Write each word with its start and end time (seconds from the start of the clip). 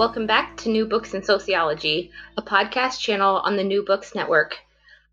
Welcome 0.00 0.26
back 0.26 0.56
to 0.62 0.70
New 0.70 0.86
Books 0.86 1.12
in 1.12 1.22
Sociology, 1.22 2.10
a 2.34 2.40
podcast 2.40 3.00
channel 3.00 3.36
on 3.36 3.56
the 3.56 3.64
New 3.64 3.84
Books 3.84 4.14
Network. 4.14 4.56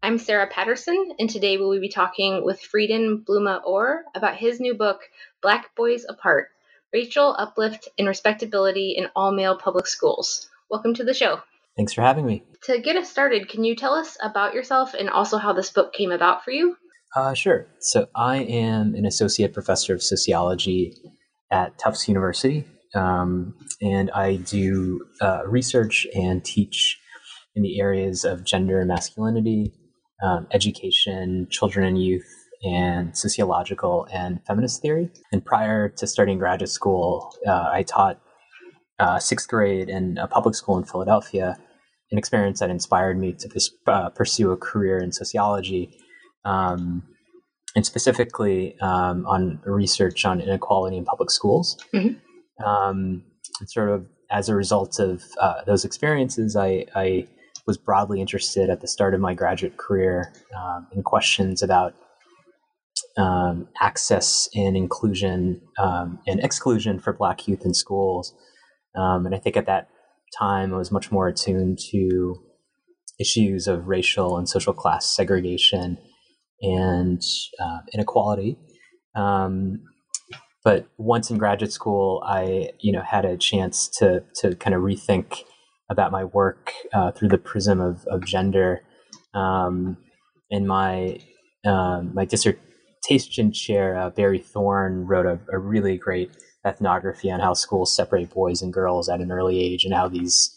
I'm 0.01 0.17
Sarah 0.17 0.47
Patterson, 0.47 1.11
and 1.19 1.29
today 1.29 1.57
we'll 1.57 1.77
be 1.81 1.89
talking 1.89 2.41
with 2.45 2.61
Freeden 2.61 3.25
Blume 3.25 3.59
Oeur 3.67 4.05
about 4.15 4.37
his 4.37 4.61
new 4.61 4.75
book, 4.75 5.01
Black 5.41 5.75
Boys 5.75 6.05
Apart 6.07 6.51
Racial 6.93 7.35
Uplift 7.37 7.89
and 7.99 8.07
Respectability 8.07 8.91
in 8.91 9.09
All 9.13 9.33
Male 9.33 9.57
Public 9.57 9.87
Schools. 9.87 10.49
Welcome 10.69 10.93
to 10.93 11.03
the 11.03 11.13
show. 11.13 11.41
Thanks 11.75 11.91
for 11.91 12.01
having 12.01 12.25
me. 12.25 12.43
To 12.63 12.79
get 12.79 12.95
us 12.95 13.11
started, 13.11 13.49
can 13.49 13.65
you 13.65 13.75
tell 13.75 13.93
us 13.93 14.17
about 14.23 14.53
yourself 14.53 14.93
and 14.93 15.09
also 15.09 15.37
how 15.37 15.51
this 15.51 15.69
book 15.69 15.91
came 15.91 16.11
about 16.11 16.45
for 16.45 16.51
you? 16.51 16.77
Uh, 17.13 17.33
sure. 17.33 17.67
So, 17.81 18.07
I 18.15 18.37
am 18.37 18.95
an 18.95 19.05
associate 19.05 19.51
professor 19.51 19.93
of 19.93 20.01
sociology 20.01 20.95
at 21.51 21.77
Tufts 21.77 22.07
University 22.07 22.65
um, 22.97 23.53
and 23.81 24.09
I 24.11 24.37
do 24.37 25.05
uh, 25.21 25.43
research 25.45 26.07
and 26.13 26.43
teach 26.43 26.99
in 27.55 27.63
the 27.63 27.79
areas 27.79 28.25
of 28.25 28.43
gender 28.43 28.79
and 28.79 28.87
masculinity, 28.87 29.73
um, 30.23 30.47
education, 30.51 31.47
children 31.49 31.85
and 31.85 32.01
youth, 32.01 32.27
and 32.63 33.15
sociological 33.15 34.07
and 34.11 34.39
feminist 34.47 34.81
theory. 34.81 35.11
And 35.31 35.45
prior 35.45 35.89
to 35.89 36.07
starting 36.07 36.39
graduate 36.39 36.69
school, 36.69 37.33
uh, 37.47 37.69
I 37.71 37.83
taught 37.83 38.19
uh, 38.99 39.19
sixth 39.19 39.47
grade 39.47 39.89
in 39.89 40.17
a 40.17 40.27
public 40.27 40.55
school 40.55 40.77
in 40.77 40.83
Philadelphia, 40.83 41.55
an 42.11 42.17
experience 42.17 42.59
that 42.59 42.71
inspired 42.71 43.19
me 43.19 43.33
to 43.33 43.47
pers- 43.47 43.71
uh, 43.85 44.09
pursue 44.09 44.51
a 44.51 44.57
career 44.57 44.97
in 44.97 45.11
sociology. 45.11 45.95
Um, 46.45 47.03
and 47.75 47.85
specifically 47.85 48.75
um, 48.81 49.25
on 49.27 49.59
research 49.63 50.25
on 50.25 50.41
inequality 50.41 50.97
in 50.97 51.05
public 51.05 51.29
schools. 51.29 51.77
Mm-hmm. 51.93 52.17
Um, 52.65 53.23
sort 53.65 53.89
of 53.89 54.07
as 54.31 54.49
a 54.49 54.55
result 54.55 54.99
of 54.99 55.23
uh, 55.39 55.63
those 55.65 55.85
experiences, 55.85 56.55
I, 56.55 56.85
I, 56.95 57.27
was 57.65 57.77
broadly 57.77 58.21
interested 58.21 58.69
at 58.69 58.79
the 58.79 58.87
start 58.87 59.13
of 59.13 59.19
my 59.19 59.33
graduate 59.33 59.75
career 59.75 60.31
um, 60.57 60.87
in 60.93 61.03
questions 61.03 61.61
about 61.61 61.93
um, 63.17 63.67
access 63.81 64.47
and 64.55 64.77
inclusion 64.77 65.59
um, 65.77 66.17
and 66.25 66.39
exclusion 66.39 66.97
for 66.97 67.11
Black 67.11 67.45
youth 67.45 67.65
in 67.65 67.73
schools. 67.73 68.33
Um, 68.95 69.25
and 69.25 69.35
I 69.35 69.39
think 69.39 69.57
at 69.57 69.65
that 69.65 69.89
time 70.39 70.73
I 70.73 70.77
was 70.77 70.93
much 70.93 71.11
more 71.11 71.27
attuned 71.27 71.79
to 71.91 72.35
issues 73.19 73.67
of 73.67 73.87
racial 73.87 74.37
and 74.37 74.47
social 74.47 74.73
class 74.73 75.05
segregation 75.05 75.97
and 76.61 77.21
uh, 77.59 77.79
inequality. 77.93 78.57
Um, 79.15 79.81
but 80.63 80.87
once 80.97 81.29
in 81.29 81.37
graduate 81.37 81.71
school, 81.71 82.21
I 82.25 82.71
you 82.79 82.91
know 82.91 83.01
had 83.01 83.25
a 83.25 83.37
chance 83.37 83.87
to 83.99 84.23
to 84.41 84.55
kind 84.55 84.75
of 84.75 84.81
rethink 84.81 85.43
about 85.89 86.11
my 86.11 86.23
work 86.23 86.73
uh, 86.93 87.11
through 87.11 87.29
the 87.29 87.37
prism 87.37 87.79
of, 87.79 88.05
of 88.07 88.25
gender. 88.25 88.81
Um, 89.33 89.97
in 90.49 90.67
my 90.67 91.19
um, 91.65 92.13
my 92.13 92.25
dissertation 92.25 93.51
chair, 93.51 93.97
uh, 93.97 94.09
Barrie 94.09 94.39
Thorne 94.39 95.05
wrote 95.05 95.25
a, 95.25 95.39
a, 95.51 95.59
really 95.59 95.97
great 95.97 96.31
ethnography 96.65 97.29
on 97.29 97.39
how 97.39 97.53
schools 97.53 97.95
separate 97.95 98.29
boys 98.29 98.61
and 98.61 98.71
girls 98.71 99.09
at 99.09 99.19
an 99.19 99.31
early 99.31 99.59
age 99.61 99.83
and 99.83 99.93
how 99.93 100.07
these 100.07 100.55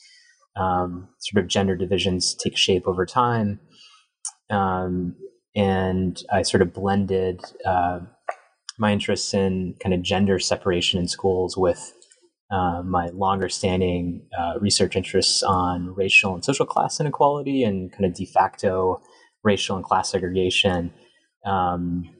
um, 0.56 1.08
sort 1.18 1.42
of 1.42 1.48
gender 1.48 1.74
divisions 1.76 2.34
take 2.34 2.56
shape 2.56 2.86
over 2.86 3.06
time. 3.06 3.60
Um, 4.50 5.16
and 5.56 6.22
I 6.32 6.42
sort 6.42 6.62
of 6.62 6.72
blended 6.72 7.40
uh, 7.66 8.00
my 8.80 8.92
interests 8.92 9.34
in 9.34 9.74
kind 9.82 9.94
of 9.94 10.02
gender 10.02 10.38
separation 10.38 10.98
in 10.98 11.06
schools 11.06 11.56
with 11.56 11.92
uh, 12.50 12.82
my 12.82 13.08
longer 13.10 13.48
standing 13.48 14.26
uh, 14.36 14.58
research 14.58 14.96
interests 14.96 15.42
on 15.42 15.94
racial 15.94 16.34
and 16.34 16.44
social 16.44 16.66
class 16.66 16.98
inequality 16.98 17.62
and 17.62 17.92
kind 17.92 18.06
of 18.06 18.14
de 18.14 18.24
facto 18.24 19.00
racial 19.44 19.76
and 19.76 19.84
class 19.84 20.10
segregation. 20.10 20.92
Um, 21.44 22.10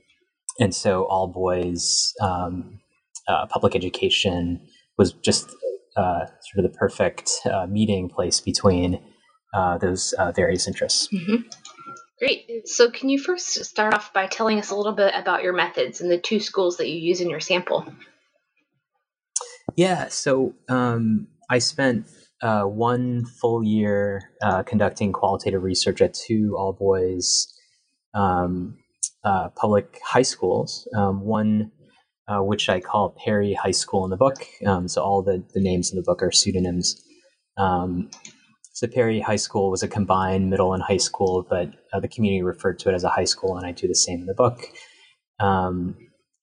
and 0.61 0.75
so, 0.75 1.05
all 1.05 1.27
boys 1.27 2.13
um, 2.21 2.81
uh, 3.27 3.47
public 3.47 3.75
education 3.75 4.61
was 4.99 5.13
just 5.13 5.49
uh, 5.97 6.27
sort 6.27 6.65
of 6.65 6.71
the 6.71 6.79
perfect 6.79 7.31
uh, 7.51 7.67
meeting 7.67 8.09
place 8.09 8.41
between 8.41 9.01
uh, 9.55 9.79
those 9.79 10.15
various 10.37 10.69
interests. 10.69 11.09
Mm-hmm. 11.09 11.49
Great. 12.21 12.69
So, 12.69 12.91
can 12.91 13.09
you 13.09 13.19
first 13.19 13.65
start 13.65 13.95
off 13.95 14.13
by 14.13 14.27
telling 14.27 14.59
us 14.59 14.71
a 14.71 14.77
little 14.77 14.93
bit 14.93 15.15
about 15.17 15.43
your 15.43 15.55
methods 15.55 16.03
and 16.03 16.11
the 16.11 16.19
two 16.19 16.39
schools 16.39 16.77
that 16.77 16.87
you 16.87 16.97
use 16.97 17.23
in 17.23 17.31
your 17.31 17.41
sample? 17.41 17.87
Yeah. 19.75 20.09
So, 20.09 20.55
um, 20.69 21.29
I 21.49 21.61
spent 21.61 22.09
uh, 22.43 22.65
one 22.65 23.25
full 23.25 23.65
year 23.65 24.33
uh, 24.43 24.63
conducting 24.65 25.13
qualitative 25.13 25.63
research 25.63 26.03
at 26.03 26.13
two 26.13 26.57
all 26.59 26.75
boys 26.75 27.47
um, 28.13 28.77
uh, 29.25 29.49
public 29.57 29.99
high 30.05 30.21
schools. 30.21 30.87
Um, 30.95 31.23
one, 31.23 31.73
uh, 32.29 32.43
which 32.43 32.69
I 32.69 32.81
call 32.81 33.17
Perry 33.25 33.55
High 33.55 33.71
School 33.71 34.05
in 34.05 34.11
the 34.11 34.19
book. 34.19 34.45
Um, 34.67 34.89
so, 34.89 35.03
all 35.03 35.23
the, 35.23 35.43
the 35.55 35.61
names 35.61 35.91
in 35.91 35.97
the 35.97 36.03
book 36.03 36.23
are 36.23 36.31
pseudonyms. 36.31 37.03
So 38.73 38.87
Perry 38.87 39.21
High 39.21 39.37
School 39.37 39.71
was 39.71 39.83
a 39.83 39.89
combined 39.89 40.49
middle 40.49 40.73
and 40.73 40.83
high 40.83 40.97
school, 40.97 41.47
but 41.49 41.71
uh, 41.93 42.01
the 42.01 42.09
community 42.09 42.43
referred 42.43 42.79
to 42.81 42.89
it 42.89 42.95
as 42.95 43.05
a 43.05 43.09
high 43.09 43.25
school, 43.25 43.57
and 43.57 43.67
I 43.67 43.73
do 43.73 43.89
the 43.89 43.95
same 43.95 44.21
in 44.21 44.27
the 44.27 44.35
book. 44.35 44.61
Um, 45.39 45.97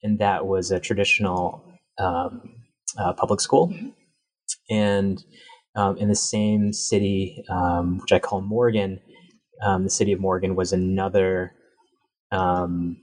and 0.03 0.19
that 0.19 0.45
was 0.45 0.71
a 0.71 0.79
traditional 0.79 1.63
um, 1.99 2.55
uh, 2.97 3.13
public 3.13 3.39
school. 3.41 3.73
And 4.69 5.23
um, 5.75 5.97
in 5.97 6.09
the 6.09 6.15
same 6.15 6.73
city, 6.73 7.43
um, 7.49 7.99
which 7.99 8.11
I 8.11 8.19
call 8.19 8.41
Morgan, 8.41 8.99
um, 9.63 9.83
the 9.83 9.89
city 9.89 10.11
of 10.11 10.19
Morgan 10.19 10.55
was 10.55 10.73
another 10.73 11.53
um, 12.31 12.97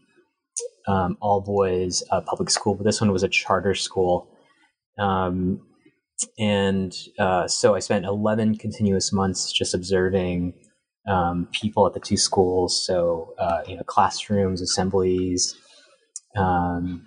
all 0.86 1.40
boys 1.40 2.02
uh, 2.10 2.20
public 2.20 2.50
school, 2.50 2.74
but 2.74 2.84
this 2.84 3.00
one 3.00 3.10
was 3.10 3.22
a 3.22 3.28
charter 3.28 3.74
school. 3.74 4.28
Um, 4.98 5.60
and 6.38 6.94
uh, 7.18 7.48
so 7.48 7.74
I 7.74 7.80
spent 7.80 8.04
11 8.04 8.58
continuous 8.58 9.12
months 9.12 9.52
just 9.52 9.74
observing 9.74 10.54
um, 11.08 11.48
people 11.52 11.86
at 11.86 11.94
the 11.94 12.00
two 12.00 12.16
schools. 12.16 12.84
So, 12.86 13.34
uh, 13.38 13.62
you 13.66 13.76
know, 13.76 13.82
classrooms, 13.82 14.62
assemblies, 14.62 15.56
um, 16.36 17.06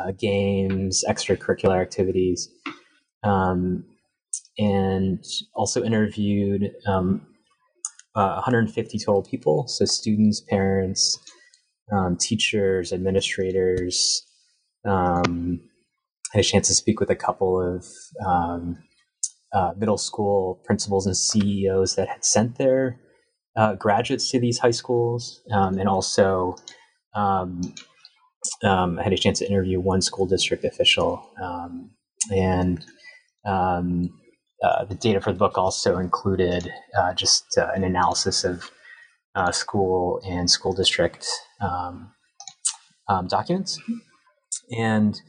uh, 0.00 0.12
games, 0.12 1.04
extracurricular 1.08 1.80
activities, 1.80 2.48
um, 3.22 3.84
and 4.58 5.24
also 5.54 5.82
interviewed 5.82 6.70
150 6.84 8.98
um, 8.98 9.04
total 9.04 9.22
people. 9.22 9.66
So, 9.66 9.84
students, 9.84 10.42
parents, 10.48 11.18
um, 11.92 12.16
teachers, 12.16 12.92
administrators, 12.92 14.24
um, 14.84 15.60
had 16.32 16.40
a 16.40 16.44
chance 16.44 16.68
to 16.68 16.74
speak 16.74 17.00
with 17.00 17.10
a 17.10 17.16
couple 17.16 17.60
of 17.60 17.84
um, 18.26 18.78
uh, 19.52 19.72
middle 19.76 19.98
school 19.98 20.60
principals 20.64 21.06
and 21.06 21.16
CEOs 21.16 21.94
that 21.96 22.08
had 22.08 22.24
sent 22.24 22.58
their 22.58 23.00
uh, 23.56 23.74
graduates 23.74 24.30
to 24.30 24.38
these 24.38 24.58
high 24.58 24.70
schools, 24.70 25.40
um, 25.52 25.78
and 25.78 25.88
also 25.88 26.56
um, 27.14 27.60
um, 28.62 28.98
had 28.98 29.12
a 29.12 29.16
chance 29.16 29.38
to 29.38 29.48
interview 29.48 29.80
one 29.80 30.02
school 30.02 30.26
district 30.26 30.64
official 30.64 31.30
um, 31.42 31.90
and 32.30 32.84
um, 33.46 34.10
uh, 34.62 34.84
the 34.84 34.94
data 34.94 35.20
for 35.20 35.32
the 35.32 35.38
book 35.38 35.58
also 35.58 35.98
included 35.98 36.72
uh, 36.98 37.14
just 37.14 37.44
uh, 37.58 37.70
an 37.74 37.84
analysis 37.84 38.44
of 38.44 38.70
uh, 39.34 39.52
school 39.52 40.20
and 40.26 40.50
school 40.50 40.72
district 40.72 41.26
um, 41.60 42.10
documents. 43.28 43.78
And 44.76 45.20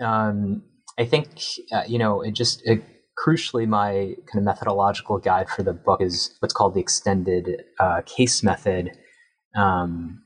um, 0.00 0.62
I 0.98 1.04
think, 1.04 1.28
uh, 1.72 1.82
you 1.86 1.98
know, 1.98 2.22
it 2.22 2.32
just 2.32 2.62
it, 2.64 2.82
crucially, 3.18 3.66
my 3.66 4.14
kind 4.26 4.38
of 4.38 4.44
methodological 4.44 5.18
guide 5.18 5.48
for 5.48 5.62
the 5.62 5.72
book 5.72 6.00
is 6.00 6.36
what's 6.40 6.54
called 6.54 6.74
the 6.74 6.80
extended 6.80 7.64
uh, 7.78 8.02
case 8.06 8.42
method. 8.42 8.90
Um, 9.54 10.22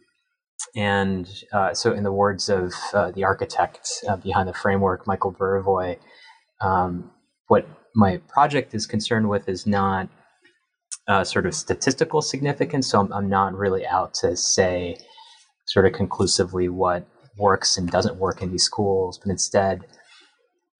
and 0.74 1.28
uh, 1.52 1.74
so, 1.74 1.92
in 1.92 2.02
the 2.02 2.12
words 2.12 2.48
of 2.48 2.72
uh, 2.92 3.10
the 3.10 3.24
architect 3.24 3.88
uh, 4.08 4.16
behind 4.16 4.48
the 4.48 4.54
framework, 4.54 5.06
Michael 5.06 5.32
Burawoy, 5.32 5.98
um, 6.60 7.10
what 7.46 7.66
my 7.94 8.18
project 8.28 8.74
is 8.74 8.86
concerned 8.86 9.28
with 9.28 9.48
is 9.48 9.66
not 9.66 10.08
uh, 11.08 11.24
sort 11.24 11.46
of 11.46 11.54
statistical 11.54 12.22
significance. 12.22 12.90
So 12.90 13.00
I'm, 13.00 13.12
I'm, 13.12 13.28
not 13.28 13.54
really 13.54 13.86
out 13.86 14.14
to 14.14 14.36
say 14.36 14.96
sort 15.66 15.86
of 15.86 15.92
conclusively 15.92 16.68
what 16.68 17.06
works 17.38 17.76
and 17.76 17.90
doesn't 17.90 18.16
work 18.16 18.42
in 18.42 18.50
these 18.50 18.64
schools, 18.64 19.18
but 19.18 19.30
instead, 19.30 19.84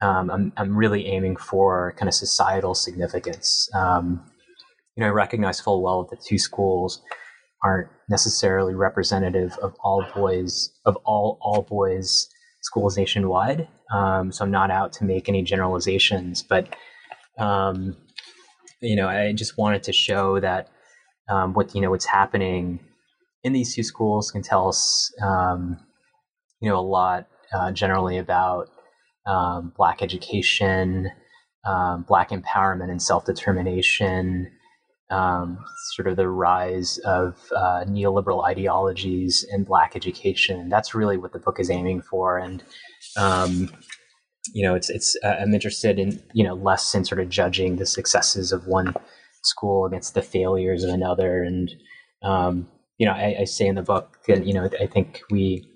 um, 0.01 0.31
I'm, 0.31 0.53
I'm 0.57 0.77
really 0.77 1.07
aiming 1.07 1.37
for 1.37 1.95
kind 1.97 2.09
of 2.09 2.15
societal 2.15 2.75
significance. 2.75 3.69
Um, 3.75 4.25
you 4.97 5.03
know, 5.03 5.09
I 5.09 5.13
recognize 5.13 5.61
full 5.61 5.83
well 5.83 6.07
that 6.11 6.21
two 6.21 6.39
schools 6.39 7.03
aren't 7.65 7.89
necessarily 8.09 8.75
representative 8.75 9.57
of 9.63 9.75
all 9.83 10.05
boys 10.15 10.71
of 10.85 10.97
all 11.05 11.39
all 11.41 11.63
boys 11.63 12.29
schools 12.63 12.97
nationwide. 12.97 13.69
Um, 13.93 14.31
so 14.33 14.45
I'm 14.45 14.51
not 14.51 14.71
out 14.71 14.93
to 14.95 15.05
make 15.05 15.29
any 15.29 15.43
generalizations, 15.43 16.43
but 16.43 16.75
um, 17.39 17.97
you 18.81 18.97
know, 18.97 19.09
I 19.09 19.33
just 19.33 19.59
wanted 19.59 19.83
to 19.85 19.93
show 19.93 20.41
that 20.41 20.69
um, 21.29 21.55
what 21.55 21.75
you 21.75 21.81
know 21.81 21.91
what's 21.91 22.07
happening 22.07 22.81
in 23.45 23.53
these 23.53 23.75
two 23.75 23.83
schools 23.83 24.31
can 24.31 24.43
tell 24.43 24.69
us, 24.69 25.13
um, 25.23 25.79
you 26.61 26.69
know, 26.69 26.79
a 26.79 26.81
lot 26.81 27.29
uh, 27.53 27.73
generally 27.73 28.19
about 28.19 28.69
um, 29.27 29.73
Black 29.77 30.03
education, 30.03 31.11
um, 31.65 32.05
Black 32.09 32.31
empowerment 32.31 32.91
and 32.91 33.03
self 33.03 33.25
determination. 33.25 34.51
Um, 35.11 35.65
sort 35.95 36.07
of 36.07 36.17
the 36.17 36.29
rise 36.29 36.99
of 36.99 37.51
uh, 37.57 37.85
neoliberal 37.87 38.47
ideologies 38.47 39.43
in 39.51 39.65
Black 39.65 39.97
education. 39.97 40.69
That's 40.69 40.95
really 40.95 41.17
what 41.17 41.33
the 41.33 41.39
book 41.39 41.59
is 41.59 41.71
aiming 41.71 42.03
for, 42.03 42.37
and 42.37 42.63
um, 43.17 43.71
you 44.53 44.63
know, 44.63 44.75
it's 44.75 44.91
it's 44.91 45.17
uh, 45.25 45.37
I'm 45.41 45.55
interested 45.55 45.99
in 45.99 46.23
you 46.33 46.45
know 46.45 46.55
less 46.55 46.95
in 46.95 47.05
sort 47.05 47.21
of 47.21 47.29
judging 47.29 47.77
the 47.77 47.87
successes 47.87 48.53
of 48.53 48.67
one 48.67 48.95
school 49.43 49.87
against 49.87 50.15
the 50.15 50.23
failures 50.23 50.85
of 50.85 50.91
another, 50.91 51.43
and 51.43 51.71
um, 52.23 52.69
you 52.99 53.07
know, 53.07 53.13
I, 53.13 53.37
I, 53.41 53.45
say 53.45 53.67
in 53.67 53.77
the 53.77 53.83
book, 53.83 54.19
and 54.29 54.47
you 54.47 54.55
know, 54.55 54.69
I 54.81 54.87
think 54.87 55.21
we 55.31 55.68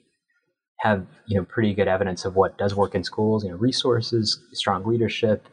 have 0.82 1.06
you 1.26 1.38
know 1.38 1.44
pretty 1.44 1.73
good 1.75 1.87
evidence 1.87 2.25
of 2.25 2.34
what 2.34 2.58
does 2.58 2.75
work 2.75 2.94
in 2.94 3.05
schools. 3.05 3.44
You 3.44 3.50
know, 3.50 3.56
resources, 3.56 4.40
strong 4.52 4.84
leadership, 4.84 5.46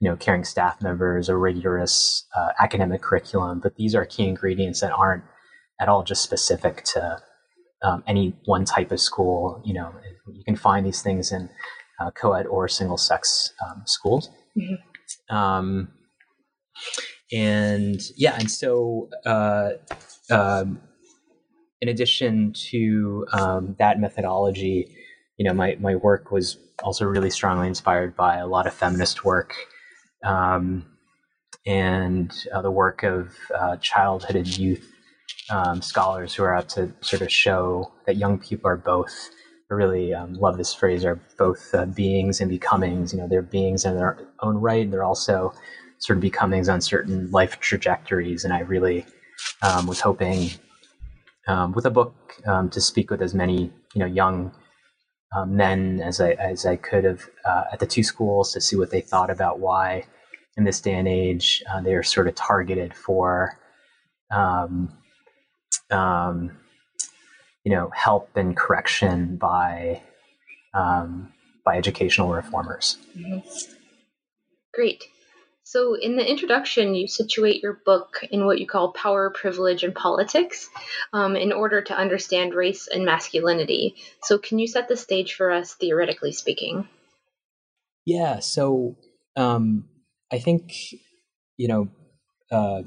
you 0.00 0.10
know, 0.10 0.16
caring 0.16 0.44
staff 0.44 0.82
members, 0.82 1.28
a 1.28 1.36
rigorous 1.36 2.26
uh, 2.36 2.48
academic 2.60 3.00
curriculum. 3.00 3.60
But 3.62 3.76
these 3.76 3.94
are 3.94 4.04
key 4.04 4.26
ingredients 4.26 4.80
that 4.80 4.92
aren't 4.92 5.22
at 5.80 5.88
all 5.88 6.02
just 6.02 6.22
specific 6.22 6.82
to 6.94 7.22
um, 7.82 8.02
any 8.08 8.34
one 8.46 8.64
type 8.64 8.90
of 8.90 9.00
school. 9.00 9.62
You 9.64 9.74
know, 9.74 9.92
you 10.32 10.42
can 10.44 10.56
find 10.56 10.84
these 10.84 11.00
things 11.00 11.30
in 11.30 11.48
uh, 12.00 12.10
co-ed 12.10 12.46
or 12.46 12.66
single-sex 12.66 13.52
um, 13.64 13.82
schools. 13.86 14.30
Mm-hmm. 14.58 15.34
Um, 15.34 15.88
and 17.32 18.00
yeah, 18.16 18.36
and 18.38 18.50
so 18.50 19.08
uh, 19.24 19.70
um, 20.30 20.80
in 21.80 21.88
addition 21.88 22.52
to 22.70 23.26
um, 23.32 23.76
that 23.78 24.00
methodology, 24.00 24.88
you 25.36 25.46
know, 25.46 25.54
my 25.54 25.76
my 25.80 25.96
work 25.96 26.30
was 26.30 26.58
also 26.82 27.04
really 27.04 27.30
strongly 27.30 27.66
inspired 27.68 28.16
by 28.16 28.36
a 28.36 28.46
lot 28.46 28.66
of 28.66 28.74
feminist 28.74 29.24
work. 29.24 29.54
Um, 30.24 30.86
and 31.66 32.32
uh, 32.52 32.62
the 32.62 32.70
work 32.70 33.02
of 33.02 33.34
uh, 33.54 33.76
childhood 33.78 34.36
and 34.36 34.58
youth 34.58 34.92
um, 35.50 35.82
scholars 35.82 36.34
who 36.34 36.44
are 36.44 36.54
out 36.54 36.68
to 36.70 36.92
sort 37.00 37.22
of 37.22 37.30
show 37.30 37.92
that 38.06 38.16
young 38.16 38.38
people 38.38 38.68
are 38.70 38.76
both 38.76 39.30
I 39.70 39.74
really 39.74 40.14
um, 40.14 40.34
love 40.34 40.58
this 40.58 40.72
phrase 40.72 41.04
are 41.04 41.20
both 41.38 41.74
uh, 41.74 41.86
beings 41.86 42.40
and 42.40 42.48
becomings. 42.48 43.12
You 43.12 43.18
know, 43.18 43.26
they're 43.26 43.42
beings 43.42 43.84
in 43.84 43.96
their 43.96 44.16
own 44.40 44.58
right. 44.58 44.84
And 44.84 44.92
they're 44.92 45.02
also 45.02 45.52
sort 45.98 46.18
of 46.18 46.20
becomings 46.20 46.68
on 46.68 46.80
certain 46.80 47.30
life 47.32 47.58
trajectories. 47.58 48.44
And 48.44 48.52
I 48.52 48.60
really 48.60 49.04
um, 49.62 49.88
was 49.88 50.00
hoping 50.00 50.50
um, 51.46 51.72
with 51.72 51.86
a 51.86 51.90
book 51.90 52.14
um, 52.46 52.70
to 52.70 52.80
speak 52.80 53.10
with 53.10 53.22
as 53.22 53.34
many, 53.34 53.70
you 53.94 53.98
know, 53.98 54.06
young 54.06 54.52
uh, 55.34 55.44
men 55.44 56.00
as 56.00 56.20
I, 56.20 56.30
as 56.32 56.66
I 56.66 56.76
could 56.76 57.04
have 57.04 57.28
uh, 57.44 57.64
at 57.72 57.80
the 57.80 57.86
two 57.86 58.02
schools 58.02 58.52
to 58.52 58.60
see 58.60 58.76
what 58.76 58.90
they 58.90 59.00
thought 59.00 59.30
about 59.30 59.58
why 59.58 60.04
in 60.56 60.64
this 60.64 60.80
day 60.80 60.94
and 60.94 61.08
age 61.08 61.62
uh, 61.70 61.80
they 61.80 61.94
are 61.94 62.02
sort 62.02 62.28
of 62.28 62.34
targeted 62.34 62.94
for 62.94 63.58
um, 64.30 64.92
um, 65.90 66.56
you 67.64 67.72
know 67.72 67.90
help 67.94 68.30
and 68.36 68.56
correction 68.56 69.36
by 69.36 70.02
um, 70.74 71.32
by 71.64 71.76
educational 71.76 72.32
reformers. 72.32 72.96
Great. 74.72 75.04
So, 75.68 75.94
in 75.94 76.14
the 76.14 76.24
introduction, 76.24 76.94
you 76.94 77.08
situate 77.08 77.60
your 77.60 77.80
book 77.84 78.20
in 78.30 78.46
what 78.46 78.60
you 78.60 78.68
call 78.68 78.92
power, 78.92 79.30
privilege, 79.30 79.82
and 79.82 79.92
politics 79.92 80.70
um, 81.12 81.34
in 81.34 81.52
order 81.52 81.82
to 81.82 81.92
understand 81.92 82.54
race 82.54 82.86
and 82.86 83.04
masculinity. 83.04 83.96
So, 84.22 84.38
can 84.38 84.60
you 84.60 84.68
set 84.68 84.86
the 84.86 84.96
stage 84.96 85.34
for 85.34 85.50
us, 85.50 85.74
theoretically 85.74 86.30
speaking? 86.30 86.88
Yeah. 88.04 88.38
So, 88.38 88.94
um, 89.34 89.88
I 90.32 90.38
think, 90.38 90.72
you 91.56 91.66
know, 91.66 91.88
uh, 92.52 92.82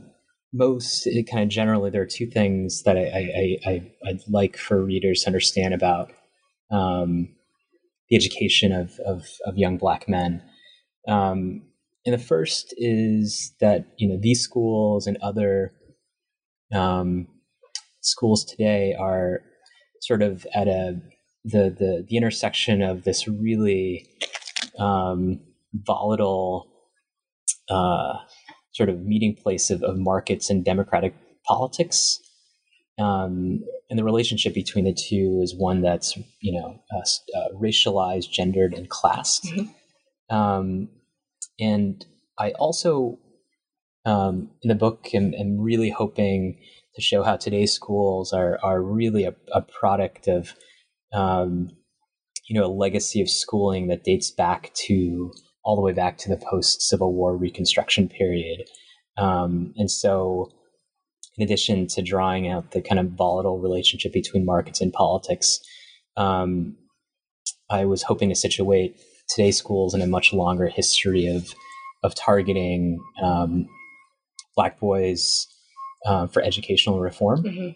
most 0.53 1.05
kind 1.29 1.43
of 1.43 1.49
generally 1.49 1.89
there 1.89 2.03
are 2.03 2.05
two 2.05 2.27
things 2.27 2.83
that 2.83 2.97
I, 2.97 3.01
I, 3.01 3.69
I 3.69 3.91
I'd 4.07 4.21
like 4.29 4.55
for 4.55 4.81
readers 4.81 5.23
to 5.23 5.27
understand 5.27 5.73
about 5.73 6.13
um, 6.71 7.35
the 8.09 8.15
education 8.15 8.71
of, 8.71 8.97
of, 9.05 9.25
of 9.45 9.57
young 9.57 9.75
black 9.75 10.07
men. 10.07 10.41
Um, 11.09 11.63
and 12.09 12.19
the 12.19 12.25
first 12.25 12.73
is 12.77 13.53
that 13.59 13.85
you 13.97 14.09
know 14.09 14.17
these 14.19 14.41
schools 14.41 15.05
and 15.05 15.15
other 15.21 15.73
um, 16.73 17.27
schools 18.01 18.43
today 18.43 18.95
are 18.99 19.41
sort 20.01 20.23
of 20.23 20.47
at 20.55 20.67
a 20.67 20.99
the 21.45 21.69
the, 21.69 22.05
the 22.09 22.17
intersection 22.17 22.81
of 22.81 23.03
this 23.03 23.27
really 23.27 24.07
um, 24.79 25.39
volatile 25.73 26.67
uh, 27.69 28.13
sort 28.71 28.89
of 28.89 29.01
meeting 29.01 29.35
place 29.35 29.69
of, 29.69 29.83
of 29.83 29.95
markets 29.99 30.49
and 30.49 30.65
democratic 30.65 31.13
politics. 31.45 32.19
Um, 32.97 33.59
and 33.89 33.99
the 33.99 34.03
relationship 34.03 34.55
between 34.55 34.85
the 34.85 34.93
two 34.93 35.41
is 35.43 35.53
one 35.55 35.81
that's 35.83 36.17
you 36.41 36.59
know 36.59 36.79
uh, 36.91 37.37
uh, 37.37 37.49
racialized, 37.53 38.31
gendered, 38.31 38.73
and 38.73 38.89
classed. 38.89 39.45
Mm-hmm. 39.45 40.35
Um, 40.35 40.89
and 41.59 42.05
I 42.37 42.51
also 42.51 43.19
um, 44.05 44.49
in 44.63 44.69
the 44.69 44.75
book 44.75 45.09
am, 45.13 45.33
am, 45.33 45.59
really 45.59 45.89
hoping 45.89 46.57
to 46.95 47.01
show 47.01 47.21
how 47.23 47.35
today's 47.35 47.73
schools 47.73 48.33
are 48.33 48.57
are 48.63 48.81
really 48.81 49.25
a, 49.25 49.35
a 49.53 49.61
product 49.61 50.27
of 50.27 50.53
um, 51.13 51.69
you 52.47 52.59
know 52.59 52.65
a 52.65 52.71
legacy 52.73 53.21
of 53.21 53.29
schooling 53.29 53.87
that 53.87 54.03
dates 54.03 54.31
back 54.31 54.73
to 54.87 55.31
all 55.63 55.75
the 55.75 55.81
way 55.81 55.93
back 55.93 56.17
to 56.17 56.29
the 56.29 56.41
post 56.49 56.81
Civil 56.81 57.13
War 57.13 57.35
Reconstruction 57.35 58.07
period. 58.07 58.63
Um, 59.17 59.73
and 59.75 59.91
so, 59.91 60.49
in 61.37 61.43
addition 61.43 61.87
to 61.87 62.01
drawing 62.01 62.47
out 62.47 62.71
the 62.71 62.81
kind 62.81 62.99
of 62.99 63.11
volatile 63.11 63.59
relationship 63.59 64.13
between 64.13 64.45
markets 64.45 64.81
and 64.81 64.93
politics, 64.93 65.59
um, 66.15 66.77
I 67.69 67.85
was 67.85 68.03
hoping 68.03 68.29
to 68.29 68.35
situate 68.35 68.99
today's 69.29 69.57
schools 69.57 69.93
in 69.93 70.01
a 70.01 70.07
much 70.07 70.33
longer 70.33 70.67
history 70.67 71.27
of 71.27 71.53
of 72.03 72.15
targeting 72.15 72.99
um, 73.21 73.67
black 74.55 74.79
boys 74.79 75.47
uh, 76.05 76.27
for 76.27 76.41
educational 76.41 76.99
reform. 76.99 77.43
Mm-hmm. 77.43 77.69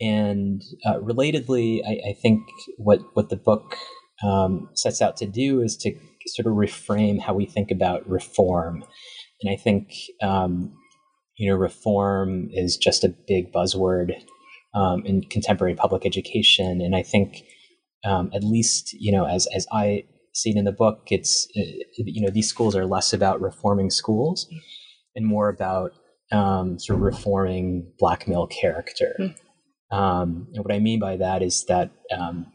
And 0.00 0.62
uh, 0.84 0.98
relatedly, 0.98 1.80
I, 1.86 2.10
I, 2.10 2.12
think 2.20 2.40
what 2.78 3.00
what 3.14 3.28
the 3.28 3.36
book 3.36 3.76
um, 4.22 4.68
sets 4.74 5.00
out 5.00 5.16
to 5.18 5.26
do 5.26 5.60
is 5.60 5.76
to 5.78 5.94
sort 6.26 6.46
of 6.46 6.54
reframe 6.54 7.20
how 7.20 7.34
we 7.34 7.46
think 7.46 7.70
about 7.70 8.08
reform. 8.08 8.84
And 9.42 9.52
I 9.52 9.56
think, 9.56 9.92
um, 10.22 10.72
you 11.36 11.50
know, 11.50 11.56
reform 11.56 12.48
is 12.52 12.76
just 12.76 13.04
a 13.04 13.14
big 13.28 13.52
buzzword 13.52 14.14
um, 14.74 15.04
in 15.04 15.22
contemporary 15.22 15.74
public 15.74 16.06
education. 16.06 16.80
And 16.80 16.96
I 16.96 17.02
think, 17.02 17.42
um, 18.04 18.30
at 18.34 18.42
least, 18.42 18.94
you 18.94 19.12
know, 19.12 19.26
as, 19.26 19.46
as 19.54 19.66
I 19.72 20.04
see 20.34 20.50
it 20.50 20.56
in 20.56 20.64
the 20.64 20.72
book, 20.72 21.08
it's 21.10 21.48
you 21.54 22.20
know 22.20 22.30
these 22.30 22.48
schools 22.48 22.76
are 22.76 22.86
less 22.86 23.12
about 23.12 23.40
reforming 23.40 23.90
schools 23.90 24.48
and 25.14 25.26
more 25.26 25.48
about 25.48 25.92
um, 26.32 26.78
sort 26.78 26.98
of 26.98 27.02
reforming 27.02 27.92
black 27.98 28.26
male 28.26 28.46
character. 28.46 29.14
Mm. 29.18 29.34
Um, 29.96 30.48
and 30.54 30.64
what 30.64 30.74
I 30.74 30.80
mean 30.80 30.98
by 30.98 31.16
that 31.16 31.42
is 31.42 31.64
that, 31.66 31.92
um, 32.10 32.46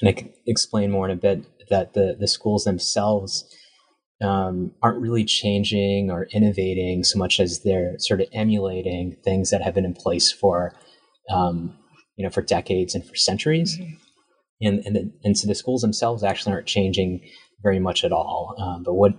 and 0.00 0.08
I 0.08 0.12
can 0.12 0.32
explain 0.46 0.90
more 0.90 1.08
in 1.08 1.12
a 1.12 1.20
bit, 1.20 1.44
that 1.70 1.94
the 1.94 2.16
the 2.18 2.28
schools 2.28 2.64
themselves 2.64 3.44
um, 4.22 4.72
aren't 4.82 5.00
really 5.00 5.24
changing 5.24 6.10
or 6.10 6.26
innovating 6.32 7.04
so 7.04 7.18
much 7.18 7.40
as 7.40 7.62
they're 7.62 7.94
sort 7.98 8.20
of 8.20 8.28
emulating 8.32 9.16
things 9.24 9.50
that 9.50 9.62
have 9.62 9.74
been 9.74 9.84
in 9.84 9.94
place 9.94 10.30
for 10.30 10.74
um, 11.30 11.76
you 12.16 12.24
know 12.24 12.30
for 12.30 12.42
decades 12.42 12.94
and 12.94 13.06
for 13.06 13.14
centuries. 13.14 13.78
Mm-hmm. 13.78 13.94
And 14.64 14.80
and, 14.84 14.96
the, 14.96 15.12
and 15.22 15.36
so 15.38 15.46
the 15.46 15.54
schools 15.54 15.82
themselves 15.82 16.22
actually 16.22 16.52
aren't 16.52 16.66
changing 16.66 17.20
very 17.62 17.78
much 17.78 18.04
at 18.04 18.12
all. 18.12 18.54
Um, 18.58 18.82
but 18.84 18.94
what 18.94 19.12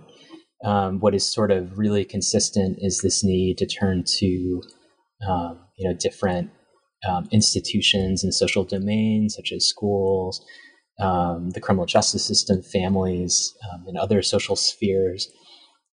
um, 0.64 1.00
what 1.00 1.14
is 1.14 1.30
sort 1.30 1.50
of 1.50 1.78
really 1.78 2.04
consistent 2.04 2.78
is 2.80 3.00
this 3.00 3.22
need 3.22 3.58
to 3.58 3.66
turn 3.66 4.04
to 4.18 4.62
um, 5.28 5.60
you 5.76 5.88
know 5.88 5.96
different 5.98 6.50
um, 7.06 7.28
institutions 7.30 8.24
and 8.24 8.34
social 8.34 8.64
domains 8.64 9.34
such 9.36 9.52
as 9.52 9.66
schools, 9.66 10.44
um, 11.00 11.50
the 11.50 11.60
criminal 11.60 11.86
justice 11.86 12.26
system, 12.26 12.62
families, 12.62 13.54
um, 13.70 13.84
and 13.86 13.98
other 13.98 14.22
social 14.22 14.56
spheres 14.56 15.30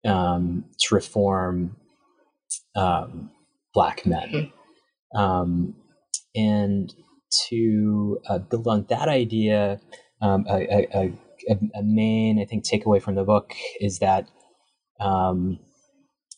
um, 0.05 0.65
to 0.81 0.95
reform 0.95 1.77
um, 2.77 3.31
Black 3.75 4.05
men. 4.07 4.53
Hmm. 5.13 5.19
Um, 5.19 5.75
and 6.35 6.95
to 7.49 8.19
uh, 8.29 8.39
build 8.39 8.67
on 8.67 8.87
that 8.89 9.09
idea, 9.09 9.81
um, 10.21 10.45
a, 10.49 10.87
a, 10.95 11.13
a, 11.75 11.83
main, 11.83 12.41
I 12.41 12.45
think, 12.45 12.65
takeaway 12.65 13.01
from 13.03 13.15
the 13.15 13.25
book 13.25 13.55
is 13.81 13.99
that. 14.01 14.29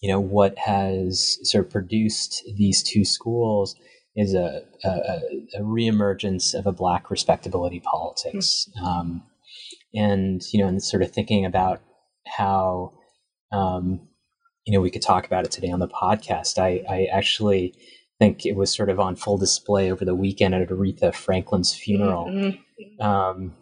you 0.02 0.10
know 0.10 0.18
what 0.18 0.58
has 0.58 1.38
sort 1.44 1.64
of 1.64 1.70
produced 1.70 2.42
these 2.56 2.82
two 2.82 3.04
schools 3.04 3.76
is 4.14 4.34
a, 4.34 4.62
a, 4.84 5.20
a 5.54 5.60
reemergence 5.60 6.54
of 6.54 6.66
a 6.66 6.72
black 6.72 7.10
respectability 7.10 7.80
politics. 7.80 8.68
Mm-hmm. 8.76 8.84
Um, 8.84 9.22
and, 9.94 10.42
you 10.52 10.60
know, 10.60 10.68
and 10.68 10.82
sort 10.82 11.02
of 11.02 11.10
thinking 11.10 11.44
about 11.44 11.80
how, 12.26 12.92
um, 13.52 14.08
you 14.66 14.72
know, 14.72 14.80
we 14.80 14.90
could 14.90 15.02
talk 15.02 15.26
about 15.26 15.44
it 15.44 15.50
today 15.50 15.70
on 15.70 15.80
the 15.80 15.88
podcast. 15.88 16.58
I, 16.58 16.84
I 16.88 17.04
actually 17.12 17.74
think 18.24 18.46
it 18.46 18.56
was 18.56 18.74
sort 18.74 18.88
of 18.88 19.00
on 19.00 19.16
full 19.16 19.38
display 19.38 19.90
over 19.90 20.04
the 20.04 20.14
weekend 20.14 20.54
at 20.54 20.68
Aretha 20.68 21.14
Franklin's 21.14 21.74
funeral. 21.74 22.26
Mm-hmm. 22.26 23.02
Um, 23.02 23.54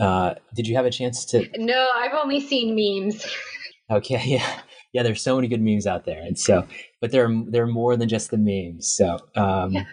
uh, 0.00 0.34
did 0.54 0.66
you 0.66 0.76
have 0.76 0.86
a 0.86 0.90
chance 0.90 1.24
to? 1.26 1.48
No, 1.56 1.88
I've 1.94 2.14
only 2.14 2.40
seen 2.40 2.74
memes. 2.74 3.26
okay, 3.90 4.22
yeah 4.24 4.60
yeah, 4.92 5.02
there's 5.02 5.22
so 5.22 5.36
many 5.36 5.48
good 5.48 5.60
memes 5.60 5.86
out 5.86 6.04
there, 6.04 6.20
and 6.20 6.38
so, 6.38 6.66
but 7.00 7.10
there 7.10 7.26
are 7.26 7.44
there 7.48 7.64
are 7.64 7.68
more 7.68 7.96
than 7.96 8.08
just 8.08 8.30
the 8.30 8.38
memes. 8.38 8.94
So, 8.96 9.18
um, 9.36 9.86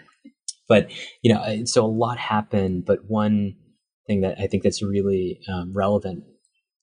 but 0.68 0.90
you 1.22 1.32
know, 1.32 1.64
so 1.64 1.84
a 1.84 1.86
lot 1.86 2.18
happened. 2.18 2.84
But 2.86 3.00
one 3.06 3.54
thing 4.06 4.22
that 4.22 4.38
I 4.40 4.46
think 4.46 4.62
that's 4.62 4.82
really 4.82 5.40
um, 5.52 5.72
relevant 5.74 6.24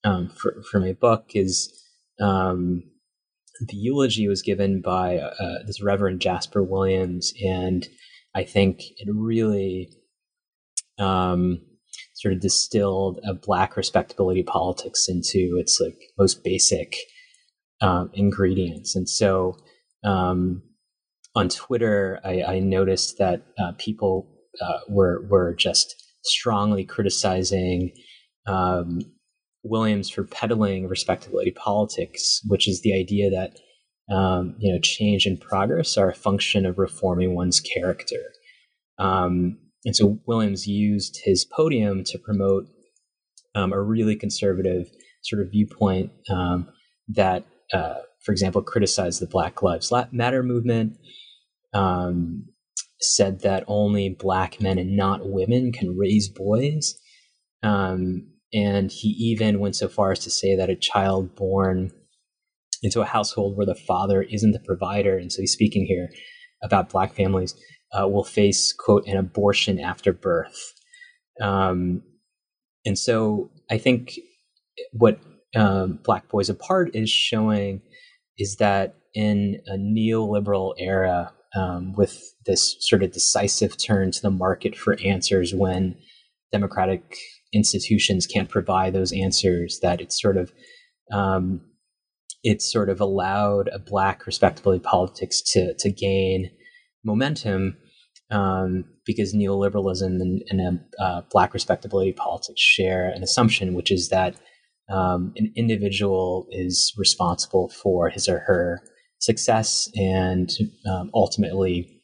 um, 0.03 0.29
for 0.29 0.61
for 0.69 0.79
my 0.79 0.93
book 0.93 1.31
is 1.33 1.73
um, 2.21 2.83
the 3.67 3.77
eulogy 3.77 4.27
was 4.27 4.41
given 4.41 4.81
by 4.81 5.17
uh, 5.17 5.63
this 5.65 5.81
Reverend 5.81 6.21
Jasper 6.21 6.63
Williams, 6.63 7.33
and 7.43 7.87
I 8.35 8.43
think 8.43 8.81
it 8.97 9.07
really 9.13 9.89
um, 10.99 11.59
sort 12.13 12.33
of 12.33 12.41
distilled 12.41 13.19
a 13.27 13.33
black 13.33 13.75
respectability 13.75 14.43
politics 14.43 15.07
into 15.07 15.57
its 15.57 15.79
like 15.79 15.97
most 16.17 16.43
basic 16.43 16.95
um, 17.81 18.09
ingredients. 18.13 18.95
And 18.95 19.09
so 19.09 19.57
um, 20.03 20.63
on 21.35 21.49
Twitter, 21.49 22.19
I, 22.23 22.43
I 22.43 22.59
noticed 22.59 23.17
that 23.17 23.43
uh, 23.59 23.73
people 23.77 24.29
uh, 24.61 24.79
were 24.87 25.25
were 25.29 25.53
just 25.55 25.95
strongly 26.23 26.85
criticizing 26.85 27.91
um, 28.47 29.01
Williams 29.63 30.09
for 30.09 30.23
peddling 30.23 30.87
respectability 30.87 31.51
politics, 31.51 32.41
which 32.47 32.67
is 32.67 32.81
the 32.81 32.93
idea 32.93 33.29
that 33.29 33.59
um, 34.13 34.55
you 34.59 34.71
know 34.71 34.79
change 34.79 35.25
and 35.25 35.39
progress 35.39 35.97
are 35.97 36.09
a 36.09 36.15
function 36.15 36.65
of 36.65 36.77
reforming 36.77 37.35
one's 37.35 37.59
character. 37.59 38.21
Um, 38.99 39.57
and 39.85 39.95
so 39.95 40.19
Williams 40.25 40.67
used 40.67 41.19
his 41.23 41.45
podium 41.45 42.03
to 42.05 42.17
promote 42.17 42.65
um, 43.55 43.73
a 43.73 43.81
really 43.81 44.15
conservative 44.15 44.89
sort 45.23 45.41
of 45.41 45.51
viewpoint 45.51 46.11
um, 46.29 46.69
that 47.09 47.45
uh, 47.73 47.95
for 48.23 48.31
example, 48.31 48.61
criticized 48.61 49.21
the 49.21 49.27
Black 49.27 49.61
Lives 49.61 49.91
Matter 50.11 50.43
movement, 50.43 50.97
um, 51.73 52.45
said 53.01 53.41
that 53.41 53.65
only 53.67 54.09
black 54.09 54.61
men 54.61 54.77
and 54.77 54.95
not 54.95 55.29
women 55.29 55.73
can 55.73 55.97
raise 55.97 56.29
boys. 56.29 56.95
Um, 57.61 58.27
and 58.53 58.91
he 58.91 59.09
even 59.09 59.59
went 59.59 59.75
so 59.75 59.87
far 59.87 60.11
as 60.11 60.19
to 60.19 60.29
say 60.29 60.55
that 60.55 60.69
a 60.69 60.75
child 60.75 61.35
born 61.35 61.91
into 62.81 63.01
a 63.01 63.05
household 63.05 63.57
where 63.57 63.65
the 63.65 63.75
father 63.75 64.21
isn't 64.21 64.51
the 64.51 64.59
provider, 64.59 65.17
and 65.17 65.31
so 65.31 65.41
he's 65.41 65.53
speaking 65.53 65.85
here 65.85 66.09
about 66.61 66.89
black 66.89 67.13
families, 67.13 67.55
uh, 67.93 68.07
will 68.07 68.23
face, 68.23 68.73
quote, 68.73 69.05
an 69.07 69.17
abortion 69.17 69.79
after 69.79 70.13
birth. 70.13 70.73
Um, 71.41 72.03
and 72.85 72.97
so 72.97 73.51
I 73.71 73.77
think 73.77 74.19
what 74.91 75.19
um, 75.55 75.99
Black 76.03 76.29
Boys 76.29 76.49
Apart 76.49 76.95
is 76.95 77.09
showing 77.09 77.81
is 78.37 78.57
that 78.57 78.95
in 79.13 79.61
a 79.67 79.77
neoliberal 79.77 80.73
era, 80.77 81.31
um, 81.55 81.93
with 81.93 82.19
this 82.47 82.75
sort 82.79 83.03
of 83.03 83.11
decisive 83.11 83.77
turn 83.77 84.11
to 84.11 84.21
the 84.21 84.31
market 84.31 84.75
for 84.75 84.97
answers 85.05 85.53
when 85.53 85.95
democratic 86.51 87.17
institutions 87.53 88.25
can't 88.27 88.49
provide 88.49 88.93
those 88.93 89.13
answers, 89.13 89.79
that 89.81 90.01
it's 90.01 90.19
sort 90.21 90.37
of 90.37 90.51
um, 91.11 91.61
it's 92.43 92.71
sort 92.71 92.89
of 92.89 92.99
allowed 92.99 93.69
a 93.69 93.79
black 93.79 94.25
respectability 94.25 94.81
politics 94.83 95.41
to 95.53 95.73
to 95.75 95.91
gain 95.91 96.51
momentum 97.03 97.77
um, 98.31 98.85
because 99.05 99.33
neoliberalism 99.33 100.21
and, 100.21 100.43
and 100.49 100.61
a, 100.99 101.03
uh, 101.03 101.21
black 101.31 101.53
respectability 101.53 102.13
politics 102.13 102.61
share 102.61 103.09
an 103.09 103.21
assumption, 103.21 103.73
which 103.73 103.91
is 103.91 104.09
that 104.09 104.35
um, 104.89 105.33
an 105.37 105.51
individual 105.55 106.47
is 106.51 106.93
responsible 106.97 107.69
for 107.69 108.09
his 108.09 108.27
or 108.27 108.39
her 108.39 108.81
success 109.19 109.89
and 109.95 110.51
um, 110.89 111.09
ultimately 111.13 112.01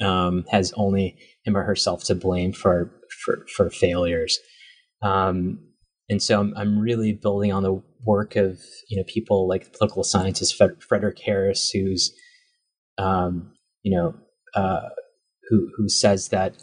um, 0.00 0.44
has 0.50 0.72
only 0.76 1.16
him 1.44 1.56
or 1.56 1.64
herself 1.64 2.04
to 2.04 2.14
blame 2.14 2.52
for 2.52 2.92
for, 3.24 3.46
for 3.56 3.70
failures. 3.70 4.38
Um, 5.04 5.58
and 6.08 6.22
so 6.22 6.40
I'm, 6.40 6.54
I'm, 6.56 6.78
really 6.78 7.12
building 7.12 7.52
on 7.52 7.62
the 7.62 7.82
work 8.04 8.36
of 8.36 8.58
you 8.88 8.96
know 8.96 9.04
people 9.06 9.46
like 9.48 9.72
political 9.72 10.02
scientist 10.02 10.58
Fredrick 10.58 11.20
Harris, 11.20 11.70
who's 11.70 12.12
um, 12.98 13.52
you 13.82 13.94
know 13.94 14.14
uh, 14.54 14.88
who 15.48 15.70
who 15.76 15.88
says 15.88 16.28
that 16.28 16.56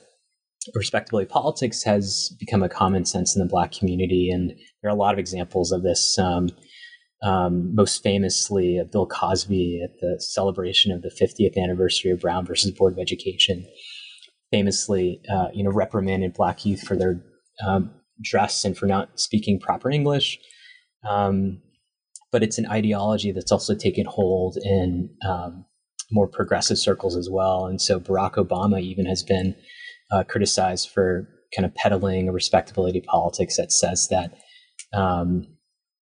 respectability 0.76 1.28
politics 1.28 1.84
has 1.84 2.36
become 2.40 2.64
a 2.64 2.70
common 2.70 3.06
sense 3.06 3.36
in 3.36 3.42
the 3.42 3.50
black 3.50 3.72
community. 3.72 4.30
And 4.30 4.52
there 4.82 4.92
are 4.92 4.96
a 4.96 5.00
lot 5.00 5.14
of 5.14 5.20
examples 5.20 5.72
of 5.72 5.84
this 5.84 6.18
um, 6.20 6.50
um, 7.24 7.74
most 7.76 8.04
famously 8.04 8.80
uh, 8.80 8.86
bill 8.86 9.08
cosby 9.08 9.82
at 9.84 10.00
the 10.00 10.22
celebration 10.22 10.92
of 10.92 11.02
the 11.02 11.10
50th 11.10 11.58
anniversary 11.58 12.12
of 12.12 12.20
brown 12.20 12.46
versus 12.46 12.72
board 12.72 12.94
of 12.94 13.00
education 13.00 13.66
famously 14.52 15.22
uh, 15.32 15.48
you 15.54 15.64
know 15.64 15.72
reprimanded 15.72 16.34
black 16.34 16.66
youth 16.66 16.82
for 16.82 16.96
their 16.96 17.24
um, 17.66 17.92
dress 18.22 18.64
and 18.66 18.78
for 18.78 18.86
not 18.86 19.20
speaking 19.20 19.60
proper 19.60 19.90
english. 19.90 20.40
Um, 21.08 21.62
but 22.32 22.44
it's 22.44 22.58
an 22.58 22.68
ideology 22.68 23.32
that's 23.32 23.52
also 23.52 23.76
taken 23.76 24.06
hold 24.06 24.58
in 24.64 25.10
um, 25.28 25.66
more 26.12 26.28
progressive 26.28 26.78
circles 26.78 27.18
as 27.18 27.30
well. 27.30 27.66
And 27.66 27.82
so 27.82 28.00
barack 28.00 28.34
obama 28.34 28.82
even 28.82 29.06
has 29.06 29.24
been 29.24 29.56
uh, 30.12 30.24
criticized 30.24 30.90
for 30.90 31.28
kind 31.56 31.66
of 31.66 31.76
peddling 31.76 32.30
a 32.30 32.32
respectability 32.32 33.02
politics 33.02 33.58
that 33.58 33.72
says 33.72 34.08
that 34.10 34.34
um, 34.94 35.46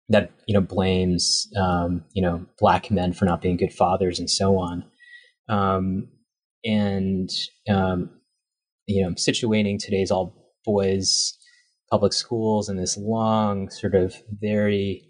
that 0.10 0.32
you 0.48 0.54
know 0.54 0.62
blames 0.62 1.48
um, 1.58 2.04
you 2.14 2.22
know 2.22 2.46
black 2.60 2.90
men 2.92 3.14
for 3.14 3.26
not 3.26 3.42
being 3.42 3.58
good 3.58 3.74
fathers 3.74 4.20
and 4.20 4.30
so 4.30 4.58
on, 4.58 4.84
um, 5.48 6.08
and 6.66 7.30
um, 7.70 8.10
you 8.88 9.04
know 9.04 9.12
situating 9.12 9.78
today's 9.80 10.12
all 10.12 10.36
boys 10.66 11.36
public 11.92 12.14
schools 12.14 12.70
and 12.70 12.80
this 12.80 12.98
long 12.98 13.70
sort 13.70 13.96
of 13.96 14.16
very 14.30 15.04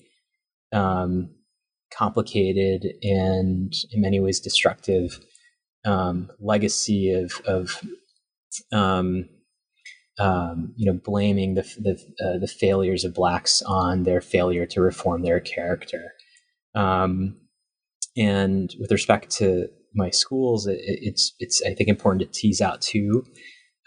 um, 0.71 1.29
complicated 1.93 2.86
and 3.01 3.74
in 3.91 4.01
many 4.01 4.19
ways 4.19 4.39
destructive 4.39 5.19
um, 5.86 6.29
legacy 6.39 7.12
of 7.12 7.41
of 7.45 7.81
um, 8.71 9.27
um, 10.19 10.74
you 10.75 10.86
know, 10.86 11.00
blaming 11.03 11.55
the 11.55 11.63
the, 11.79 11.93
uh, 12.24 12.38
the 12.38 12.48
failures 12.48 13.05
of 13.05 13.13
blacks 13.13 13.62
on 13.62 14.03
their 14.03 14.21
failure 14.21 14.65
to 14.67 14.81
reform 14.81 15.24
their 15.24 15.39
character. 15.39 16.12
Um, 16.75 17.38
and 18.17 18.75
with 18.79 18.91
respect 18.91 19.31
to 19.38 19.69
my 19.95 20.09
schools, 20.09 20.67
it, 20.67 20.79
it's 20.81 21.33
it's 21.39 21.62
I 21.65 21.74
think 21.74 21.89
important 21.89 22.21
to 22.21 22.39
tease 22.39 22.62
out 22.62 22.81
two 22.81 23.25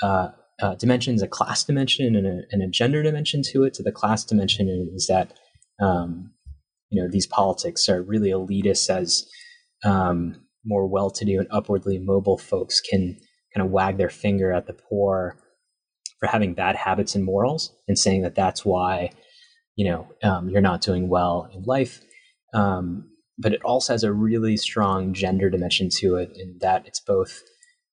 uh, 0.02 0.28
uh, 0.62 0.74
dimensions: 0.76 1.22
a 1.22 1.28
class 1.28 1.64
dimension 1.64 2.16
and 2.16 2.26
a, 2.26 2.42
and 2.50 2.62
a, 2.62 2.68
gender 2.68 3.02
dimension 3.02 3.42
to 3.50 3.64
it. 3.64 3.74
To 3.74 3.82
the 3.82 3.92
class 3.92 4.24
dimension 4.24 4.90
is 4.94 5.08
that 5.08 5.34
um, 5.80 6.30
you 6.88 7.02
know 7.02 7.08
these 7.10 7.26
politics 7.26 7.88
are 7.88 8.02
really 8.02 8.30
elitist 8.30 8.88
as 8.88 9.26
um, 9.84 10.36
more 10.64 10.86
well-to-do 10.86 11.40
and 11.40 11.48
upwardly 11.50 11.98
mobile 11.98 12.38
folks 12.38 12.80
can 12.80 13.18
kind 13.54 13.66
of 13.66 13.72
wag 13.72 13.98
their 13.98 14.10
finger 14.10 14.52
at 14.52 14.66
the 14.66 14.72
poor 14.72 15.36
for 16.20 16.28
having 16.28 16.54
bad 16.54 16.76
habits 16.76 17.14
and 17.14 17.24
morals 17.24 17.74
and 17.88 17.98
saying 17.98 18.22
that 18.22 18.34
that's 18.34 18.64
why 18.64 19.10
you 19.74 19.90
know 19.90 20.06
um, 20.22 20.48
you're 20.48 20.60
not 20.60 20.80
doing 20.80 21.08
well 21.08 21.48
in 21.52 21.62
life 21.64 22.00
um, 22.54 23.08
but 23.38 23.52
it 23.52 23.62
also 23.64 23.92
has 23.92 24.04
a 24.04 24.12
really 24.12 24.56
strong 24.56 25.12
gender 25.12 25.50
dimension 25.50 25.88
to 25.90 26.16
it 26.16 26.30
in 26.36 26.58
that 26.60 26.86
it's 26.86 27.00
both 27.00 27.42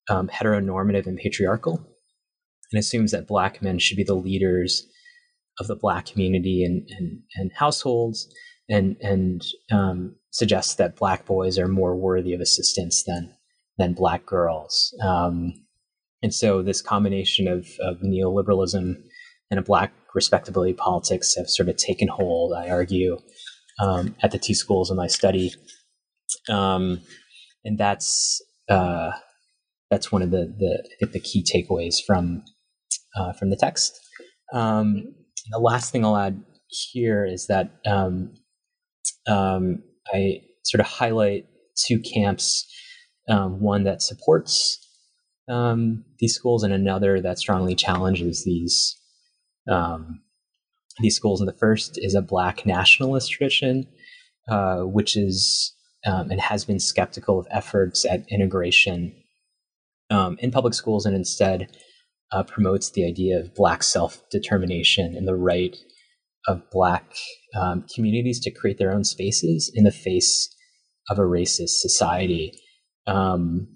um, 0.09 0.27
heteronormative 0.27 1.07
and 1.07 1.17
patriarchal 1.17 1.83
and 2.71 2.79
assumes 2.79 3.11
that 3.11 3.27
black 3.27 3.61
men 3.61 3.79
should 3.79 3.97
be 3.97 4.03
the 4.03 4.13
leaders 4.13 4.85
of 5.59 5.67
the 5.67 5.75
black 5.75 6.05
community 6.05 6.63
and, 6.63 6.87
and, 6.97 7.21
and 7.35 7.51
households 7.53 8.27
and, 8.69 8.95
and 9.01 9.43
um, 9.71 10.15
suggests 10.31 10.75
that 10.75 10.95
black 10.95 11.25
boys 11.25 11.57
are 11.57 11.67
more 11.67 11.95
worthy 11.95 12.33
of 12.33 12.41
assistance 12.41 13.03
than, 13.05 13.33
than 13.77 13.93
black 13.93 14.25
girls. 14.25 14.95
Um, 15.03 15.53
and 16.21 16.33
so 16.33 16.61
this 16.61 16.81
combination 16.81 17.47
of, 17.47 17.67
of 17.81 17.97
neoliberalism 18.01 18.95
and 19.49 19.59
a 19.59 19.63
black 19.63 19.91
respectability 20.13 20.73
politics 20.73 21.35
have 21.35 21.49
sort 21.49 21.69
of 21.69 21.77
taken 21.77 22.07
hold, 22.07 22.53
I 22.53 22.69
argue, 22.69 23.17
um, 23.79 24.15
at 24.21 24.31
the 24.31 24.39
two 24.39 24.53
schools 24.53 24.91
in 24.91 24.97
my 24.97 25.07
study. 25.07 25.53
Um, 26.49 27.01
and 27.65 27.77
that's 27.77 28.41
uh, 28.69 29.11
that's 29.89 30.11
one 30.11 30.21
of 30.21 30.31
the, 30.31 30.53
the 30.99 31.07
the 31.07 31.19
key 31.19 31.43
takeaways 31.43 31.95
from 32.05 32.43
uh, 33.15 33.33
from 33.33 33.49
the 33.49 33.55
text. 33.55 33.99
Um, 34.53 35.15
the 35.51 35.59
last 35.59 35.91
thing 35.91 36.05
I'll 36.05 36.17
add 36.17 36.43
here 36.67 37.25
is 37.25 37.47
that 37.47 37.71
um, 37.85 38.33
um, 39.27 39.83
I 40.13 40.41
sort 40.63 40.81
of 40.81 40.87
highlight 40.87 41.45
two 41.75 41.99
camps, 41.99 42.65
um, 43.27 43.61
one 43.61 43.83
that 43.83 44.01
supports 44.01 44.77
um, 45.47 46.03
these 46.19 46.35
schools 46.35 46.63
and 46.63 46.73
another 46.73 47.21
that 47.21 47.39
strongly 47.39 47.75
challenges 47.75 48.43
these 48.45 48.95
um, 49.69 50.21
these 50.99 51.15
schools. 51.15 51.41
And 51.41 51.47
the 51.47 51.57
first 51.57 51.97
is 51.97 52.13
a 52.15 52.21
black 52.21 52.65
nationalist 52.65 53.31
tradition, 53.31 53.87
uh, 54.47 54.81
which 54.81 55.15
is 55.15 55.75
and 56.03 56.39
has 56.39 56.65
been 56.65 56.79
skeptical 56.79 57.39
of 57.39 57.47
efforts 57.51 58.05
at 58.05 58.25
integration 58.29 59.13
in 60.39 60.51
public 60.51 60.73
schools 60.73 61.05
and 61.05 61.15
instead 61.15 61.69
uh, 62.31 62.43
promotes 62.43 62.91
the 62.91 63.07
idea 63.07 63.39
of 63.39 63.55
black 63.55 63.83
self 63.83 64.21
determination 64.29 65.15
and 65.15 65.27
the 65.27 65.35
right 65.35 65.75
of 66.47 66.61
black 66.71 67.13
um, 67.55 67.85
communities 67.93 68.39
to 68.39 68.51
create 68.51 68.77
their 68.77 68.93
own 68.93 69.03
spaces 69.03 69.71
in 69.73 69.83
the 69.83 69.91
face 69.91 70.53
of 71.09 71.17
a 71.17 71.23
racist 71.23 71.79
society. 71.79 72.53
Um, 73.07 73.67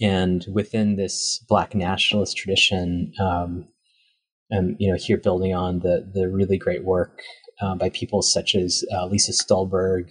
and 0.00 0.44
within 0.52 0.96
this 0.96 1.44
black 1.48 1.74
nationalist 1.74 2.36
tradition, 2.36 3.12
um, 3.20 3.68
and 4.50 4.76
you 4.78 4.90
know, 4.90 4.98
here 4.98 5.18
building 5.18 5.54
on 5.54 5.80
the 5.80 6.10
the 6.12 6.28
really 6.28 6.58
great 6.58 6.84
work 6.84 7.22
uh, 7.60 7.74
by 7.74 7.90
people 7.90 8.22
such 8.22 8.54
as 8.54 8.82
uh, 8.92 9.06
Lisa 9.06 9.32
Stulberg, 9.32 10.10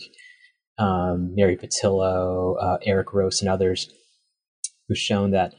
um, 0.78 1.34
Mary 1.36 1.58
Pattillo, 1.58 2.56
uh, 2.62 2.78
Eric 2.84 3.14
Rose, 3.14 3.42
and 3.42 3.50
others, 3.50 3.92
who've 4.88 4.98
shown 4.98 5.32
that 5.32 5.56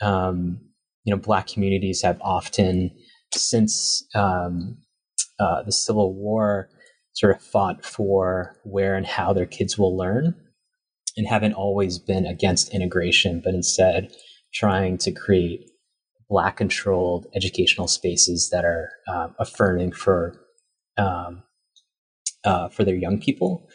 um, 0.00 0.60
you 1.04 1.14
know 1.14 1.20
black 1.20 1.46
communities 1.46 2.02
have 2.02 2.20
often 2.20 2.90
since 3.32 4.06
um, 4.14 4.78
uh, 5.38 5.62
the 5.62 5.72
Civil 5.72 6.14
War 6.14 6.68
sort 7.12 7.34
of 7.34 7.42
fought 7.42 7.84
for 7.84 8.56
where 8.64 8.96
and 8.96 9.06
how 9.06 9.32
their 9.32 9.46
kids 9.46 9.78
will 9.78 9.96
learn 9.96 10.34
and 11.16 11.26
haven't 11.28 11.52
always 11.52 11.98
been 11.98 12.26
against 12.26 12.74
integration, 12.74 13.40
but 13.44 13.54
instead 13.54 14.12
trying 14.52 14.98
to 14.98 15.12
create 15.12 15.70
black 16.28 16.56
controlled 16.56 17.26
educational 17.34 17.86
spaces 17.86 18.48
that 18.50 18.64
are 18.64 18.90
um, 19.08 19.34
affirming 19.38 19.92
for 19.92 20.40
um, 20.96 21.42
uh, 22.44 22.68
for 22.68 22.84
their 22.84 22.94
young 22.94 23.20
people. 23.20 23.68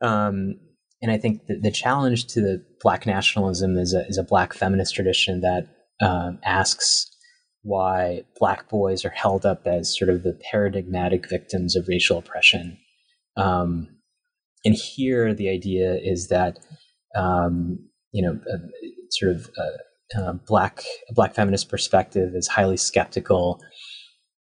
Um, 0.00 0.54
and 1.02 1.10
I 1.10 1.18
think 1.18 1.46
the, 1.46 1.56
the 1.56 1.70
challenge 1.70 2.26
to 2.28 2.40
the 2.40 2.64
black 2.80 3.06
nationalism 3.06 3.76
is 3.76 3.94
a, 3.94 4.06
is 4.06 4.18
a 4.18 4.22
black 4.22 4.52
feminist 4.52 4.94
tradition 4.94 5.40
that 5.40 5.68
um, 6.00 6.38
asks 6.44 7.10
why 7.62 8.22
black 8.38 8.68
boys 8.68 9.04
are 9.04 9.10
held 9.10 9.46
up 9.46 9.66
as 9.66 9.96
sort 9.96 10.10
of 10.10 10.22
the 10.22 10.38
paradigmatic 10.50 11.28
victims 11.28 11.76
of 11.76 11.88
racial 11.88 12.18
oppression. 12.18 12.78
Um, 13.36 13.88
and 14.64 14.74
here, 14.74 15.34
the 15.34 15.48
idea 15.48 15.98
is 16.02 16.28
that 16.28 16.58
um, 17.14 17.78
you 18.12 18.22
know, 18.22 18.38
uh, 18.52 18.58
sort 19.10 19.32
of 19.32 19.50
uh, 19.58 20.20
uh, 20.20 20.32
black 20.46 20.84
black 21.10 21.34
feminist 21.34 21.68
perspective 21.68 22.34
is 22.34 22.48
highly 22.48 22.76
skeptical 22.76 23.60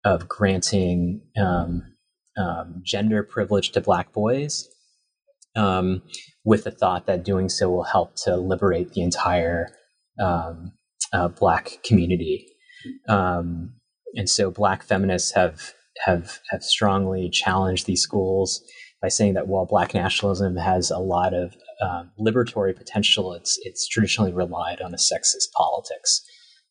of 0.05 0.27
granting 0.27 1.21
um, 1.37 1.81
um, 2.37 2.81
gender 2.83 3.23
privilege 3.23 3.71
to 3.71 3.81
black 3.81 4.13
boys, 4.13 4.67
um, 5.55 6.01
with 6.43 6.65
the 6.65 6.71
thought 6.71 7.05
that 7.07 7.23
doing 7.23 7.49
so 7.49 7.69
will 7.69 7.83
help 7.83 8.15
to 8.15 8.35
liberate 8.35 8.91
the 8.91 9.01
entire 9.01 9.69
um, 10.19 10.71
uh, 11.13 11.27
black 11.29 11.77
community. 11.85 12.47
Um, 13.07 13.73
and 14.15 14.29
so 14.29 14.51
black 14.51 14.83
feminists 14.83 15.31
have 15.33 15.73
have 16.05 16.39
have 16.49 16.63
strongly 16.63 17.29
challenged 17.29 17.85
these 17.85 18.01
schools 18.01 18.61
by 19.01 19.09
saying 19.09 19.35
that 19.35 19.47
while 19.47 19.65
black 19.65 19.93
nationalism 19.93 20.55
has 20.55 20.89
a 20.89 20.97
lot 20.97 21.33
of 21.33 21.55
um, 21.81 22.11
liberatory 22.19 22.75
potential, 22.75 23.33
it's 23.33 23.59
it's 23.63 23.87
traditionally 23.87 24.33
relied 24.33 24.81
on 24.81 24.93
a 24.93 24.97
sexist 24.97 25.51
politics. 25.55 26.21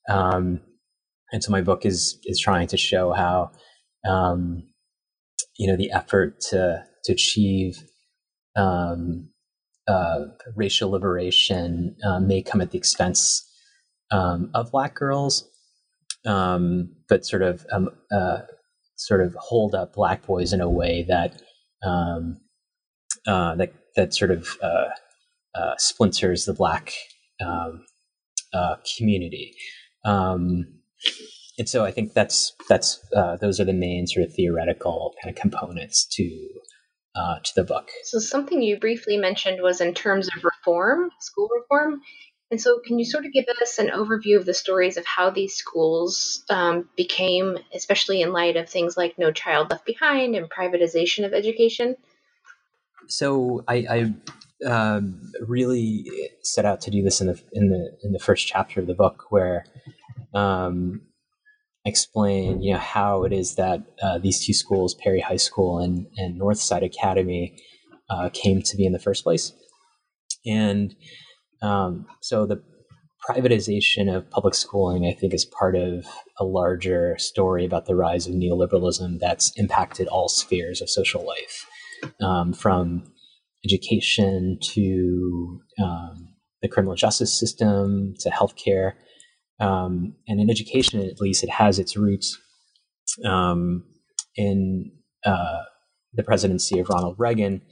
Um, 0.08 0.60
and 1.32 1.42
so 1.42 1.50
my 1.50 1.62
book 1.62 1.86
is 1.86 2.18
is 2.24 2.40
trying 2.40 2.66
to 2.68 2.76
show 2.76 3.12
how 3.12 3.52
um, 4.08 4.64
you 5.58 5.66
know 5.66 5.76
the 5.76 5.92
effort 5.92 6.40
to 6.50 6.84
to 7.04 7.12
achieve 7.12 7.82
um, 8.56 9.30
uh, 9.88 10.20
racial 10.56 10.90
liberation 10.90 11.96
uh, 12.06 12.20
may 12.20 12.42
come 12.42 12.60
at 12.60 12.70
the 12.70 12.78
expense 12.78 13.48
um, 14.12 14.50
of 14.54 14.70
black 14.70 14.94
girls, 14.94 15.48
um, 16.26 16.94
but 17.08 17.26
sort 17.26 17.42
of 17.42 17.66
um, 17.72 17.90
uh, 18.12 18.42
sort 18.96 19.20
of 19.20 19.34
hold 19.38 19.74
up 19.74 19.94
black 19.94 20.24
boys 20.26 20.52
in 20.52 20.60
a 20.60 20.70
way 20.70 21.04
that 21.08 21.42
um, 21.84 22.36
uh, 23.26 23.54
that 23.56 23.72
that 23.96 24.14
sort 24.14 24.30
of 24.30 24.48
uh, 24.62 24.88
uh, 25.54 25.74
splinters 25.78 26.44
the 26.44 26.54
black 26.54 26.92
um, 27.44 27.84
uh, 28.54 28.76
community. 28.96 29.54
Um, 30.04 30.66
and 31.58 31.68
so 31.68 31.84
I 31.84 31.90
think 31.90 32.14
that's 32.14 32.52
that's 32.68 33.00
uh, 33.14 33.36
those 33.36 33.60
are 33.60 33.64
the 33.64 33.72
main 33.72 34.06
sort 34.06 34.26
of 34.26 34.34
theoretical 34.34 35.14
kind 35.22 35.34
of 35.34 35.40
components 35.40 36.06
to 36.16 36.48
uh, 37.14 37.38
to 37.42 37.52
the 37.54 37.64
book. 37.64 37.90
So 38.04 38.18
something 38.18 38.62
you 38.62 38.78
briefly 38.78 39.16
mentioned 39.16 39.60
was 39.62 39.80
in 39.80 39.94
terms 39.94 40.28
of 40.28 40.44
reform, 40.44 41.10
school 41.20 41.48
reform. 41.60 42.00
And 42.52 42.60
so, 42.60 42.80
can 42.80 42.98
you 42.98 43.06
sort 43.06 43.24
of 43.24 43.32
give 43.32 43.46
us 43.62 43.78
an 43.78 43.88
overview 43.88 44.36
of 44.36 44.44
the 44.44 44.52
stories 44.52 44.98
of 44.98 45.06
how 45.06 45.30
these 45.30 45.54
schools 45.54 46.44
um, 46.50 46.86
became, 46.98 47.56
especially 47.74 48.20
in 48.20 48.30
light 48.30 48.58
of 48.58 48.68
things 48.68 48.94
like 48.94 49.18
No 49.18 49.32
Child 49.32 49.70
Left 49.70 49.86
Behind 49.86 50.36
and 50.36 50.50
privatization 50.50 51.24
of 51.24 51.32
education? 51.32 51.96
So, 53.08 53.64
I, 53.66 54.12
I 54.62 54.68
um, 54.70 55.32
really 55.40 56.04
set 56.42 56.66
out 56.66 56.82
to 56.82 56.90
do 56.90 57.02
this 57.02 57.22
in 57.22 57.28
the 57.28 57.42
in 57.54 57.70
the 57.70 57.96
in 58.02 58.12
the 58.12 58.18
first 58.18 58.46
chapter 58.46 58.80
of 58.80 58.86
the 58.86 58.92
book, 58.92 59.24
where 59.30 59.64
um, 60.34 61.00
explain 61.86 62.60
you 62.60 62.74
know 62.74 62.80
how 62.80 63.24
it 63.24 63.32
is 63.32 63.54
that 63.54 63.80
uh, 64.02 64.18
these 64.18 64.44
two 64.44 64.52
schools, 64.52 64.94
Perry 64.94 65.20
High 65.20 65.36
School 65.36 65.78
and 65.78 66.06
and 66.18 66.38
Northside 66.38 66.84
Academy, 66.84 67.56
uh, 68.10 68.28
came 68.30 68.60
to 68.60 68.76
be 68.76 68.84
in 68.84 68.92
the 68.92 68.98
first 68.98 69.24
place, 69.24 69.54
and 70.44 70.94
um, 71.62 72.06
so 72.20 72.46
the 72.46 72.62
privatization 73.28 74.14
of 74.14 74.28
public 74.30 74.54
schooling, 74.54 75.06
I 75.06 75.12
think, 75.12 75.32
is 75.32 75.44
part 75.44 75.76
of 75.76 76.06
a 76.38 76.44
larger 76.44 77.16
story 77.18 77.64
about 77.64 77.86
the 77.86 77.94
rise 77.94 78.26
of 78.26 78.34
neoliberalism 78.34 79.20
that's 79.20 79.52
impacted 79.56 80.08
all 80.08 80.28
spheres 80.28 80.82
of 80.82 80.90
social 80.90 81.24
life, 81.24 81.66
um, 82.20 82.52
from 82.52 83.04
education 83.64 84.58
to 84.60 85.60
um, 85.80 86.34
the 86.62 86.68
criminal 86.68 86.96
justice 86.96 87.38
system 87.38 88.14
to 88.20 88.30
healthcare. 88.30 88.94
Um, 89.60 90.14
and 90.26 90.40
in 90.40 90.50
education, 90.50 91.00
at 91.00 91.20
least, 91.20 91.44
it 91.44 91.50
has 91.50 91.78
its 91.78 91.96
roots 91.96 92.36
um, 93.24 93.84
in 94.34 94.90
uh, 95.24 95.62
the 96.12 96.24
presidency 96.24 96.80
of 96.80 96.88
Ronald 96.88 97.16
Reagan, 97.18 97.62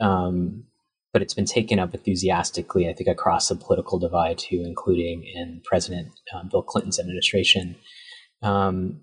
um, 0.00 0.64
but 1.12 1.22
it's 1.22 1.34
been 1.34 1.44
taken 1.44 1.78
up 1.78 1.94
enthusiastically, 1.94 2.88
I 2.88 2.92
think, 2.92 3.08
across 3.08 3.48
the 3.48 3.56
political 3.56 3.98
divide 3.98 4.38
too, 4.38 4.62
including 4.64 5.24
in 5.24 5.60
President 5.64 6.12
um, 6.34 6.48
Bill 6.48 6.62
Clinton's 6.62 7.00
administration. 7.00 7.76
Um, 8.42 9.00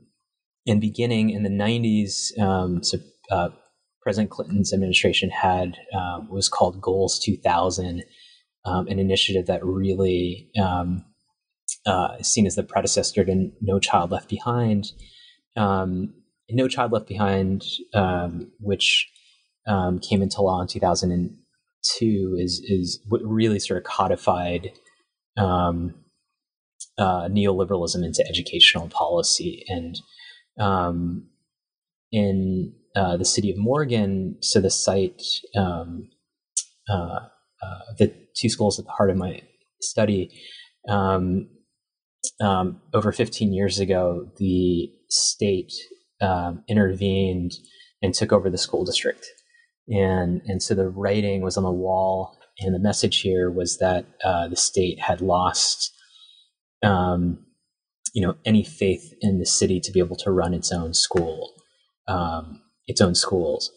and 0.66 0.82
beginning 0.82 1.30
in 1.30 1.44
the 1.44 1.50
90s, 1.50 2.38
um, 2.40 2.84
so 2.84 2.98
uh, 3.30 3.50
President 4.02 4.32
Clinton's 4.32 4.74
administration 4.74 5.30
had 5.30 5.78
um, 5.94 6.30
was 6.30 6.50
called 6.50 6.82
Goals 6.82 7.20
2000, 7.20 8.04
um, 8.66 8.88
an 8.88 9.00
initiative 9.00 9.48
that 9.48 9.66
really 9.66 10.50
um, 10.62 11.06
uh, 11.86 12.16
is 12.20 12.32
seen 12.32 12.46
as 12.46 12.56
the 12.56 12.64
predecessor 12.64 13.24
to 13.26 13.52
No 13.62 13.80
Child 13.80 14.12
Left 14.12 14.30
Behind. 14.30 14.92
No 16.50 16.68
Child 16.70 16.94
Left 16.94 17.08
Behind, 17.08 17.66
which 18.60 19.12
came 19.68 20.22
into 20.22 20.42
law 20.42 20.62
in 20.62 20.68
2002, 21.84 22.38
is 22.40 22.62
is 22.68 23.00
what 23.08 23.22
really 23.24 23.60
sort 23.60 23.78
of 23.78 23.84
codified 23.84 24.72
um, 25.38 25.94
uh, 26.98 27.28
neoliberalism 27.30 28.04
into 28.04 28.26
educational 28.28 28.90
policy. 28.90 29.64
And 29.68 30.00
um, 30.60 31.28
in 32.12 32.74
uh, 32.96 33.18
the 33.18 33.26
city 33.26 33.52
of 33.52 33.58
Morgan, 33.58 34.38
so 34.42 34.60
the 34.60 34.70
site, 34.70 35.22
um, 35.56 36.10
uh, 36.90 37.20
uh, 37.62 37.80
the 37.98 38.14
two 38.36 38.50
schools 38.50 38.80
at 38.80 38.86
the 38.86 38.92
heart 38.92 39.10
of 39.10 39.18
my 39.18 39.42
study, 39.82 40.32
um, 40.90 41.50
um, 42.42 42.82
over 42.94 43.12
15 43.12 43.54
years 43.54 43.80
ago, 43.80 44.30
the 44.38 44.92
state 45.10 45.74
um, 46.22 46.64
intervened 46.68 47.54
and 48.02 48.14
took 48.14 48.32
over 48.32 48.50
the 48.50 48.58
school 48.58 48.86
district. 48.86 49.28
And, 49.90 50.42
and 50.46 50.62
so 50.62 50.76
the 50.76 50.90
writing 50.90 51.42
was 51.42 51.58
on 51.58 51.64
the 51.64 51.72
wall, 51.72 52.38
and 52.60 52.74
the 52.74 52.80
message 52.80 53.22
here 53.22 53.50
was 53.50 53.78
that 53.78 54.06
uh, 54.24 54.48
the 54.48 54.56
state 54.56 55.00
had 55.00 55.22
lost, 55.22 55.94
um, 56.84 57.46
you 58.14 58.26
know, 58.26 58.36
any 58.46 58.64
faith 58.64 59.14
in 59.22 59.40
the 59.40 59.46
city 59.46 59.80
to 59.80 59.92
be 59.92 60.00
able 60.00 60.16
to 60.18 60.32
run 60.32 60.54
its 60.54 60.72
own 60.72 60.94
school, 60.94 61.54
um, 62.08 62.62
its 62.88 63.00
own 63.00 63.16
schools, 63.16 63.72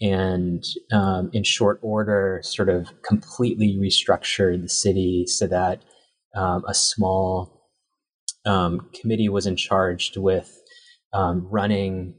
and 0.00 0.64
um, 0.92 1.30
in 1.32 1.44
short 1.44 1.78
order, 1.82 2.40
sort 2.42 2.68
of 2.68 2.88
completely 3.02 3.78
restructured 3.80 4.60
the 4.62 4.68
city 4.68 5.24
so 5.26 5.46
that 5.46 5.82
um, 6.34 6.64
a 6.68 6.74
small 6.74 7.70
um, 8.44 8.90
committee 9.00 9.28
was 9.28 9.46
in 9.46 9.56
charge 9.56 10.12
with 10.16 10.60
um, 11.12 11.46
running 11.50 12.14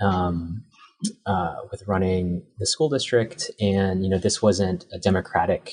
um, 0.00 0.64
uh, 1.26 1.56
with 1.70 1.82
running 1.86 2.42
the 2.58 2.66
school 2.66 2.88
district, 2.88 3.50
and 3.60 4.04
you 4.04 4.10
know 4.10 4.18
this 4.18 4.42
wasn't 4.42 4.86
a 4.92 4.98
democratic 4.98 5.72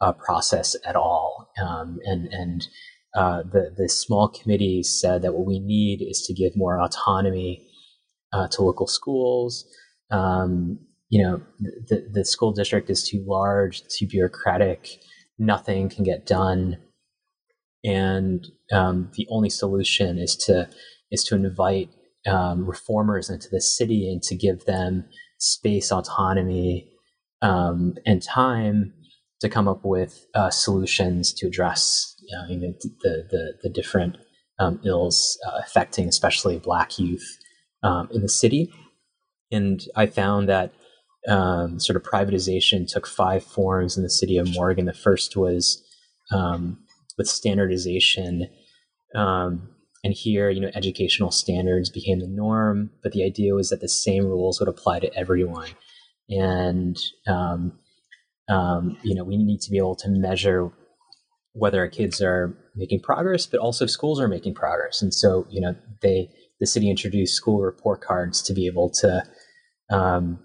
uh, 0.00 0.12
process 0.12 0.76
at 0.84 0.96
all. 0.96 1.50
Um, 1.62 1.98
and 2.04 2.28
and 2.32 2.66
uh, 3.14 3.42
the 3.42 3.74
the 3.76 3.88
small 3.88 4.28
committee 4.28 4.82
said 4.82 5.22
that 5.22 5.34
what 5.34 5.46
we 5.46 5.58
need 5.58 6.02
is 6.02 6.22
to 6.26 6.34
give 6.34 6.56
more 6.56 6.80
autonomy 6.80 7.66
uh, 8.32 8.48
to 8.48 8.62
local 8.62 8.86
schools. 8.86 9.64
Um, 10.10 10.78
you 11.08 11.22
know, 11.22 11.42
the 11.58 12.08
the 12.12 12.24
school 12.24 12.52
district 12.52 12.88
is 12.90 13.02
too 13.02 13.24
large, 13.26 13.82
too 13.88 14.06
bureaucratic. 14.06 15.00
Nothing 15.38 15.88
can 15.88 16.04
get 16.04 16.26
done, 16.26 16.78
and 17.84 18.46
um, 18.72 19.10
the 19.14 19.26
only 19.30 19.50
solution 19.50 20.18
is 20.18 20.36
to 20.46 20.68
is 21.10 21.24
to 21.24 21.34
invite 21.34 21.90
um, 22.26 22.66
reformers 22.66 23.30
into 23.30 23.48
the 23.50 23.60
city 23.60 24.10
and 24.10 24.22
to 24.22 24.34
give 24.34 24.64
them 24.64 25.04
space, 25.38 25.90
autonomy, 25.90 26.88
um, 27.42 27.94
and 28.04 28.22
time 28.22 28.92
to 29.40 29.48
come 29.48 29.66
up 29.66 29.84
with 29.84 30.26
uh, 30.34 30.50
solutions 30.50 31.32
to 31.32 31.46
address 31.46 32.14
you 32.48 32.58
know, 32.58 32.74
the, 33.00 33.26
the, 33.30 33.52
the 33.62 33.68
different 33.70 34.16
um, 34.58 34.78
ills 34.84 35.38
uh, 35.46 35.58
affecting 35.64 36.06
especially 36.06 36.58
Black 36.58 36.98
youth 36.98 37.38
um, 37.82 38.08
in 38.12 38.20
the 38.20 38.28
city. 38.28 38.70
And 39.50 39.82
I 39.96 40.06
found 40.06 40.48
that 40.48 40.72
um, 41.28 41.80
sort 41.80 41.96
of 41.96 42.02
privatization 42.02 42.86
took 42.86 43.06
five 43.06 43.42
forms 43.44 43.96
in 43.96 44.02
the 44.02 44.10
city 44.10 44.36
of 44.36 44.52
Morgan. 44.52 44.84
The 44.84 44.92
first 44.92 45.36
was 45.36 45.82
um, 46.32 46.78
with 47.18 47.28
standardization. 47.28 48.48
Um, 49.14 49.70
and 50.02 50.14
here, 50.14 50.48
you 50.48 50.60
know, 50.60 50.70
educational 50.74 51.30
standards 51.30 51.90
became 51.90 52.20
the 52.20 52.26
norm, 52.26 52.90
but 53.02 53.12
the 53.12 53.24
idea 53.24 53.54
was 53.54 53.68
that 53.68 53.80
the 53.80 53.88
same 53.88 54.24
rules 54.24 54.58
would 54.58 54.68
apply 54.68 55.00
to 55.00 55.14
everyone. 55.14 55.68
And, 56.30 56.98
um, 57.26 57.78
um, 58.48 58.96
you 59.02 59.14
know, 59.14 59.24
we 59.24 59.36
need 59.36 59.60
to 59.62 59.70
be 59.70 59.78
able 59.78 59.96
to 59.96 60.08
measure 60.08 60.72
whether 61.52 61.80
our 61.80 61.88
kids 61.88 62.22
are 62.22 62.56
making 62.74 63.00
progress, 63.00 63.46
but 63.46 63.60
also 63.60 63.84
if 63.84 63.90
schools 63.90 64.20
are 64.20 64.28
making 64.28 64.54
progress. 64.54 65.02
And 65.02 65.12
so, 65.12 65.46
you 65.50 65.60
know, 65.60 65.74
they, 66.00 66.30
the 66.60 66.66
city 66.66 66.88
introduced 66.88 67.34
school 67.34 67.60
report 67.60 68.00
cards 68.00 68.42
to 68.42 68.54
be 68.54 68.66
able 68.66 68.90
to, 69.00 69.22
um, 69.90 70.38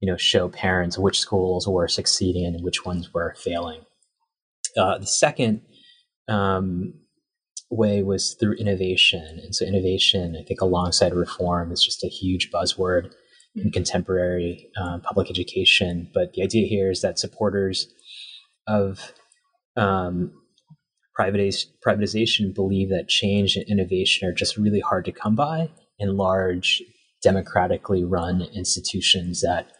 you 0.00 0.10
know, 0.10 0.16
show 0.16 0.48
parents 0.48 0.98
which 0.98 1.18
schools 1.18 1.66
were 1.66 1.88
succeeding 1.88 2.46
and 2.46 2.62
which 2.62 2.84
ones 2.84 3.12
were 3.12 3.34
failing. 3.38 3.80
Uh, 4.76 4.98
the 4.98 5.06
second 5.06 5.62
um, 6.28 6.94
way 7.72 8.02
was 8.02 8.36
through 8.38 8.54
innovation. 8.54 9.40
And 9.42 9.54
so, 9.54 9.64
innovation, 9.64 10.36
I 10.38 10.44
think, 10.44 10.60
alongside 10.60 11.14
reform, 11.14 11.72
is 11.72 11.82
just 11.82 12.04
a 12.04 12.08
huge 12.08 12.50
buzzword 12.52 13.12
in 13.56 13.70
contemporary 13.70 14.70
um, 14.80 15.00
public 15.00 15.30
education. 15.30 16.10
But 16.14 16.34
the 16.34 16.42
idea 16.42 16.66
here 16.66 16.90
is 16.90 17.00
that 17.00 17.18
supporters 17.18 17.92
of 18.66 19.12
um, 19.76 20.32
privatization, 21.18 21.66
privatization 21.86 22.54
believe 22.54 22.90
that 22.90 23.08
change 23.08 23.56
and 23.56 23.66
innovation 23.68 24.28
are 24.28 24.34
just 24.34 24.56
really 24.56 24.80
hard 24.80 25.04
to 25.06 25.12
come 25.12 25.34
by 25.34 25.70
in 25.98 26.16
large, 26.16 26.82
democratically 27.22 28.04
run 28.04 28.42
institutions 28.54 29.40
that, 29.40 29.72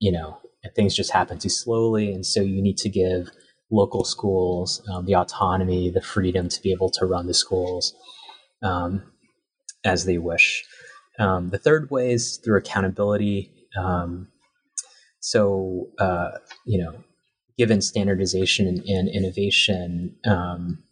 you 0.00 0.10
know, 0.10 0.38
things 0.74 0.94
just 0.94 1.12
happen 1.12 1.38
too 1.38 1.48
slowly. 1.48 2.12
And 2.12 2.26
so, 2.26 2.40
you 2.40 2.60
need 2.60 2.78
to 2.78 2.88
give 2.88 3.30
local 3.72 4.04
schools, 4.04 4.86
um, 4.92 5.06
the 5.06 5.16
autonomy, 5.16 5.90
the 5.90 6.02
freedom 6.02 6.48
to 6.48 6.62
be 6.62 6.70
able 6.70 6.90
to 6.90 7.06
run 7.06 7.26
the 7.26 7.34
schools 7.34 7.94
um, 8.62 9.02
as 9.84 10.04
they 10.04 10.18
wish. 10.18 10.64
Um, 11.18 11.50
the 11.50 11.58
third 11.58 11.90
way 11.90 12.12
is 12.12 12.38
through 12.44 12.58
accountability. 12.58 13.50
Um, 13.76 14.28
so, 15.20 15.88
uh, 15.98 16.32
you 16.66 16.82
know, 16.82 17.02
given 17.58 17.80
standardization 17.80 18.66
and, 18.66 18.84
and 18.84 19.08
innovation, 19.08 20.16
um, 20.26 20.82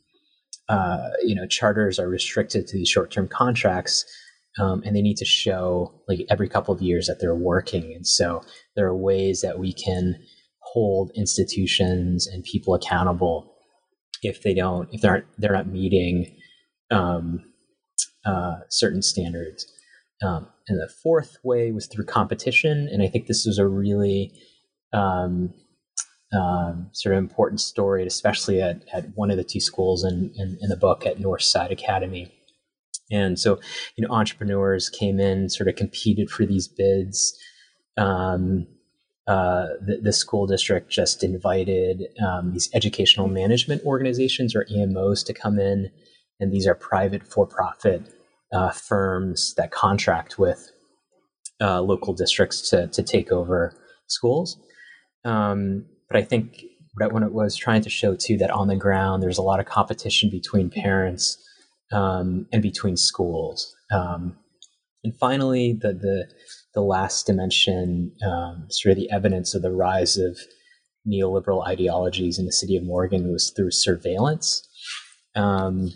uh, 0.69 1.11
you 1.23 1.35
know, 1.35 1.47
charters 1.47 1.99
are 1.99 2.09
restricted 2.09 2.67
to 2.67 2.77
these 2.77 2.89
short-term 2.89 3.29
contracts. 3.29 4.05
Um, 4.59 4.83
and 4.85 4.97
they 4.97 5.03
need 5.03 5.17
to 5.19 5.25
show 5.25 5.95
like 6.09 6.27
every 6.29 6.49
couple 6.49 6.75
of 6.75 6.83
years 6.83 7.07
that 7.07 7.21
they're 7.21 7.35
working. 7.35 7.95
And 7.95 8.07
so 8.07 8.43
there 8.75 8.87
are 8.87 8.97
ways 8.97 9.43
that 9.43 9.59
we 9.59 9.73
can 9.73 10.17
hold 10.73 11.11
institutions 11.15 12.27
and 12.27 12.45
people 12.45 12.75
accountable 12.75 13.53
if 14.23 14.43
they 14.43 14.55
don't 14.55 14.89
if 14.93 15.01
they're 15.01 15.15
not, 15.15 15.25
they're 15.39 15.53
not 15.53 15.67
meeting 15.67 16.37
um, 16.91 17.41
uh, 18.25 18.57
certain 18.69 19.03
standards. 19.03 19.67
Um, 20.23 20.49
and 20.69 20.79
the 20.79 20.93
fourth 21.03 21.39
way 21.43 21.73
was 21.73 21.87
through 21.87 22.05
competition, 22.05 22.89
and 22.93 23.03
I 23.03 23.09
think 23.09 23.27
this 23.27 23.47
was 23.47 23.59
a 23.59 23.67
really 23.67 24.33
um, 24.93 25.55
um, 26.33 26.91
sort 26.93 27.15
of 27.15 27.19
important 27.19 27.61
story, 27.61 28.07
especially 28.07 28.61
at, 28.61 28.85
at 28.93 29.07
one 29.15 29.31
of 29.31 29.37
the 29.37 29.45
two 29.45 29.61
schools 29.61 30.05
in, 30.05 30.31
in, 30.37 30.59
in 30.61 30.69
the 30.69 30.77
book 30.77 31.07
at 31.07 31.19
Northside 31.19 31.71
Academy. 31.71 32.33
And 33.11 33.39
so, 33.39 33.59
you 33.97 34.07
know, 34.07 34.15
entrepreneurs 34.15 34.89
came 34.89 35.19
in, 35.19 35.49
sort 35.49 35.69
of 35.69 35.75
competed 35.75 36.31
for 36.31 36.47
these 36.47 36.69
bids. 36.69 37.37
Um, 37.97 38.67
uh, 39.27 39.67
the, 39.81 40.01
the, 40.03 40.13
school 40.13 40.47
district 40.47 40.91
just 40.91 41.23
invited 41.23 42.09
um, 42.27 42.53
these 42.53 42.71
educational 42.75 43.29
management 43.29 43.83
organizations 43.85 44.55
or 44.57 44.65
EMOs 44.65 45.25
to 45.27 45.33
come 45.33 45.59
in, 45.59 45.91
and 46.41 46.53
these 46.53 46.67
are 46.67 46.75
private 46.75 47.27
for-profit 47.27 48.03
uh, 48.53 48.71
firms 48.71 49.55
that 49.55 49.71
contract 49.71 50.39
with 50.39 50.73
uh, 51.61 51.81
local 51.81 52.15
districts 52.15 52.71
to 52.71 52.89
to 52.89 53.03
take 53.03 53.31
over 53.31 53.75
schools. 54.07 54.59
Um, 55.25 55.85
but 56.09 56.17
I 56.17 56.23
think 56.23 56.65
what 56.95 57.23
I 57.23 57.27
was 57.29 57.57
trying 57.57 57.83
to 57.83 57.91
show 57.91 58.15
too 58.15 58.37
that 58.39 58.51
on 58.51 58.69
the 58.69 58.77
ground 58.77 59.23
there's 59.23 59.39
a 59.39 59.43
lot 59.43 59.61
of 59.61 59.67
competition 59.67 60.29
between 60.29 60.71
parents 60.71 61.39
um, 61.93 62.47
and 62.53 62.63
between 62.63 62.97
schools. 62.97 63.75
Um, 63.93 64.37
and 65.05 65.17
finally, 65.17 65.73
the 65.73 65.93
the 65.93 66.29
the 66.75 66.83
last 66.83 67.27
dimension, 67.27 68.13
um, 68.25 68.67
sort 68.71 68.93
of 68.93 68.97
the 68.97 69.11
evidence 69.11 69.55
of 69.55 69.63
the 69.63 69.73
rise 69.73 70.17
of 70.17 70.39
neoliberal 71.07 71.67
ideologies 71.67 72.39
in 72.39 72.47
the 72.47 72.53
city 72.53 72.77
of 72.77 72.85
Morgan 72.85 73.33
was 73.33 73.53
through 73.57 73.71
surveillance. 73.71 74.67
Um, 75.35 75.91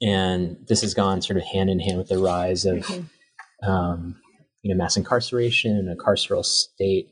and 0.00 0.56
this 0.68 0.80
has 0.80 0.94
gone 0.94 1.22
sort 1.22 1.36
of 1.36 1.44
hand 1.44 1.70
in 1.70 1.78
hand 1.78 1.98
with 1.98 2.08
the 2.08 2.18
rise 2.18 2.64
of 2.64 2.78
mm-hmm. 2.78 3.70
um, 3.70 4.16
you 4.62 4.72
know 4.72 4.78
mass 4.78 4.96
incarceration 4.96 5.76
and 5.76 5.88
a 5.88 5.96
carceral 5.96 6.44
state. 6.44 7.08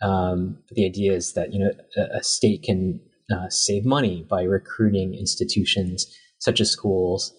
Um, 0.00 0.58
the 0.70 0.84
idea 0.84 1.12
is 1.12 1.34
that 1.34 1.52
you 1.52 1.60
know 1.60 1.70
a, 1.96 2.18
a 2.18 2.22
state 2.22 2.64
can 2.64 3.00
uh, 3.32 3.48
save 3.48 3.84
money 3.84 4.26
by 4.28 4.42
recruiting 4.42 5.14
institutions 5.14 6.06
such 6.38 6.60
as 6.60 6.70
schools 6.70 7.32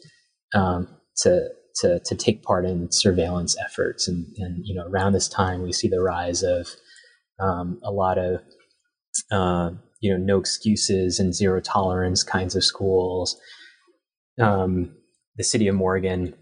um, 0.54 0.88
to 1.18 1.50
to 1.76 2.00
to 2.06 2.16
take 2.16 2.44
part 2.44 2.66
in 2.66 2.92
surveillance 2.92 3.56
efforts. 3.64 4.08
And, 4.08 4.28
and 4.38 4.62
you 4.66 4.76
know 4.76 4.86
around 4.88 5.14
this 5.14 5.28
time 5.28 5.62
we 5.62 5.74
see 5.74 5.88
the 5.88 6.02
rise 6.02 6.44
of 6.44 6.68
um, 7.40 7.80
a 7.84 7.92
lot 7.92 8.18
of 8.18 8.42
uh, 9.32 9.72
you 10.00 10.12
know 10.12 10.18
no 10.18 10.40
excuses 10.40 11.20
and 11.20 11.34
zero 11.34 11.60
tolerance 11.60 12.24
kinds 12.24 12.56
of 12.56 12.64
schools. 12.64 13.38
Um, 14.40 14.96
the 15.36 15.44
city 15.44 15.68
of 15.68 15.76
Morgan 15.76 16.36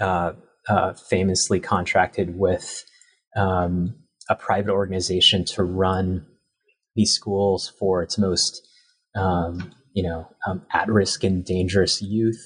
uh, 0.00 0.32
uh, 0.68 0.94
famously 0.94 1.60
contracted 1.60 2.38
with 2.38 2.84
um, 3.36 3.94
a 4.28 4.34
private 4.34 4.72
organization 4.72 5.44
to 5.44 5.62
run 5.62 6.26
these 6.94 7.12
schools 7.12 7.72
for 7.78 8.02
its 8.02 8.18
most 8.18 8.66
um, 9.16 9.72
you 9.92 10.02
know 10.02 10.28
um, 10.46 10.62
at-risk 10.72 11.24
and 11.24 11.44
dangerous 11.44 12.02
youth 12.02 12.42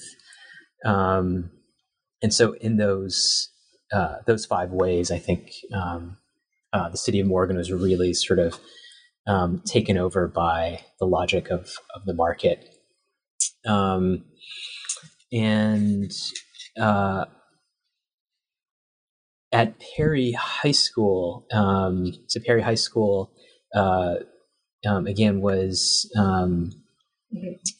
um, 0.85 1.49
and 2.23 2.33
so 2.33 2.53
in 2.53 2.77
those 2.77 3.49
uh, 3.91 4.15
those 4.25 4.45
five 4.45 4.71
ways 4.71 5.11
i 5.11 5.19
think 5.19 5.51
um, 5.73 6.17
uh, 6.73 6.89
the 6.89 6.97
city 6.97 7.19
of 7.19 7.27
morgan 7.27 7.57
was 7.57 7.71
really 7.71 8.13
sort 8.13 8.39
of 8.39 8.59
um, 9.27 9.61
taken 9.65 9.97
over 9.97 10.27
by 10.27 10.81
the 10.99 11.05
logic 11.05 11.49
of, 11.49 11.69
of 11.95 12.05
the 12.05 12.13
market. 12.13 12.69
Um, 13.65 14.25
and 15.31 16.11
uh, 16.79 17.25
at 19.51 19.75
Perry 19.95 20.33
High 20.33 20.71
School, 20.71 21.45
um, 21.51 22.13
so 22.27 22.39
Perry 22.45 22.61
High 22.61 22.75
School 22.75 23.31
uh, 23.73 24.15
um, 24.85 25.07
again 25.07 25.41
was 25.41 26.11
um, 26.17 26.71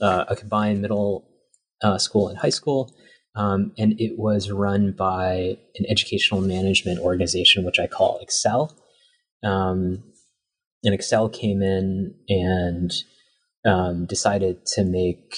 uh, 0.02 0.26
a 0.28 0.36
combined 0.36 0.82
middle 0.82 1.30
uh, 1.82 1.98
school 1.98 2.30
and 2.30 2.38
high 2.38 2.50
school, 2.50 2.96
um, 3.36 3.74
and 3.78 4.00
it 4.00 4.18
was 4.18 4.52
run 4.52 4.92
by 4.92 5.58
an 5.78 5.86
educational 5.90 6.42
management 6.42 7.00
organization, 7.00 7.66
which 7.66 7.80
I 7.80 7.88
call 7.88 8.20
Excel. 8.20 8.76
Um, 9.44 10.04
and 10.84 10.94
Excel 10.94 11.30
came 11.30 11.62
in 11.62 12.16
and 12.30 12.92
um, 13.66 14.06
decided 14.06 14.66
to 14.68 14.84
make 14.84 15.36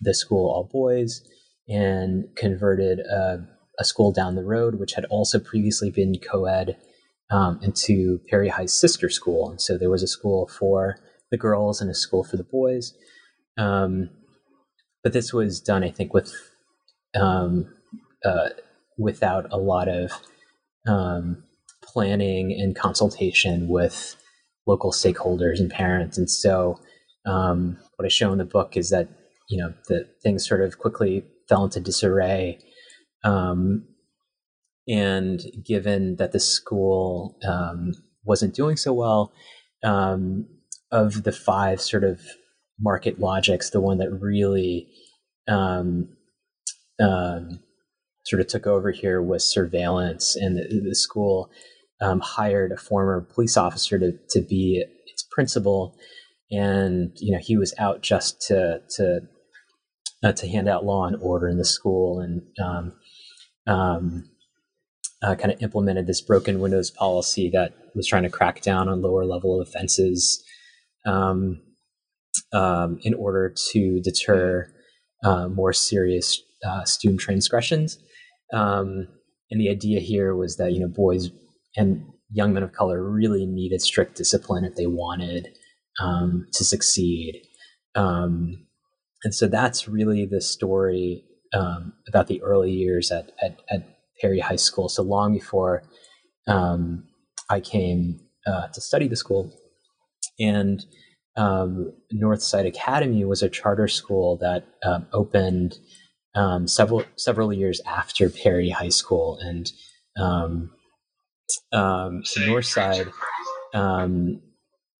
the 0.00 0.14
school 0.14 0.50
all 0.50 0.68
boys 0.70 1.22
and 1.68 2.24
converted 2.36 3.00
a, 3.00 3.46
a, 3.78 3.84
school 3.84 4.12
down 4.12 4.36
the 4.36 4.44
road, 4.44 4.76
which 4.76 4.92
had 4.92 5.04
also 5.06 5.38
previously 5.38 5.90
been 5.90 6.14
co 6.18 6.44
ed, 6.44 6.76
um, 7.30 7.58
into 7.62 8.20
Perry 8.28 8.48
High's 8.48 8.72
sister 8.72 9.08
school. 9.08 9.50
And 9.50 9.60
so 9.60 9.76
there 9.76 9.90
was 9.90 10.02
a 10.02 10.08
school 10.08 10.46
for 10.46 10.98
the 11.30 11.36
girls 11.36 11.80
and 11.80 11.90
a 11.90 11.94
school 11.94 12.22
for 12.22 12.36
the 12.36 12.44
boys. 12.44 12.94
Um, 13.58 14.10
but 15.06 15.12
this 15.12 15.32
was 15.32 15.60
done, 15.60 15.84
I 15.84 15.92
think, 15.92 16.12
with 16.12 16.34
um, 17.14 17.72
uh, 18.24 18.48
without 18.98 19.46
a 19.52 19.56
lot 19.56 19.86
of 19.86 20.10
um, 20.84 21.44
planning 21.80 22.50
and 22.50 22.74
consultation 22.74 23.68
with 23.68 24.16
local 24.66 24.90
stakeholders 24.90 25.60
and 25.60 25.70
parents. 25.70 26.18
And 26.18 26.28
so, 26.28 26.80
um, 27.24 27.78
what 27.94 28.04
I 28.04 28.08
show 28.08 28.32
in 28.32 28.38
the 28.38 28.44
book 28.44 28.76
is 28.76 28.90
that 28.90 29.08
you 29.48 29.62
know 29.62 29.74
the 29.86 30.08
things 30.24 30.44
sort 30.44 30.60
of 30.60 30.78
quickly 30.78 31.22
fell 31.48 31.62
into 31.62 31.78
disarray. 31.78 32.58
Um, 33.22 33.86
and 34.88 35.40
given 35.64 36.16
that 36.16 36.32
the 36.32 36.40
school 36.40 37.38
um, 37.46 37.92
wasn't 38.24 38.56
doing 38.56 38.76
so 38.76 38.92
well, 38.92 39.32
um, 39.84 40.48
of 40.90 41.22
the 41.22 41.30
five 41.30 41.80
sort 41.80 42.02
of 42.02 42.22
market 42.80 43.20
logics, 43.20 43.70
the 43.70 43.80
one 43.80 43.98
that 43.98 44.10
really 44.10 44.88
um, 45.48 46.08
um 47.00 47.60
sort 48.24 48.40
of 48.40 48.48
took 48.48 48.66
over 48.66 48.90
here 48.90 49.22
was 49.22 49.44
surveillance, 49.44 50.36
and 50.36 50.56
the, 50.56 50.80
the 50.84 50.94
school 50.94 51.50
um, 52.00 52.20
hired 52.20 52.72
a 52.72 52.76
former 52.76 53.20
police 53.20 53.56
officer 53.56 53.98
to 53.98 54.12
to 54.30 54.40
be 54.40 54.84
its 55.06 55.22
principal, 55.30 55.96
and 56.50 57.12
you 57.16 57.32
know 57.32 57.40
he 57.40 57.56
was 57.56 57.74
out 57.78 58.02
just 58.02 58.40
to 58.42 58.82
to 58.96 59.20
uh, 60.24 60.32
to 60.32 60.48
hand 60.48 60.68
out 60.68 60.84
law 60.84 61.06
and 61.06 61.16
order 61.20 61.48
in 61.48 61.58
the 61.58 61.64
school 61.64 62.20
and 62.20 62.42
um, 62.62 62.92
um, 63.66 64.30
uh, 65.22 65.34
kind 65.34 65.52
of 65.52 65.62
implemented 65.62 66.06
this 66.06 66.20
broken 66.20 66.60
windows 66.60 66.90
policy 66.90 67.50
that 67.50 67.74
was 67.94 68.06
trying 68.06 68.22
to 68.22 68.30
crack 68.30 68.60
down 68.60 68.88
on 68.88 69.02
lower 69.02 69.24
level 69.24 69.60
offenses. 69.60 70.42
Um, 71.04 71.60
um 72.52 72.98
in 73.02 73.14
order 73.14 73.54
to 73.72 74.00
deter 74.00 74.72
uh, 75.24 75.48
more 75.48 75.72
serious 75.72 76.40
uh, 76.64 76.84
student 76.84 77.20
transgressions. 77.20 77.98
Um, 78.52 79.08
and 79.50 79.60
the 79.60 79.70
idea 79.70 80.00
here 80.00 80.34
was 80.34 80.56
that 80.56 80.72
you 80.72 80.80
know 80.80 80.88
boys 80.88 81.30
and 81.76 82.04
young 82.30 82.52
men 82.52 82.62
of 82.62 82.72
color 82.72 83.02
really 83.02 83.46
needed 83.46 83.80
strict 83.80 84.16
discipline 84.16 84.64
if 84.64 84.74
they 84.74 84.86
wanted 84.86 85.48
um, 86.00 86.46
to 86.52 86.64
succeed. 86.64 87.42
Um, 87.94 88.66
and 89.24 89.34
so 89.34 89.46
that's 89.46 89.88
really 89.88 90.26
the 90.26 90.40
story 90.40 91.24
um, 91.54 91.94
about 92.08 92.26
the 92.26 92.42
early 92.42 92.70
years 92.70 93.10
at, 93.10 93.32
at, 93.42 93.60
at, 93.70 93.92
Perry 94.22 94.40
High 94.40 94.56
School. 94.56 94.88
So 94.88 95.02
long 95.02 95.34
before 95.34 95.82
um, 96.48 97.04
I 97.50 97.60
came 97.60 98.18
uh, 98.46 98.68
to 98.68 98.80
study 98.80 99.08
the 99.08 99.16
school. 99.16 99.52
And 100.40 100.82
um, 101.36 101.92
Northside 102.14 102.66
Academy 102.66 103.24
was 103.24 103.42
a 103.42 103.48
charter 103.48 103.88
school 103.88 104.38
that 104.38 104.66
um, 104.82 105.06
opened 105.12 105.78
um, 106.34 106.66
several 106.66 107.04
several 107.16 107.52
years 107.52 107.80
after 107.86 108.28
Perry 108.30 108.70
High 108.70 108.90
School, 108.90 109.38
and 109.40 109.70
um, 110.18 110.70
um, 111.72 112.24
so 112.24 112.40
Northside 112.42 113.10
um, 113.74 114.40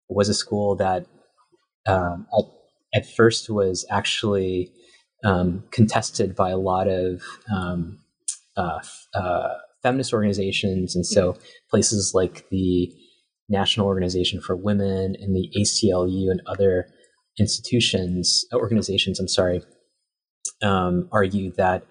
was 0.09 0.29
a 0.29 0.35
school 0.35 0.77
that 0.77 1.07
um, 1.87 2.27
at 2.37 2.45
at 2.95 3.15
first 3.17 3.51
was 3.51 3.87
actually 3.91 4.73
um, 5.25 5.65
contested 5.71 6.35
by 6.35 6.51
a 6.51 6.57
lot 6.59 6.89
of 6.89 7.23
um, 7.55 7.99
uh, 8.57 8.81
uh, 9.15 9.55
feminist 9.83 10.13
organizations, 10.13 10.95
and 10.95 11.07
so 11.07 11.37
places 11.71 12.13
like 12.15 12.49
the 12.51 12.93
National 13.49 13.87
Organization 13.87 14.41
for 14.41 14.57
Women 14.57 15.17
and 15.21 15.35
the 15.35 15.51
ACLU 15.57 16.31
and 16.31 16.41
other 16.47 16.87
institutions, 17.39 18.45
uh, 18.53 18.57
organizations, 18.57 19.21
I'm 19.21 19.29
sorry, 19.29 19.63
um, 20.63 21.09
argued 21.13 21.57
that 21.57 21.85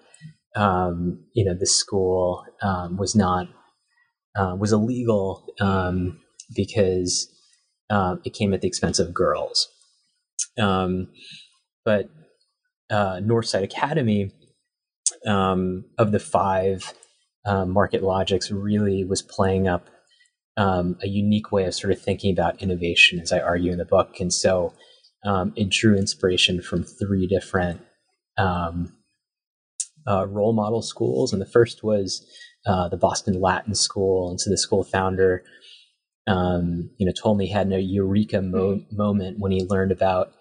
um, 0.54 1.24
you 1.34 1.44
know 1.44 1.54
the 1.58 1.66
school 1.66 2.44
um, 2.62 2.96
was 2.96 3.14
not 3.14 3.48
uh, 4.36 4.56
was 4.58 4.72
illegal 4.72 5.44
um, 5.60 6.20
because 6.54 7.28
uh, 7.90 8.16
it 8.24 8.34
came 8.34 8.52
at 8.52 8.60
the 8.60 8.68
expense 8.68 8.98
of 8.98 9.14
girls. 9.14 9.68
Um, 10.58 11.08
but 11.84 12.08
uh, 12.90 13.20
Northside 13.22 13.62
Academy, 13.62 14.32
um, 15.26 15.84
of 15.98 16.12
the 16.12 16.18
five 16.18 16.94
um, 17.44 17.70
market 17.70 18.02
logics, 18.02 18.50
really 18.50 19.04
was 19.04 19.22
playing 19.22 19.68
up 19.68 19.88
um, 20.56 20.96
a 21.02 21.08
unique 21.08 21.52
way 21.52 21.64
of 21.64 21.74
sort 21.74 21.92
of 21.92 22.00
thinking 22.00 22.32
about 22.32 22.62
innovation, 22.62 23.20
as 23.20 23.32
I 23.32 23.40
argue 23.40 23.72
in 23.72 23.78
the 23.78 23.84
book. 23.84 24.20
And 24.20 24.32
so 24.32 24.72
um, 25.24 25.52
it 25.56 25.68
drew 25.68 25.96
inspiration 25.96 26.62
from 26.62 26.84
three 26.84 27.26
different 27.26 27.80
um, 28.38 28.92
uh, 30.08 30.26
role 30.26 30.52
model 30.52 30.82
schools. 30.82 31.32
And 31.32 31.42
the 31.42 31.46
first 31.46 31.82
was 31.82 32.24
uh, 32.66 32.88
the 32.88 32.96
Boston 32.96 33.40
Latin 33.40 33.74
School. 33.74 34.30
And 34.30 34.40
so 34.40 34.50
the 34.50 34.58
school 34.58 34.84
founder, 34.84 35.42
um, 36.26 36.90
you 36.98 37.06
know, 37.06 37.12
told 37.12 37.38
me 37.38 37.46
he 37.46 37.52
had 37.52 37.70
a 37.72 37.80
eureka 37.80 38.40
mo- 38.40 38.82
moment 38.92 39.38
when 39.38 39.52
he 39.52 39.64
learned 39.64 39.92
about 39.92 40.32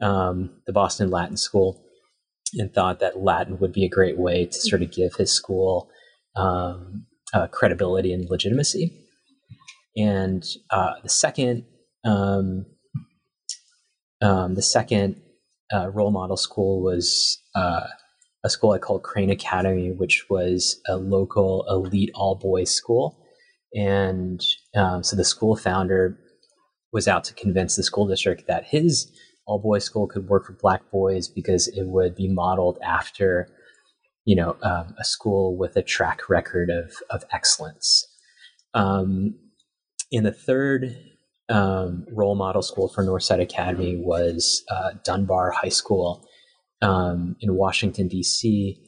um, 0.00 0.50
the 0.66 0.72
Boston 0.72 1.10
Latin 1.10 1.36
School 1.36 1.82
and 2.54 2.72
thought 2.72 2.98
that 3.00 3.20
Latin 3.20 3.58
would 3.58 3.72
be 3.72 3.84
a 3.84 3.88
great 3.88 4.18
way 4.18 4.46
to 4.46 4.60
sort 4.60 4.82
of 4.82 4.90
give 4.90 5.14
his 5.14 5.32
school 5.32 5.88
um, 6.36 7.06
uh, 7.32 7.46
credibility 7.46 8.12
and 8.12 8.28
legitimacy. 8.28 9.06
And 9.96 10.44
uh, 10.70 10.94
the 11.02 11.08
second, 11.08 11.64
um, 12.04 12.66
um 14.22 14.54
the 14.54 14.62
second 14.62 15.20
uh, 15.72 15.88
role 15.90 16.10
model 16.10 16.36
school 16.36 16.82
was 16.82 17.38
uh, 17.54 17.86
a 18.44 18.50
school 18.50 18.72
I 18.72 18.78
called 18.78 19.02
Crane 19.02 19.30
Academy, 19.30 19.90
which 19.90 20.26
was 20.30 20.80
a 20.88 20.96
local 20.96 21.64
elite 21.68 22.10
all 22.14 22.34
boys 22.34 22.70
school. 22.70 23.18
And 23.74 24.40
um, 24.74 25.04
so 25.04 25.16
the 25.16 25.24
school 25.24 25.56
founder 25.56 26.18
was 26.92 27.06
out 27.06 27.24
to 27.24 27.34
convince 27.34 27.76
the 27.76 27.82
school 27.82 28.06
district 28.06 28.46
that 28.48 28.64
his 28.64 29.10
all 29.46 29.60
boys 29.60 29.84
school 29.84 30.06
could 30.06 30.28
work 30.28 30.46
for 30.46 30.56
black 30.60 30.90
boys 30.90 31.28
because 31.28 31.68
it 31.68 31.86
would 31.86 32.14
be 32.14 32.28
modeled 32.28 32.78
after, 32.84 33.48
you 34.24 34.36
know, 34.36 34.56
um, 34.62 34.94
a 34.98 35.04
school 35.04 35.56
with 35.56 35.76
a 35.76 35.82
track 35.82 36.28
record 36.28 36.70
of 36.70 36.94
of 37.10 37.24
excellence. 37.32 38.06
Um, 38.74 39.34
in 40.10 40.24
the 40.24 40.32
third 40.32 40.96
um, 41.48 42.06
role 42.10 42.34
model 42.34 42.62
school 42.62 42.88
for 42.88 43.04
Northside 43.04 43.40
Academy 43.40 43.96
was 43.96 44.62
uh, 44.70 44.90
Dunbar 45.04 45.50
High 45.50 45.68
School 45.68 46.26
um, 46.82 47.36
in 47.40 47.54
Washington 47.54 48.08
D.C. 48.08 48.80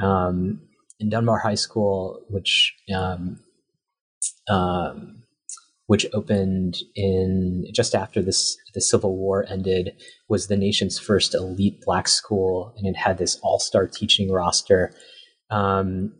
Um, 0.00 0.60
in 1.00 1.08
Dunbar 1.08 1.38
High 1.38 1.54
School, 1.54 2.24
which 2.28 2.74
um, 2.94 3.40
um, 4.48 5.22
which 5.86 6.06
opened 6.14 6.76
in 6.94 7.66
just 7.74 7.94
after 7.94 8.22
this 8.22 8.56
the 8.74 8.80
Civil 8.80 9.16
War 9.16 9.44
ended, 9.48 9.92
was 10.28 10.46
the 10.46 10.56
nation's 10.56 10.98
first 10.98 11.34
elite 11.34 11.80
black 11.84 12.08
school, 12.08 12.74
and 12.76 12.86
it 12.86 12.96
had 12.96 13.18
this 13.18 13.38
all 13.42 13.58
star 13.58 13.86
teaching 13.86 14.30
roster. 14.30 14.94
Um, 15.50 16.14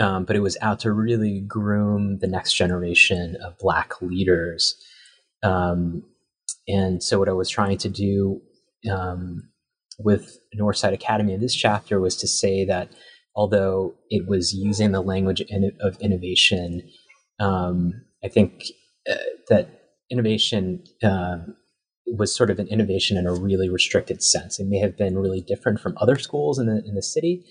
um, 0.00 0.24
but 0.24 0.34
it 0.34 0.40
was 0.40 0.56
out 0.62 0.80
to 0.80 0.92
really 0.92 1.40
groom 1.40 2.18
the 2.18 2.26
next 2.26 2.54
generation 2.54 3.36
of 3.44 3.58
black 3.58 4.00
leaders. 4.00 4.74
Um, 5.42 6.02
and 6.66 7.02
so, 7.02 7.18
what 7.18 7.28
I 7.28 7.32
was 7.32 7.50
trying 7.50 7.78
to 7.78 7.88
do 7.88 8.40
um, 8.90 9.50
with 9.98 10.38
Northside 10.58 10.94
Academy 10.94 11.34
in 11.34 11.40
this 11.40 11.54
chapter 11.54 12.00
was 12.00 12.16
to 12.16 12.26
say 12.26 12.64
that 12.64 12.90
although 13.36 13.94
it 14.08 14.26
was 14.26 14.54
using 14.54 14.92
the 14.92 15.02
language 15.02 15.42
of 15.80 15.98
innovation, 16.00 16.82
um, 17.38 17.92
I 18.24 18.28
think 18.28 18.64
uh, 19.10 19.14
that 19.48 19.82
innovation 20.10 20.82
uh, 21.02 21.38
was 22.06 22.34
sort 22.34 22.50
of 22.50 22.58
an 22.58 22.68
innovation 22.68 23.16
in 23.16 23.26
a 23.26 23.34
really 23.34 23.68
restricted 23.68 24.22
sense. 24.22 24.58
It 24.58 24.66
may 24.66 24.78
have 24.78 24.96
been 24.96 25.18
really 25.18 25.40
different 25.40 25.80
from 25.80 25.96
other 25.98 26.18
schools 26.18 26.58
in 26.58 26.66
the 26.66 26.82
in 26.86 26.94
the 26.94 27.02
city, 27.02 27.44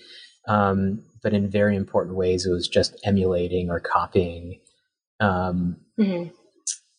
um, 0.48 1.02
but 1.22 1.32
in 1.34 1.50
very 1.50 1.76
important 1.76 2.16
ways, 2.16 2.46
it 2.46 2.50
was 2.50 2.68
just 2.68 2.98
emulating 3.04 3.70
or 3.70 3.80
copying 3.80 4.60
um, 5.20 5.76
mm-hmm. 5.98 6.30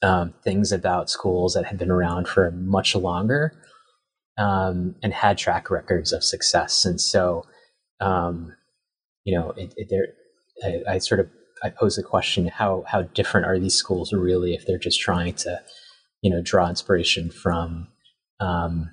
um, 0.07 0.33
things 0.43 0.71
about 0.71 1.09
schools 1.09 1.53
that 1.53 1.65
had 1.65 1.77
been 1.77 1.91
around 1.91 2.27
for 2.27 2.51
much 2.51 2.95
longer 2.95 3.53
um, 4.37 4.95
and 5.03 5.13
had 5.13 5.37
track 5.37 5.69
records 5.69 6.13
of 6.13 6.23
success. 6.23 6.85
And 6.85 7.01
so, 7.01 7.45
um, 7.99 8.55
you 9.23 9.37
know, 9.37 9.51
it, 9.51 9.73
it, 9.75 9.87
there, 9.89 10.07
I, 10.63 10.95
I, 10.95 10.97
sort 10.99 11.19
of 11.19 11.29
I 11.63 11.69
pose 11.69 11.95
the 11.95 12.03
question: 12.03 12.47
how 12.47 12.83
how 12.87 13.03
different 13.03 13.45
are 13.45 13.59
these 13.59 13.75
schools 13.75 14.13
really 14.13 14.53
if 14.53 14.65
they're 14.65 14.79
just 14.79 14.99
trying 14.99 15.33
to, 15.35 15.61
you 16.21 16.31
know, 16.31 16.41
draw 16.41 16.69
inspiration 16.69 17.29
from 17.29 17.87
um, 18.39 18.89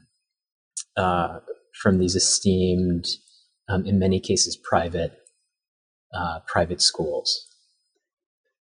uh, 0.96 1.40
from 1.80 1.98
these 1.98 2.14
esteemed, 2.14 3.06
um, 3.68 3.84
in 3.86 3.98
many 3.98 4.20
cases, 4.20 4.56
private 4.56 5.12
uh, 6.12 6.40
private 6.46 6.80
schools. 6.80 7.44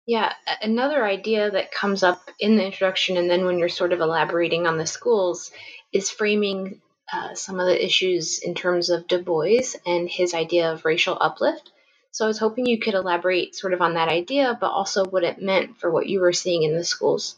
Yeah, 0.07 0.33
another 0.61 1.05
idea 1.05 1.49
that 1.49 1.71
comes 1.71 2.03
up 2.03 2.29
in 2.39 2.57
the 2.57 2.65
introduction, 2.65 3.17
and 3.17 3.29
then 3.29 3.45
when 3.45 3.57
you're 3.57 3.69
sort 3.69 3.93
of 3.93 4.01
elaborating 4.01 4.67
on 4.67 4.77
the 4.77 4.85
schools, 4.85 5.51
is 5.93 6.11
framing 6.11 6.81
uh, 7.11 7.33
some 7.33 7.59
of 7.59 7.67
the 7.67 7.85
issues 7.85 8.39
in 8.39 8.53
terms 8.53 8.89
of 8.89 9.07
Du 9.07 9.21
Bois 9.21 9.73
and 9.85 10.09
his 10.09 10.33
idea 10.33 10.71
of 10.71 10.85
racial 10.85 11.17
uplift. 11.19 11.71
So 12.11 12.25
I 12.25 12.27
was 12.27 12.39
hoping 12.39 12.65
you 12.65 12.79
could 12.79 12.93
elaborate 12.93 13.55
sort 13.55 13.73
of 13.73 13.81
on 13.81 13.95
that 13.95 14.09
idea, 14.09 14.57
but 14.59 14.69
also 14.69 15.05
what 15.05 15.23
it 15.23 15.41
meant 15.41 15.77
for 15.79 15.91
what 15.91 16.07
you 16.07 16.21
were 16.21 16.33
seeing 16.33 16.63
in 16.63 16.75
the 16.75 16.83
schools. 16.83 17.35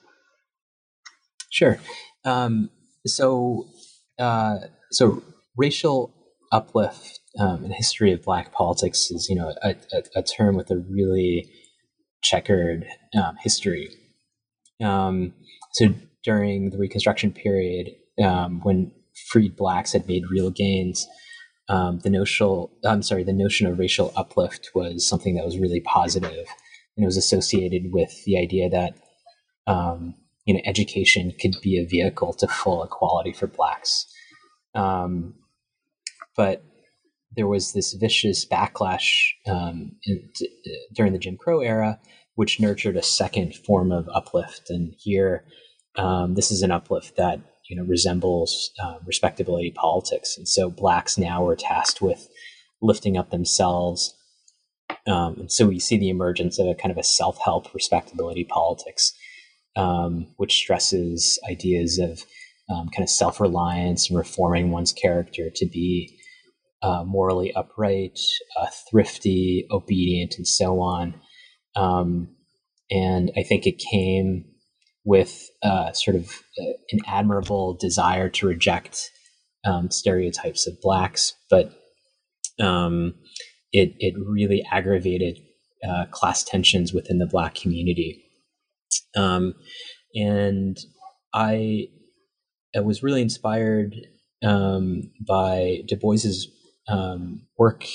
Sure. 1.49 1.79
Um, 2.23 2.69
so, 3.05 3.67
uh, 4.19 4.57
so 4.91 5.23
racial 5.55 6.13
uplift 6.51 7.19
um, 7.39 7.69
history 7.71 8.11
of 8.11 8.23
Black 8.23 8.51
politics 8.51 9.11
is, 9.11 9.27
you 9.29 9.35
know, 9.35 9.53
a, 9.61 9.75
a, 9.93 10.03
a 10.17 10.23
term 10.23 10.55
with 10.55 10.71
a 10.71 10.77
really 10.89 11.49
checkered 12.23 12.85
um, 13.15 13.35
history. 13.41 13.89
Um, 14.83 15.33
so 15.73 15.93
during 16.23 16.71
the 16.71 16.77
Reconstruction 16.77 17.31
period, 17.31 17.89
um, 18.23 18.61
when 18.63 18.91
freed 19.29 19.55
blacks 19.55 19.93
had 19.93 20.07
made 20.07 20.29
real 20.29 20.49
gains, 20.49 21.07
um, 21.69 21.99
the 21.99 22.09
notional 22.09 22.71
I'm 22.85 23.03
sorry, 23.03 23.23
the 23.23 23.33
notion 23.33 23.67
of 23.67 23.77
racial 23.77 24.13
uplift 24.15 24.71
was 24.73 25.07
something 25.07 25.35
that 25.35 25.45
was 25.45 25.59
really 25.59 25.81
positive, 25.81 26.47
and 26.95 27.03
it 27.03 27.05
was 27.05 27.17
associated 27.17 27.91
with 27.91 28.23
the 28.25 28.37
idea 28.37 28.69
that 28.69 28.93
um, 29.67 30.15
you 30.45 30.53
know 30.53 30.61
education 30.65 31.33
could 31.39 31.55
be 31.61 31.77
a 31.77 31.85
vehicle 31.85 32.33
to 32.33 32.47
full 32.47 32.83
equality 32.83 33.33
for 33.33 33.47
blacks. 33.47 34.05
But 36.35 36.63
there 37.37 37.47
was 37.47 37.71
this 37.71 37.93
vicious 37.93 38.45
backlash 38.45 39.13
um, 39.45 39.91
in, 40.03 40.29
during 40.93 41.13
the 41.13 41.19
Jim 41.19 41.37
Crow 41.37 41.61
era, 41.61 41.99
which 42.35 42.59
nurtured 42.59 42.97
a 42.97 43.03
second 43.03 43.55
form 43.55 43.91
of 43.91 44.09
uplift. 44.13 44.69
And 44.69 44.95
here, 44.97 45.45
um, 45.95 46.33
this 46.33 46.51
is 46.51 46.63
an 46.63 46.71
uplift 46.71 47.15
that 47.15 47.39
you 47.69 47.77
know 47.77 47.83
resembles 47.83 48.71
uh, 48.83 48.97
respectability 49.05 49.71
politics, 49.71 50.35
and 50.37 50.47
so 50.47 50.69
blacks 50.69 51.17
now 51.17 51.47
are 51.47 51.55
tasked 51.55 52.01
with 52.01 52.27
lifting 52.81 53.17
up 53.17 53.29
themselves. 53.29 54.13
Um, 55.05 55.35
and 55.39 55.51
so 55.51 55.67
we 55.67 55.79
see 55.79 55.97
the 55.97 56.09
emergence 56.09 56.59
of 56.59 56.67
a 56.67 56.75
kind 56.75 56.91
of 56.91 56.97
a 56.97 57.03
self-help 57.03 57.73
respectability 57.73 58.45
politics, 58.45 59.13
um, 59.75 60.27
which 60.37 60.53
stresses 60.53 61.39
ideas 61.49 61.99
of 61.99 62.23
um, 62.69 62.89
kind 62.89 63.03
of 63.03 63.09
self-reliance 63.09 64.09
and 64.09 64.17
reforming 64.17 64.71
one's 64.71 64.91
character 64.91 65.49
to 65.55 65.65
be 65.65 66.16
uh, 66.81 67.03
morally 67.03 67.53
upright, 67.53 68.19
uh, 68.59 68.67
thrifty, 68.89 69.67
obedient, 69.71 70.35
and 70.37 70.47
so 70.47 70.79
on. 70.79 71.15
Um, 71.75 72.29
and 72.89 73.31
I 73.37 73.43
think 73.43 73.65
it 73.65 73.81
came 73.91 74.45
with 75.03 75.49
uh, 75.63 75.91
sort 75.93 76.15
of 76.15 76.29
uh, 76.59 76.73
an 76.91 76.99
admirable 77.07 77.77
desire 77.79 78.29
to 78.29 78.47
reject 78.47 79.09
um, 79.65 79.89
stereotypes 79.89 80.67
of 80.67 80.79
blacks, 80.81 81.33
but 81.49 81.71
um, 82.59 83.15
it 83.71 83.93
it 83.99 84.15
really 84.17 84.63
aggravated 84.71 85.39
uh, 85.87 86.05
class 86.11 86.43
tensions 86.43 86.93
within 86.93 87.19
the 87.19 87.27
black 87.27 87.55
community. 87.55 88.23
Um, 89.15 89.53
and 90.15 90.77
I, 91.33 91.87
I, 92.75 92.79
was 92.79 93.03
really 93.03 93.21
inspired 93.21 93.95
um, 94.43 95.11
by 95.27 95.81
Du 95.87 95.95
Bois's 95.95 96.47
um, 96.87 97.41
work 97.57 97.85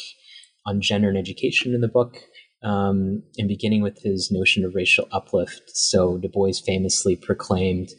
on 0.66 0.80
gender 0.80 1.08
and 1.08 1.18
education 1.18 1.74
in 1.74 1.80
the 1.80 1.88
book 1.88 2.16
um, 2.62 3.22
and 3.38 3.48
beginning 3.48 3.82
with 3.82 4.02
his 4.02 4.30
notion 4.30 4.64
of 4.64 4.74
racial 4.74 5.08
uplift. 5.12 5.62
So 5.74 6.18
Du 6.18 6.28
Bois 6.28 6.52
famously 6.64 7.16
proclaimed 7.16 7.90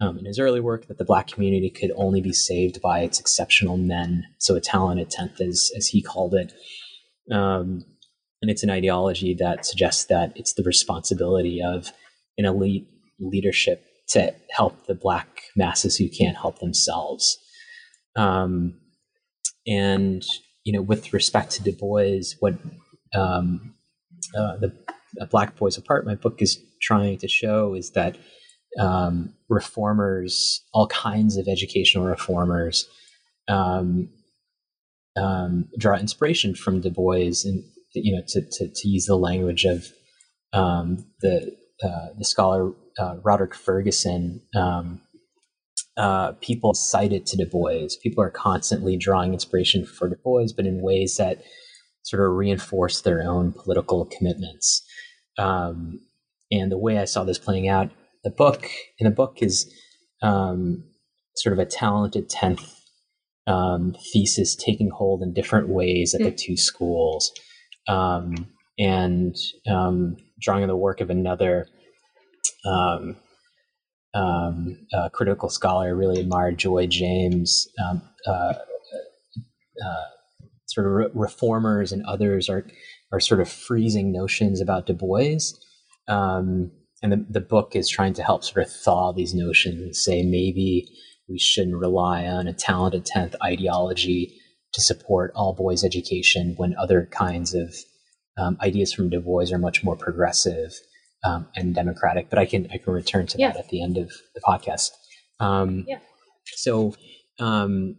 um, 0.00 0.18
in 0.18 0.26
his 0.26 0.38
early 0.38 0.60
work 0.60 0.88
that 0.88 0.98
the 0.98 1.04
black 1.04 1.28
community 1.28 1.70
could 1.70 1.92
only 1.96 2.20
be 2.20 2.32
saved 2.32 2.82
by 2.82 3.00
its 3.00 3.18
exceptional 3.18 3.76
men, 3.76 4.24
so 4.38 4.54
a 4.54 4.60
talented 4.60 5.10
tenth, 5.10 5.40
as, 5.40 5.70
as 5.76 5.86
he 5.86 6.02
called 6.02 6.34
it. 6.34 6.52
Um, 7.32 7.84
and 8.42 8.50
it's 8.50 8.62
an 8.62 8.70
ideology 8.70 9.34
that 9.38 9.64
suggests 9.64 10.04
that 10.06 10.32
it's 10.36 10.52
the 10.52 10.62
responsibility 10.64 11.62
of 11.64 11.92
an 12.36 12.44
elite 12.44 12.86
leadership 13.18 13.86
to 14.08 14.34
help 14.50 14.86
the 14.86 14.94
black 14.94 15.44
masses 15.56 15.96
who 15.96 16.08
can't 16.08 16.36
help 16.36 16.58
themselves. 16.58 17.38
Um, 18.14 18.78
and 19.66 20.24
you 20.64 20.72
know, 20.72 20.82
with 20.82 21.12
respect 21.12 21.52
to 21.52 21.62
Du 21.62 21.72
Bois, 21.72 22.22
what 22.40 22.54
um, 23.14 23.74
uh, 24.36 24.56
the 24.56 24.72
Black 25.30 25.56
Boys 25.56 25.78
Apart, 25.78 26.06
my 26.06 26.14
book 26.14 26.42
is 26.42 26.58
trying 26.82 27.18
to 27.18 27.28
show 27.28 27.74
is 27.74 27.92
that 27.92 28.18
um, 28.80 29.32
reformers, 29.48 30.62
all 30.74 30.88
kinds 30.88 31.36
of 31.36 31.48
educational 31.48 32.04
reformers, 32.04 32.88
um, 33.48 34.10
um, 35.16 35.68
draw 35.78 35.96
inspiration 35.96 36.54
from 36.54 36.80
Du 36.80 36.90
Bois, 36.90 37.44
and 37.44 37.64
you 37.94 38.14
know, 38.14 38.22
to, 38.28 38.42
to, 38.42 38.68
to 38.68 38.88
use 38.88 39.06
the 39.06 39.16
language 39.16 39.64
of 39.64 39.86
um, 40.52 41.06
the 41.20 41.56
uh, 41.82 42.08
the 42.18 42.24
scholar 42.24 42.72
uh, 42.98 43.16
Roderick 43.22 43.54
Ferguson. 43.54 44.42
Um, 44.54 45.00
uh, 45.96 46.32
people 46.40 46.74
cite 46.74 47.12
it 47.12 47.26
to 47.26 47.36
Du 47.36 47.46
Bois. 47.46 47.88
People 48.02 48.22
are 48.22 48.30
constantly 48.30 48.96
drawing 48.96 49.32
inspiration 49.32 49.86
for 49.86 50.08
Du 50.08 50.16
Bois, 50.22 50.48
but 50.54 50.66
in 50.66 50.82
ways 50.82 51.16
that 51.16 51.42
sort 52.02 52.22
of 52.22 52.36
reinforce 52.36 53.00
their 53.00 53.22
own 53.22 53.52
political 53.52 54.04
commitments. 54.06 54.82
Um, 55.38 56.00
and 56.50 56.70
the 56.70 56.78
way 56.78 56.98
I 56.98 57.04
saw 57.04 57.24
this 57.24 57.38
playing 57.38 57.68
out, 57.68 57.90
the 58.24 58.30
book 58.30 58.68
in 58.98 59.04
the 59.04 59.10
book 59.10 59.38
is 59.40 59.72
um, 60.22 60.84
sort 61.36 61.52
of 61.52 61.58
a 61.58 61.66
talented 61.66 62.28
tenth 62.28 62.74
um, 63.46 63.94
thesis 64.12 64.56
taking 64.56 64.90
hold 64.90 65.22
in 65.22 65.32
different 65.32 65.68
ways 65.68 66.14
at 66.14 66.20
the 66.20 66.30
hmm. 66.30 66.36
two 66.36 66.56
schools, 66.56 67.32
um, 67.88 68.34
and 68.78 69.36
um, 69.68 70.16
drawing 70.40 70.62
on 70.62 70.68
the 70.68 70.76
work 70.76 71.00
of 71.00 71.10
another 71.10 71.66
um, 74.16 74.78
critical 75.12 75.48
scholar. 75.48 75.86
I 75.86 75.90
really 75.90 76.20
admired 76.20 76.58
Joy 76.58 76.86
James. 76.86 77.68
Um, 77.84 78.02
uh, 78.26 78.54
uh, 79.84 80.04
sort 80.66 80.86
of 80.86 80.92
re- 80.92 81.10
reformers 81.14 81.92
and 81.92 82.04
others 82.06 82.48
are 82.48 82.66
are 83.12 83.20
sort 83.20 83.40
of 83.40 83.48
freezing 83.48 84.12
notions 84.12 84.60
about 84.60 84.86
Du 84.86 84.92
Bois. 84.92 85.38
Um, 86.08 86.72
and 87.02 87.12
the, 87.12 87.26
the 87.28 87.40
book 87.40 87.76
is 87.76 87.88
trying 87.88 88.14
to 88.14 88.22
help 88.22 88.42
sort 88.42 88.66
of 88.66 88.72
thaw 88.72 89.12
these 89.12 89.34
notions 89.34 89.80
and 89.80 89.94
say 89.94 90.22
maybe 90.22 90.88
we 91.28 91.38
shouldn't 91.38 91.76
rely 91.76 92.24
on 92.24 92.48
a 92.48 92.52
talented 92.52 93.04
10th 93.06 93.34
ideology 93.44 94.34
to 94.72 94.80
support 94.80 95.32
all 95.34 95.52
boys 95.54 95.84
education 95.84 96.54
when 96.56 96.74
other 96.76 97.08
kinds 97.12 97.54
of 97.54 97.74
um, 98.38 98.56
ideas 98.60 98.92
from 98.92 99.08
Du 99.08 99.20
Bois 99.20 99.52
are 99.52 99.58
much 99.58 99.84
more 99.84 99.96
progressive 99.96 100.74
um, 101.26 101.48
and 101.56 101.74
democratic. 101.74 102.30
But 102.30 102.38
I 102.38 102.46
can 102.46 102.68
I 102.72 102.78
can 102.78 102.92
return 102.92 103.26
to 103.28 103.38
yeah. 103.38 103.52
that 103.52 103.58
at 103.58 103.68
the 103.68 103.82
end 103.82 103.96
of 103.98 104.12
the 104.34 104.40
podcast. 104.40 104.90
Um, 105.40 105.84
yeah. 105.86 105.98
So 106.54 106.94
um, 107.38 107.96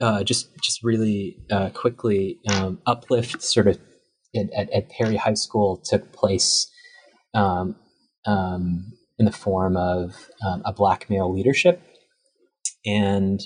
uh, 0.00 0.24
just 0.24 0.48
just 0.62 0.82
really 0.82 1.36
uh, 1.50 1.70
quickly, 1.70 2.38
um, 2.50 2.80
uplift 2.86 3.42
sort 3.42 3.68
of 3.68 3.78
at, 4.34 4.50
at, 4.52 4.70
at, 4.70 4.90
Perry 4.90 5.16
High 5.16 5.34
School 5.34 5.80
took 5.84 6.12
place 6.12 6.68
um, 7.34 7.76
um, 8.26 8.92
in 9.18 9.26
the 9.26 9.32
form 9.32 9.76
of 9.76 10.28
um, 10.44 10.62
a 10.64 10.72
black 10.72 11.08
male 11.08 11.32
leadership, 11.32 11.82
and 12.84 13.40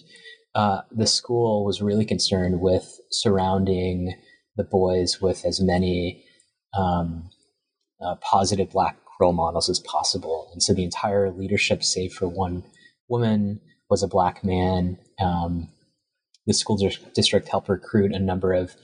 uh, 0.55 0.83
the 0.91 1.07
school 1.07 1.65
was 1.65 1.83
really 1.83 2.07
concerned 2.07 2.61
with 2.61 3.01
surrounding 3.11 4.15
the 4.57 4.65
boys 4.65 5.21
with 5.21 5.45
as 5.45 5.61
many 5.61 6.25
um, 6.75 7.29
uh, 8.01 8.17
positive 8.17 8.71
black 8.71 8.97
role 9.21 9.33
models 9.33 9.69
as 9.69 9.81
possible, 9.81 10.51
and 10.53 10.63
so 10.63 10.73
the 10.73 10.85
entire 10.85 11.31
leadership, 11.31 11.83
save 11.83 12.13
for 12.13 12.29
one 12.29 12.65
woman, 13.09 13.61
was 13.89 14.03
a 14.03 14.09
black 14.09 14.45
man. 14.45 14.99
Um, 15.21 15.69
the 16.47 16.55
school 16.55 16.77
district 17.15 17.49
helped 17.49 17.69
recruit 17.69 18.13
a 18.13 18.19
number 18.19 18.53
of 18.53 18.77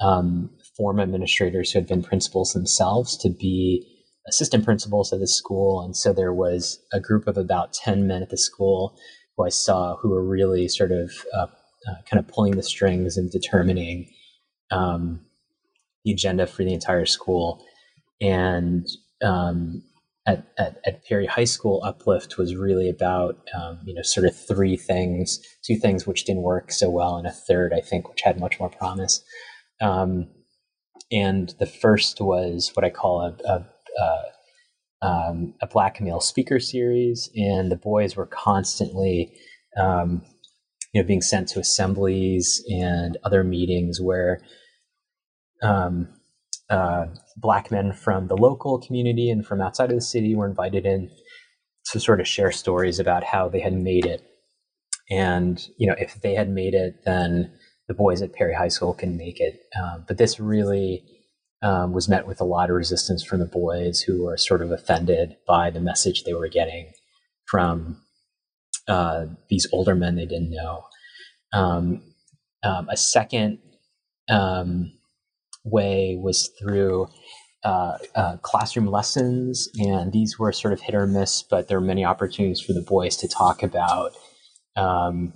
um, 0.00 0.50
former 0.76 1.02
administrators 1.02 1.72
who 1.72 1.78
had 1.78 1.86
been 1.86 2.02
principals 2.02 2.52
themselves 2.52 3.16
to 3.18 3.30
be 3.30 3.86
assistant 4.28 4.64
principals 4.64 5.12
at 5.12 5.20
the 5.20 5.28
school. 5.28 5.80
And 5.82 5.96
so 5.96 6.12
there 6.12 6.34
was 6.34 6.80
a 6.92 7.00
group 7.00 7.26
of 7.26 7.36
about 7.36 7.72
10 7.72 8.06
men 8.06 8.22
at 8.22 8.30
the 8.30 8.36
school 8.36 8.98
who 9.36 9.44
I 9.44 9.50
saw 9.50 9.96
who 9.96 10.10
were 10.10 10.24
really 10.24 10.68
sort 10.68 10.90
of 10.90 11.12
uh, 11.34 11.46
uh, 11.88 11.94
kind 12.10 12.18
of 12.18 12.28
pulling 12.28 12.56
the 12.56 12.62
strings 12.62 13.16
and 13.16 13.30
determining 13.30 14.08
um, 14.70 15.20
the 16.04 16.12
agenda 16.12 16.46
for 16.46 16.64
the 16.64 16.74
entire 16.74 17.06
school. 17.06 17.64
And 18.20 18.86
um, 19.22 19.82
at, 20.26 20.46
at, 20.58 20.80
at, 20.86 21.04
Perry 21.06 21.26
High 21.26 21.44
School, 21.44 21.82
Uplift 21.84 22.36
was 22.38 22.56
really 22.56 22.88
about, 22.88 23.38
um, 23.54 23.78
you 23.84 23.94
know, 23.94 24.02
sort 24.02 24.26
of 24.26 24.36
three 24.36 24.76
things, 24.76 25.40
two 25.64 25.76
things 25.76 26.06
which 26.06 26.24
didn't 26.24 26.42
work 26.42 26.72
so 26.72 26.90
well, 26.90 27.16
and 27.16 27.26
a 27.26 27.32
third, 27.32 27.72
I 27.72 27.80
think, 27.80 28.08
which 28.08 28.22
had 28.22 28.40
much 28.40 28.58
more 28.58 28.70
promise. 28.70 29.22
Um, 29.80 30.28
and 31.12 31.54
the 31.60 31.66
first 31.66 32.20
was 32.20 32.70
what 32.74 32.84
I 32.84 32.90
call 32.90 33.20
a, 33.20 33.36
a, 33.48 33.66
a, 34.02 35.06
um, 35.06 35.54
a, 35.62 35.66
black 35.66 36.00
male 36.00 36.20
speaker 36.20 36.58
series, 36.58 37.30
and 37.36 37.70
the 37.70 37.76
boys 37.76 38.16
were 38.16 38.26
constantly, 38.26 39.32
um, 39.78 40.22
you 40.92 41.00
know, 41.00 41.06
being 41.06 41.22
sent 41.22 41.48
to 41.48 41.60
assemblies 41.60 42.64
and 42.68 43.16
other 43.22 43.44
meetings 43.44 44.00
where 44.00 44.40
um, 45.62 46.08
uh, 46.68 47.06
black 47.36 47.70
men 47.70 47.92
from 47.92 48.28
the 48.28 48.36
local 48.36 48.78
community 48.78 49.30
and 49.30 49.46
from 49.46 49.60
outside 49.60 49.90
of 49.90 49.96
the 49.96 50.02
city 50.02 50.34
were 50.34 50.48
invited 50.48 50.84
in 50.84 51.10
to 51.92 52.00
sort 52.00 52.20
of 52.20 52.26
share 52.26 52.50
stories 52.50 52.98
about 52.98 53.24
how 53.24 53.48
they 53.48 53.60
had 53.60 53.72
made 53.72 54.04
it. 54.04 54.22
And, 55.10 55.64
you 55.78 55.86
know, 55.86 55.94
if 55.98 56.20
they 56.20 56.34
had 56.34 56.48
made 56.48 56.74
it, 56.74 56.96
then 57.04 57.52
the 57.86 57.94
boys 57.94 58.22
at 58.22 58.32
Perry 58.32 58.54
High 58.54 58.68
School 58.68 58.92
can 58.92 59.16
make 59.16 59.40
it. 59.40 59.60
Um, 59.80 60.04
but 60.08 60.18
this 60.18 60.40
really 60.40 61.04
um, 61.62 61.92
was 61.92 62.08
met 62.08 62.26
with 62.26 62.40
a 62.40 62.44
lot 62.44 62.70
of 62.70 62.76
resistance 62.76 63.22
from 63.22 63.38
the 63.38 63.46
boys 63.46 64.00
who 64.00 64.24
were 64.24 64.36
sort 64.36 64.62
of 64.62 64.72
offended 64.72 65.36
by 65.46 65.70
the 65.70 65.80
message 65.80 66.24
they 66.24 66.34
were 66.34 66.48
getting 66.48 66.92
from 67.48 68.02
uh, 68.88 69.26
these 69.48 69.68
older 69.72 69.94
men 69.94 70.16
they 70.16 70.26
didn't 70.26 70.50
know. 70.50 70.84
Um, 71.52 72.02
um 72.64 72.88
a 72.90 72.96
second 72.96 73.58
um, 74.28 74.92
way 75.66 76.16
was 76.20 76.50
through 76.58 77.08
uh, 77.64 77.98
uh, 78.14 78.36
classroom 78.42 78.86
lessons, 78.86 79.68
and 79.78 80.12
these 80.12 80.38
were 80.38 80.52
sort 80.52 80.72
of 80.72 80.80
hit 80.80 80.94
or 80.94 81.06
miss, 81.06 81.42
but 81.42 81.68
there 81.68 81.80
were 81.80 81.86
many 81.86 82.04
opportunities 82.04 82.60
for 82.60 82.72
the 82.72 82.82
boys 82.82 83.16
to 83.16 83.28
talk 83.28 83.62
about 83.62 84.12
um, 84.76 85.32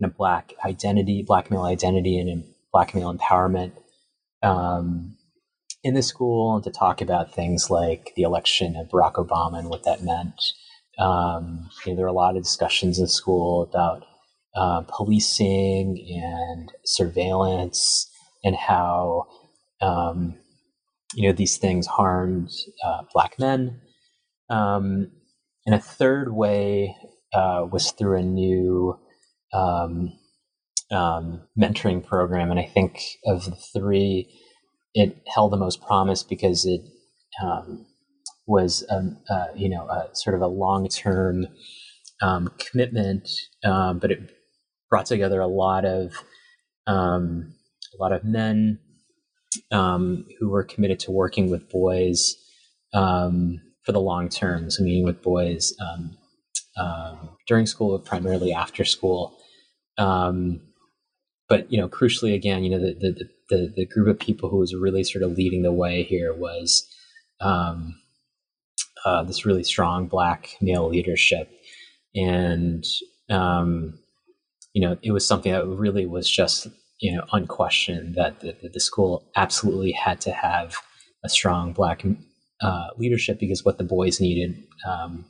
kind 0.00 0.10
of 0.10 0.16
black 0.16 0.52
identity, 0.64 1.24
black 1.26 1.50
male 1.50 1.64
identity, 1.64 2.18
and 2.18 2.44
black 2.72 2.94
male 2.94 3.12
empowerment 3.12 3.72
um, 4.42 5.16
in 5.82 5.94
the 5.94 6.02
school, 6.02 6.54
and 6.54 6.64
to 6.64 6.70
talk 6.70 7.00
about 7.00 7.34
things 7.34 7.70
like 7.70 8.12
the 8.14 8.22
election 8.22 8.76
of 8.76 8.88
Barack 8.88 9.14
Obama 9.14 9.58
and 9.58 9.68
what 9.68 9.84
that 9.84 10.04
meant. 10.04 10.40
Um, 10.98 11.70
you 11.84 11.92
know, 11.92 11.96
there 11.96 12.04
were 12.04 12.10
a 12.10 12.12
lot 12.12 12.36
of 12.36 12.42
discussions 12.42 12.98
in 12.98 13.08
school 13.08 13.62
about 13.62 14.04
uh, 14.54 14.82
policing 14.88 15.96
and 16.22 16.72
surveillance 16.84 18.08
and 18.44 18.56
how 18.56 19.26
um, 19.80 20.36
you 21.14 21.28
know 21.28 21.34
these 21.34 21.56
things 21.56 21.86
harmed 21.86 22.50
uh, 22.84 23.02
black 23.12 23.38
men. 23.38 23.80
Um, 24.50 25.10
and 25.66 25.74
a 25.74 25.80
third 25.80 26.32
way 26.32 26.96
uh, 27.34 27.66
was 27.70 27.90
through 27.92 28.18
a 28.18 28.22
new 28.22 28.98
um, 29.52 30.12
um, 30.90 31.42
mentoring 31.58 32.06
program, 32.06 32.50
and 32.50 32.58
I 32.58 32.64
think 32.64 33.02
of 33.26 33.44
the 33.44 33.56
three, 33.56 34.32
it 34.94 35.22
held 35.34 35.52
the 35.52 35.58
most 35.58 35.82
promise 35.82 36.22
because 36.22 36.64
it 36.64 36.80
um, 37.42 37.86
was, 38.46 38.84
um, 38.88 39.18
uh, 39.30 39.48
you 39.54 39.68
know, 39.68 39.86
a, 39.88 40.08
sort 40.14 40.34
of 40.34 40.42
a 40.42 40.46
long 40.46 40.88
term 40.88 41.46
um, 42.22 42.50
commitment, 42.58 43.28
but 43.62 44.10
it 44.10 44.30
brought 44.88 45.06
together 45.06 45.40
a 45.40 45.46
lot 45.46 45.84
of 45.84 46.14
a 46.86 48.00
lot 48.00 48.12
of 48.12 48.24
men 48.24 48.78
um, 49.72 50.26
who 50.38 50.48
were 50.48 50.64
committed 50.64 51.00
to 51.00 51.10
working 51.10 51.50
with 51.50 51.68
boys 51.70 52.36
um, 52.94 53.60
for 53.84 53.92
the 53.92 54.00
long 54.00 54.28
term. 54.28 54.70
So 54.70 54.82
meeting 54.82 55.04
with 55.04 55.22
boys 55.22 55.74
um, 55.80 56.16
um 56.76 57.30
during 57.46 57.66
school, 57.66 57.98
primarily 57.98 58.52
after 58.52 58.84
school. 58.84 59.36
Um, 59.98 60.60
but 61.48 61.70
you 61.72 61.78
know, 61.80 61.88
crucially, 61.88 62.34
again, 62.34 62.64
you 62.64 62.70
know, 62.70 62.78
the, 62.80 62.94
the 63.00 63.28
the 63.50 63.72
the 63.76 63.86
group 63.86 64.08
of 64.08 64.18
people 64.18 64.48
who 64.50 64.58
was 64.58 64.74
really 64.74 65.04
sort 65.04 65.24
of 65.24 65.32
leading 65.32 65.62
the 65.62 65.72
way 65.72 66.02
here 66.02 66.34
was 66.34 66.86
uh, 69.04 69.22
this 69.24 69.46
really 69.46 69.64
strong 69.64 70.06
black 70.06 70.56
male 70.60 70.88
leadership, 70.88 71.50
and 72.14 72.84
you 74.74 74.86
know, 74.86 74.96
it 75.02 75.12
was 75.12 75.26
something 75.26 75.52
that 75.52 75.66
really 75.66 76.06
was 76.06 76.30
just 76.30 76.68
you 77.00 77.14
know, 77.14 77.24
unquestioned 77.32 78.14
that 78.14 78.40
the, 78.40 78.56
the 78.72 78.80
school 78.80 79.24
absolutely 79.36 79.92
had 79.92 80.20
to 80.20 80.32
have 80.32 80.76
a 81.24 81.28
strong 81.28 81.72
black 81.72 82.04
uh, 82.60 82.88
leadership 82.96 83.38
because 83.38 83.64
what 83.64 83.78
the 83.78 83.84
boys 83.84 84.20
needed 84.20 84.64
um, 84.86 85.24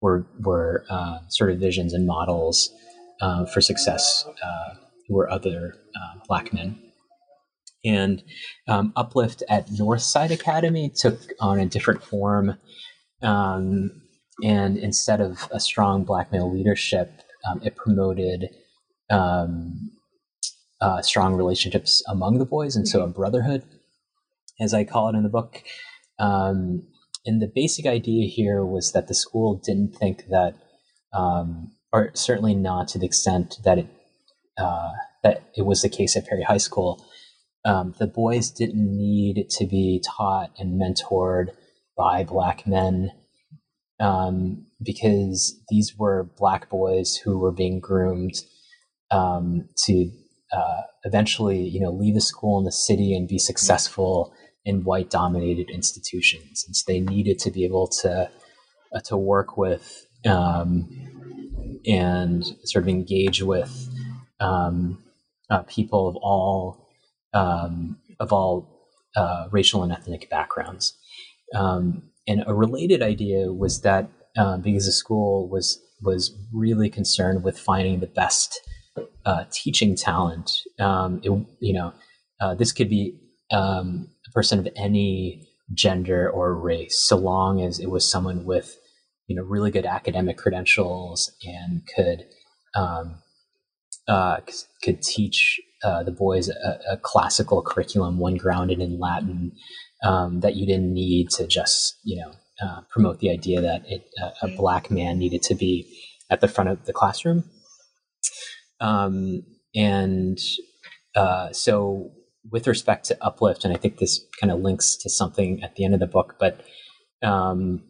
were 0.00 0.26
were 0.40 0.84
uh, 0.90 1.18
sort 1.28 1.50
of 1.50 1.58
visions 1.58 1.92
and 1.92 2.06
models 2.06 2.70
uh, 3.20 3.46
for 3.46 3.60
success 3.60 4.26
uh, 4.44 4.74
who 5.06 5.14
were 5.14 5.30
other 5.30 5.76
uh, 5.96 6.18
black 6.28 6.52
men. 6.52 6.78
And 7.84 8.22
um, 8.68 8.92
Uplift 8.94 9.42
at 9.48 9.66
Northside 9.68 10.30
Academy 10.30 10.92
took 10.94 11.18
on 11.40 11.58
a 11.58 11.66
different 11.66 12.02
form. 12.04 12.56
Um, 13.22 13.90
and 14.44 14.76
instead 14.76 15.20
of 15.20 15.48
a 15.50 15.58
strong 15.58 16.04
black 16.04 16.30
male 16.30 16.52
leadership, 16.52 17.22
um, 17.48 17.60
it 17.64 17.74
promoted 17.74 18.50
um, 19.10 19.90
uh, 20.82 21.00
strong 21.00 21.34
relationships 21.34 22.02
among 22.08 22.38
the 22.38 22.44
boys, 22.44 22.74
and 22.74 22.88
so 22.88 23.00
a 23.00 23.04
mm-hmm. 23.04 23.12
brotherhood, 23.12 23.62
as 24.60 24.74
I 24.74 24.84
call 24.84 25.08
it 25.08 25.16
in 25.16 25.22
the 25.22 25.28
book. 25.28 25.62
Um, 26.18 26.82
and 27.24 27.40
the 27.40 27.50
basic 27.54 27.86
idea 27.86 28.28
here 28.28 28.64
was 28.64 28.92
that 28.92 29.06
the 29.06 29.14
school 29.14 29.62
didn't 29.64 29.94
think 29.94 30.26
that, 30.28 30.54
um, 31.14 31.70
or 31.92 32.10
certainly 32.14 32.54
not 32.54 32.88
to 32.88 32.98
the 32.98 33.06
extent 33.06 33.58
that 33.64 33.78
it 33.78 33.86
uh, 34.58 34.90
that 35.22 35.44
it 35.56 35.62
was 35.62 35.82
the 35.82 35.88
case 35.88 36.16
at 36.16 36.26
Perry 36.26 36.42
High 36.42 36.58
School. 36.58 37.06
Um, 37.64 37.94
the 38.00 38.08
boys 38.08 38.50
didn't 38.50 38.96
need 38.96 39.48
to 39.50 39.66
be 39.66 40.02
taught 40.04 40.50
and 40.58 40.80
mentored 40.80 41.50
by 41.96 42.24
black 42.24 42.66
men 42.66 43.12
um, 44.00 44.66
because 44.82 45.62
these 45.68 45.94
were 45.96 46.28
black 46.36 46.68
boys 46.68 47.14
who 47.16 47.38
were 47.38 47.52
being 47.52 47.78
groomed 47.78 48.34
um, 49.12 49.68
to 49.84 50.10
uh, 50.52 50.82
eventually, 51.04 51.60
you 51.60 51.80
know, 51.80 51.90
leave 51.90 52.16
a 52.16 52.20
school 52.20 52.58
in 52.58 52.64
the 52.64 52.72
city 52.72 53.14
and 53.14 53.28
be 53.28 53.38
successful 53.38 54.32
in 54.64 54.84
white 54.84 55.10
dominated 55.10 55.70
institutions. 55.70 56.64
And 56.66 56.76
so 56.76 56.84
they 56.86 57.00
needed 57.00 57.38
to 57.40 57.50
be 57.50 57.64
able 57.64 57.88
to 58.02 58.30
uh, 58.94 59.00
to 59.04 59.16
work 59.16 59.56
with 59.56 60.06
um, 60.26 60.88
and 61.86 62.44
sort 62.64 62.84
of 62.84 62.88
engage 62.88 63.42
with 63.42 63.88
um, 64.40 65.02
uh, 65.50 65.62
people 65.62 66.08
of 66.08 66.16
all 66.16 66.88
um, 67.34 67.98
of 68.20 68.32
all 68.32 68.88
uh, 69.16 69.48
racial 69.50 69.82
and 69.82 69.92
ethnic 69.92 70.28
backgrounds. 70.30 70.96
Um, 71.54 72.10
and 72.26 72.44
a 72.46 72.54
related 72.54 73.02
idea 73.02 73.52
was 73.52 73.80
that 73.82 74.08
uh, 74.36 74.58
because 74.58 74.86
the 74.86 74.92
school 74.92 75.48
was 75.48 75.80
was 76.00 76.36
really 76.52 76.90
concerned 76.90 77.42
with 77.42 77.58
finding 77.58 78.00
the 78.00 78.06
best 78.06 78.60
uh, 79.24 79.44
teaching 79.50 79.96
talent, 79.96 80.50
um, 80.80 81.20
it, 81.22 81.30
you 81.60 81.72
know, 81.72 81.92
uh, 82.40 82.54
this 82.54 82.72
could 82.72 82.88
be 82.88 83.18
um, 83.50 84.08
a 84.26 84.30
person 84.32 84.58
of 84.58 84.68
any 84.76 85.48
gender 85.74 86.28
or 86.28 86.54
race, 86.54 86.98
so 86.98 87.16
long 87.16 87.60
as 87.60 87.78
it 87.78 87.90
was 87.90 88.10
someone 88.10 88.44
with 88.44 88.76
you 89.26 89.36
know 89.36 89.42
really 89.42 89.70
good 89.70 89.86
academic 89.86 90.36
credentials 90.36 91.32
and 91.44 91.82
could 91.94 92.26
um, 92.74 93.16
uh, 94.08 94.38
could 94.82 95.02
teach 95.02 95.60
uh, 95.84 96.02
the 96.02 96.10
boys 96.10 96.48
a, 96.48 96.80
a, 96.90 96.96
classical 96.96 97.62
curriculum, 97.62 98.18
one 98.18 98.36
grounded 98.36 98.80
in 98.80 98.98
Latin, 98.98 99.52
um, 100.04 100.40
that 100.40 100.56
you 100.56 100.66
didn't 100.66 100.92
need 100.92 101.30
to 101.30 101.46
just 101.46 101.98
you 102.02 102.20
know 102.20 102.32
uh, 102.62 102.80
promote 102.90 103.20
the 103.20 103.30
idea 103.30 103.60
that 103.60 103.82
it, 103.86 104.04
a 104.42 104.48
black 104.48 104.90
man 104.90 105.18
needed 105.18 105.42
to 105.42 105.54
be 105.54 105.86
at 106.30 106.40
the 106.40 106.48
front 106.48 106.70
of 106.70 106.84
the 106.86 106.92
classroom. 106.92 107.44
Um, 108.82 109.44
and 109.74 110.38
uh, 111.14 111.52
so, 111.52 112.10
with 112.50 112.66
respect 112.66 113.06
to 113.06 113.24
uplift, 113.24 113.64
and 113.64 113.72
I 113.72 113.78
think 113.78 113.98
this 113.98 114.20
kind 114.40 114.52
of 114.52 114.60
links 114.60 114.96
to 114.96 115.08
something 115.08 115.62
at 115.62 115.76
the 115.76 115.84
end 115.84 115.94
of 115.94 116.00
the 116.00 116.06
book, 116.06 116.36
but 116.40 116.60
um, 117.22 117.84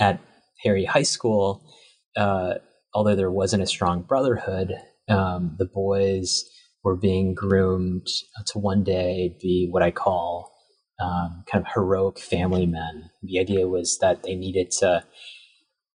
at 0.00 0.20
Perry 0.62 0.84
High 0.84 1.04
School, 1.04 1.64
uh, 2.16 2.54
although 2.92 3.14
there 3.14 3.30
wasn't 3.30 3.62
a 3.62 3.66
strong 3.66 4.02
brotherhood, 4.02 4.74
um, 5.08 5.54
the 5.58 5.66
boys 5.66 6.44
were 6.82 6.96
being 6.96 7.34
groomed 7.34 8.06
to 8.46 8.58
one 8.58 8.82
day 8.82 9.36
be 9.40 9.68
what 9.70 9.82
I 9.82 9.90
call 9.92 10.52
um, 11.00 11.44
kind 11.50 11.64
of 11.64 11.72
heroic 11.72 12.18
family 12.18 12.66
men. 12.66 13.10
The 13.22 13.38
idea 13.40 13.68
was 13.68 13.98
that 14.00 14.22
they 14.22 14.34
needed 14.34 14.70
to 14.80 15.04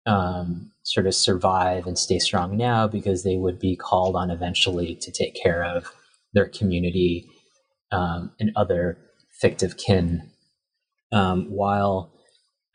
um, 0.06 0.70
sort 0.84 1.06
of 1.06 1.14
survive 1.14 1.86
and 1.86 1.98
stay 1.98 2.18
strong 2.18 2.56
now 2.56 2.86
because 2.86 3.24
they 3.24 3.36
would 3.36 3.58
be 3.58 3.76
called 3.76 4.16
on 4.16 4.30
eventually 4.30 4.94
to 4.96 5.10
take 5.10 5.34
care 5.34 5.64
of 5.64 5.92
their 6.32 6.48
community 6.48 7.28
um, 7.92 8.32
and 8.38 8.52
other 8.56 8.98
fictive 9.40 9.76
kin. 9.76 10.30
Um, 11.12 11.50
while 11.50 12.12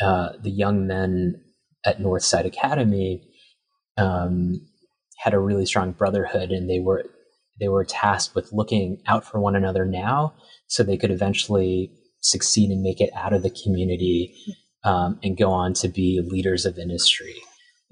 uh, 0.02 0.30
the 0.42 0.52
young 0.52 0.88
men 0.88 1.42
at 1.86 2.00
Northside 2.00 2.46
Academy 2.46 3.24
um, 3.98 4.68
had 5.18 5.34
a 5.34 5.40
really 5.40 5.66
strong 5.66 5.92
brotherhood, 5.92 6.52
and 6.52 6.70
they 6.70 6.80
were 6.80 7.04
they 7.60 7.68
were 7.68 7.86
tasked 7.86 8.34
with 8.34 8.52
looking 8.52 9.02
out 9.06 9.26
for 9.26 9.40
one 9.40 9.56
another 9.56 9.86
now, 9.86 10.34
so 10.68 10.82
they 10.82 10.98
could 10.98 11.12
eventually 11.12 11.92
succeed 12.22 12.70
and 12.70 12.82
make 12.82 13.02
it 13.02 13.12
out 13.16 13.34
of 13.34 13.44
the 13.44 13.56
community 13.64 14.34
um, 14.84 15.20
and 15.24 15.38
go 15.38 15.52
on 15.52 15.74
to 15.76 15.88
be 15.88 16.22
leaders 16.26 16.66
of 16.66 16.78
industry. 16.78 17.36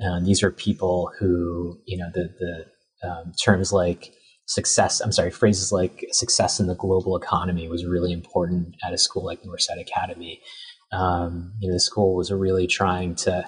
Um, 0.04 0.26
these 0.26 0.44
are 0.44 0.52
people 0.52 1.12
who, 1.20 1.80
you 1.86 1.98
know, 1.98 2.10
the 2.14 2.30
the 2.40 3.08
um, 3.08 3.34
terms 3.44 3.72
like 3.72 4.14
success. 4.46 5.00
I'm 5.00 5.12
sorry, 5.12 5.32
phrases 5.32 5.72
like 5.72 6.06
success 6.12 6.60
in 6.60 6.68
the 6.68 6.76
global 6.76 7.16
economy 7.16 7.68
was 7.68 7.86
really 7.86 8.12
important 8.12 8.76
at 8.86 8.94
a 8.94 8.98
school 8.98 9.26
like 9.26 9.44
Northside 9.44 9.80
Academy. 9.80 10.42
Um, 10.92 11.54
you 11.60 11.70
know, 11.70 11.76
the 11.76 11.80
school 11.80 12.16
was 12.16 12.32
really 12.32 12.66
trying 12.66 13.16
to 13.16 13.48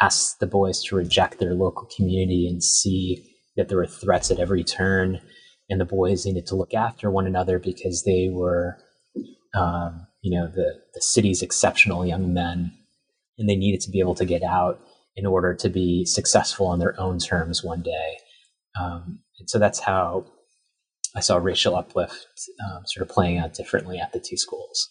ask 0.00 0.38
the 0.38 0.46
boys 0.46 0.82
to 0.84 0.96
reject 0.96 1.38
their 1.38 1.54
local 1.54 1.88
community 1.94 2.46
and 2.48 2.62
see 2.62 3.24
that 3.56 3.68
there 3.68 3.78
were 3.78 3.86
threats 3.86 4.30
at 4.30 4.38
every 4.38 4.64
turn, 4.64 5.20
and 5.68 5.80
the 5.80 5.84
boys 5.84 6.24
needed 6.24 6.46
to 6.46 6.56
look 6.56 6.72
after 6.72 7.10
one 7.10 7.26
another 7.26 7.58
because 7.58 8.04
they 8.04 8.30
were, 8.32 8.78
um, 9.54 10.06
you 10.22 10.38
know, 10.38 10.46
the 10.46 10.80
the 10.94 11.00
city's 11.00 11.42
exceptional 11.42 12.06
young 12.06 12.32
men, 12.32 12.72
and 13.38 13.48
they 13.48 13.56
needed 13.56 13.80
to 13.82 13.90
be 13.90 14.00
able 14.00 14.14
to 14.16 14.24
get 14.24 14.42
out 14.42 14.80
in 15.16 15.26
order 15.26 15.54
to 15.54 15.68
be 15.68 16.04
successful 16.04 16.66
on 16.66 16.78
their 16.78 16.98
own 17.00 17.18
terms 17.18 17.62
one 17.64 17.82
day. 17.82 18.18
Um, 18.80 19.20
and 19.38 19.48
so 19.48 19.58
that's 19.58 19.80
how 19.80 20.26
I 21.16 21.20
saw 21.20 21.36
racial 21.36 21.76
uplift 21.76 22.26
um, 22.64 22.82
sort 22.86 23.08
of 23.08 23.14
playing 23.14 23.38
out 23.38 23.54
differently 23.54 23.98
at 23.98 24.12
the 24.12 24.20
two 24.20 24.36
schools. 24.36 24.90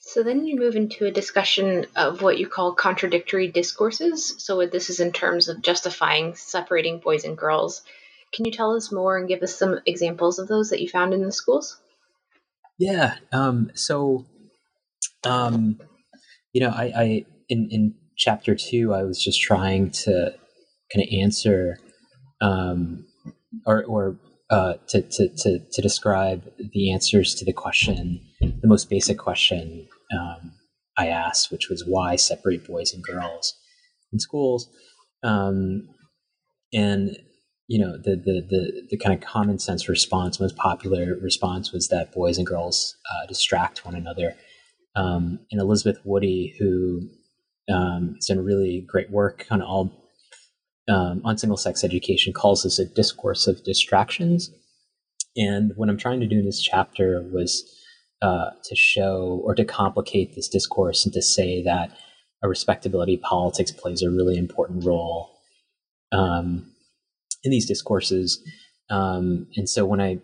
So 0.00 0.22
then 0.22 0.46
you 0.46 0.56
move 0.56 0.76
into 0.76 1.04
a 1.04 1.10
discussion 1.10 1.86
of 1.96 2.22
what 2.22 2.38
you 2.38 2.46
call 2.46 2.74
contradictory 2.74 3.48
discourses. 3.48 4.36
So 4.38 4.64
this 4.64 4.88
is 4.88 5.00
in 5.00 5.12
terms 5.12 5.48
of 5.48 5.62
justifying 5.62 6.36
separating 6.36 7.00
boys 7.00 7.24
and 7.24 7.36
girls. 7.36 7.82
Can 8.32 8.44
you 8.44 8.52
tell 8.52 8.76
us 8.76 8.92
more 8.92 9.18
and 9.18 9.28
give 9.28 9.42
us 9.42 9.56
some 9.56 9.80
examples 9.84 10.38
of 10.38 10.46
those 10.48 10.70
that 10.70 10.80
you 10.80 10.88
found 10.88 11.12
in 11.12 11.22
the 11.22 11.32
schools? 11.32 11.78
Yeah. 12.78 13.16
Um, 13.32 13.72
so, 13.74 14.26
um, 15.24 15.80
you 16.52 16.60
know, 16.60 16.70
I, 16.70 16.92
I 16.96 17.24
in 17.48 17.68
in 17.70 17.94
chapter 18.16 18.54
two, 18.54 18.94
I 18.94 19.02
was 19.02 19.22
just 19.22 19.40
trying 19.40 19.90
to 19.90 20.34
kind 20.92 21.06
of 21.06 21.08
answer, 21.20 21.78
um, 22.40 23.06
or 23.66 23.84
or 23.84 24.18
uh, 24.50 24.74
to, 24.88 25.02
to 25.02 25.28
to 25.28 25.58
to 25.72 25.82
describe 25.82 26.44
the 26.72 26.92
answers 26.92 27.34
to 27.36 27.44
the 27.44 27.52
question, 27.52 28.20
the 28.40 28.68
most 28.68 28.88
basic 28.88 29.18
question 29.18 29.88
um, 30.16 30.52
I 30.98 31.08
asked, 31.08 31.50
which 31.50 31.68
was 31.68 31.84
why 31.86 32.16
separate 32.16 32.66
boys 32.66 32.92
and 32.92 33.02
girls 33.02 33.54
in 34.12 34.18
schools, 34.18 34.68
um, 35.22 35.88
and 36.72 37.16
you 37.68 37.84
know 37.84 37.96
the, 37.96 38.16
the 38.16 38.46
the 38.48 38.82
the 38.90 38.98
kind 38.98 39.14
of 39.14 39.26
common 39.26 39.58
sense 39.58 39.88
response, 39.88 40.40
most 40.40 40.56
popular 40.56 41.16
response 41.20 41.72
was 41.72 41.88
that 41.88 42.12
boys 42.12 42.38
and 42.38 42.46
girls 42.46 42.96
uh, 43.12 43.26
distract 43.26 43.84
one 43.84 43.94
another. 43.94 44.34
Um, 44.94 45.40
and 45.50 45.60
Elizabeth 45.60 46.00
Woody, 46.04 46.54
who 46.58 47.10
um, 47.72 48.14
has 48.14 48.26
done 48.26 48.44
really 48.44 48.84
great 48.86 49.10
work 49.10 49.46
on 49.50 49.62
all 49.62 49.92
um, 50.88 51.20
on 51.24 51.36
single 51.36 51.56
sex 51.56 51.82
education, 51.82 52.32
calls 52.32 52.62
this 52.62 52.78
a 52.78 52.84
discourse 52.84 53.46
of 53.46 53.64
distractions. 53.64 54.50
And 55.36 55.72
what 55.76 55.88
I'm 55.88 55.98
trying 55.98 56.20
to 56.20 56.26
do 56.26 56.38
in 56.38 56.46
this 56.46 56.62
chapter 56.62 57.22
was 57.32 57.64
uh, 58.22 58.50
to 58.64 58.76
show 58.76 59.40
or 59.44 59.54
to 59.54 59.64
complicate 59.64 60.34
this 60.34 60.48
discourse 60.48 61.04
and 61.04 61.12
to 61.12 61.22
say 61.22 61.62
that 61.64 61.90
a 62.42 62.48
respectability 62.48 63.16
politics 63.16 63.72
plays 63.72 64.02
a 64.02 64.10
really 64.10 64.36
important 64.36 64.84
role 64.84 65.38
um, 66.12 66.72
in 67.42 67.50
these 67.50 67.66
discourses. 67.66 68.42
Um, 68.88 69.48
and 69.56 69.68
so 69.68 69.84
when 69.84 70.00
I, 70.00 70.18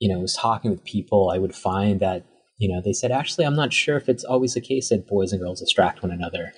you 0.00 0.12
know, 0.12 0.20
was 0.20 0.34
talking 0.34 0.70
with 0.70 0.84
people, 0.84 1.30
I 1.30 1.38
would 1.38 1.54
find 1.54 2.00
that 2.00 2.24
you 2.58 2.72
know 2.72 2.80
they 2.84 2.92
said 2.92 3.10
actually 3.10 3.44
I'm 3.44 3.56
not 3.56 3.72
sure 3.72 3.96
if 3.96 4.08
it's 4.08 4.24
always 4.24 4.54
the 4.54 4.60
case 4.60 4.88
that 4.88 5.08
boys 5.08 5.32
and 5.32 5.40
girls 5.40 5.60
distract 5.60 6.02
one 6.02 6.12
another. 6.12 6.52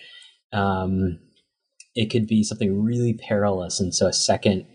Um, 0.53 1.19
it 1.95 2.11
could 2.11 2.27
be 2.27 2.45
something 2.45 2.83
really 2.83 3.15
perilous, 3.15 3.81
and 3.81 3.95
so 3.95 4.07
a 4.07 4.13
second 4.13 4.67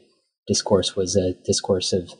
discourse 0.47 0.95
was 0.95 1.15
a 1.15 1.33
discourse 1.45 1.93
of 1.93 2.11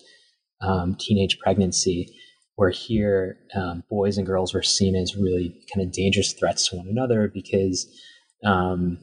um, 0.62 0.96
teenage 1.00 1.40
pregnancy 1.40 2.08
where 2.56 2.70
here 2.70 3.38
um, 3.56 3.84
boys 3.90 4.18
and 4.18 4.28
girls 4.28 4.54
were 4.54 4.64
seen 4.64 4.96
as 4.96 5.16
really 5.16 5.62
kind 5.74 5.86
of 5.86 5.92
dangerous 5.92 6.34
threats 6.34 6.70
to 6.70 6.78
one 6.78 6.88
another 6.88 7.28
because 7.28 7.88
um, 8.46 8.98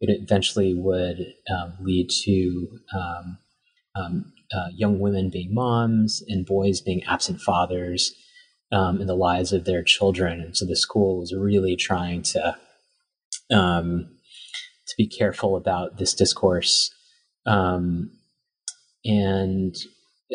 it 0.00 0.10
eventually 0.10 0.74
would 0.74 1.32
um, 1.50 1.74
lead 1.80 2.10
to 2.10 2.68
um, 2.94 3.38
uh, 4.52 4.68
young 4.74 4.98
women 4.98 5.30
being 5.30 5.54
moms 5.54 6.22
and 6.28 6.46
boys 6.46 6.80
being 6.80 7.02
absent 7.04 7.40
fathers 7.40 8.14
um, 8.72 9.00
in 9.00 9.06
the 9.06 9.16
lives 9.16 9.52
of 9.52 9.64
their 9.64 9.82
children. 9.82 10.40
And 10.40 10.56
so 10.56 10.66
the 10.66 10.76
school 10.76 11.20
was 11.20 11.34
really 11.34 11.76
trying 11.76 12.22
to 12.22 12.56
um, 13.50 14.08
to 14.88 14.94
be 14.96 15.08
careful 15.08 15.56
about 15.56 15.98
this 15.98 16.14
discourse 16.14 16.90
Um, 17.46 18.10
and 19.04 19.74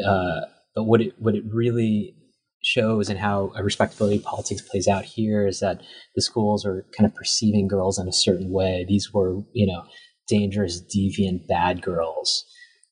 uh, 0.06 0.42
but 0.76 0.84
what 0.86 1.02
it 1.02 1.14
what 1.20 1.36
it 1.36 1.44
really 1.52 2.16
shows 2.64 3.10
and 3.10 3.20
how 3.20 3.52
respectability 3.62 4.20
politics 4.20 4.62
plays 4.62 4.88
out 4.88 5.06
here 5.06 5.48
is 5.48 5.60
that 5.60 5.82
the 6.16 6.22
schools 6.22 6.66
are 6.66 6.86
kind 6.98 7.06
of 7.06 7.16
perceiving 7.16 7.68
girls 7.68 8.00
in 8.00 8.08
a 8.08 8.14
certain 8.14 8.52
way. 8.52 8.86
These 8.88 9.14
were, 9.14 9.42
you 9.54 9.68
know, 9.68 9.84
dangerous, 10.28 10.82
deviant, 10.82 11.48
bad 11.48 11.82
girls. 11.82 12.44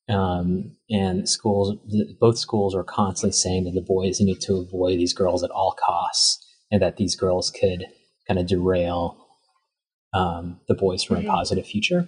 Um, 0.10 0.76
and 0.90 1.28
schools, 1.30 1.78
both 2.20 2.38
schools 2.38 2.76
are 2.76 2.84
constantly 2.84 3.34
saying 3.34 3.64
that 3.66 3.74
the 3.74 3.86
boys 3.86 4.20
need 4.20 4.42
to 4.42 4.56
avoid 4.56 5.00
these 5.00 5.14
girls 5.14 5.44
at 5.44 5.52
all 5.52 5.76
costs 5.86 6.46
and 6.72 6.82
that 6.82 6.98
these 6.98 7.16
girls 7.16 7.50
could 7.52 7.86
kind 8.28 8.40
of 8.40 8.48
derail 8.48 9.18
um, 10.14 10.60
the 10.68 10.76
boys 10.76 11.04
from 11.04 11.18
mm-hmm. 11.18 11.28
a 11.28 11.32
positive 11.32 11.66
future. 11.66 12.08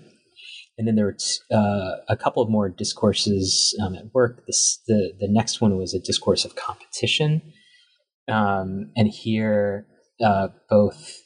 And 0.78 0.88
then 0.88 0.96
there 0.96 1.06
were 1.06 1.14
t- 1.14 1.40
uh, 1.52 1.98
a 2.10 2.18
couple 2.18 2.44
of 2.44 2.50
more 2.50 2.68
discourses 2.68 3.78
um, 3.82 3.96
at 3.96 4.14
work. 4.14 4.46
This, 4.46 4.82
the, 4.88 5.14
the 5.20 5.30
next 5.30 5.62
one 5.62 5.78
was 5.78 5.94
a 5.94 6.00
discourse 6.00 6.44
of 6.44 6.56
competition. 6.56 7.42
Um, 8.28 8.92
and 8.98 9.08
here, 9.08 9.88
uh, 10.24 10.50
both 10.70 11.22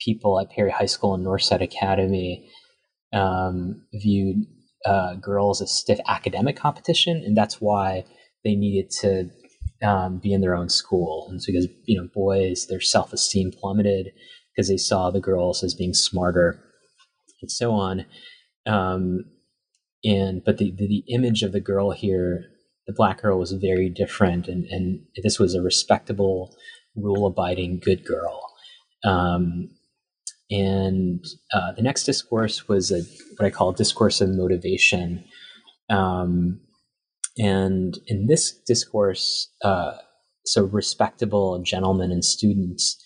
people 0.00 0.40
at 0.40 0.50
Perry 0.50 0.70
High 0.70 0.86
School 0.86 1.14
and 1.14 1.24
Northside 1.24 1.62
Academy 1.62 2.50
um, 3.12 3.86
viewed 3.92 4.46
uh, 4.84 5.14
girls 5.14 5.60
a 5.60 5.66
stiff 5.66 5.98
academic 6.06 6.56
competition, 6.56 7.22
and 7.24 7.36
that's 7.36 7.60
why 7.60 8.04
they 8.44 8.54
needed 8.54 8.90
to 9.00 9.30
um, 9.82 10.18
be 10.18 10.32
in 10.32 10.40
their 10.40 10.54
own 10.54 10.68
school. 10.68 11.26
And 11.30 11.42
so, 11.42 11.52
because 11.52 11.68
you 11.84 12.00
know, 12.00 12.08
boys, 12.14 12.66
their 12.68 12.80
self 12.80 13.12
esteem 13.12 13.52
plummeted 13.52 14.12
because 14.54 14.68
they 14.68 14.76
saw 14.76 15.10
the 15.10 15.20
girls 15.20 15.62
as 15.62 15.74
being 15.74 15.94
smarter, 15.94 16.62
and 17.42 17.50
so 17.50 17.72
on. 17.72 18.06
Um, 18.66 19.24
and 20.04 20.42
but 20.44 20.58
the, 20.58 20.72
the, 20.76 20.86
the 20.86 21.04
image 21.12 21.42
of 21.42 21.52
the 21.52 21.60
girl 21.60 21.90
here, 21.90 22.44
the 22.86 22.94
black 22.96 23.22
girl, 23.22 23.38
was 23.38 23.52
very 23.52 23.88
different, 23.88 24.48
and 24.48 24.64
and 24.66 25.00
this 25.22 25.38
was 25.38 25.54
a 25.54 25.62
respectable, 25.62 26.56
rule 26.96 27.26
abiding, 27.26 27.80
good 27.84 28.04
girl. 28.04 28.40
Um, 29.04 29.70
and 30.50 31.24
uh, 31.52 31.72
the 31.72 31.82
next 31.82 32.04
discourse 32.04 32.68
was 32.68 32.90
a 32.90 33.02
what 33.36 33.46
I 33.46 33.50
call 33.50 33.72
discourse 33.72 34.20
of 34.20 34.30
motivation. 34.30 35.24
Um, 35.90 36.60
and 37.36 37.98
in 38.06 38.26
this 38.26 38.52
discourse, 38.66 39.50
uh, 39.62 39.92
so 40.44 40.64
respectable 40.64 41.62
gentlemen 41.62 42.10
and 42.10 42.24
students 42.24 43.02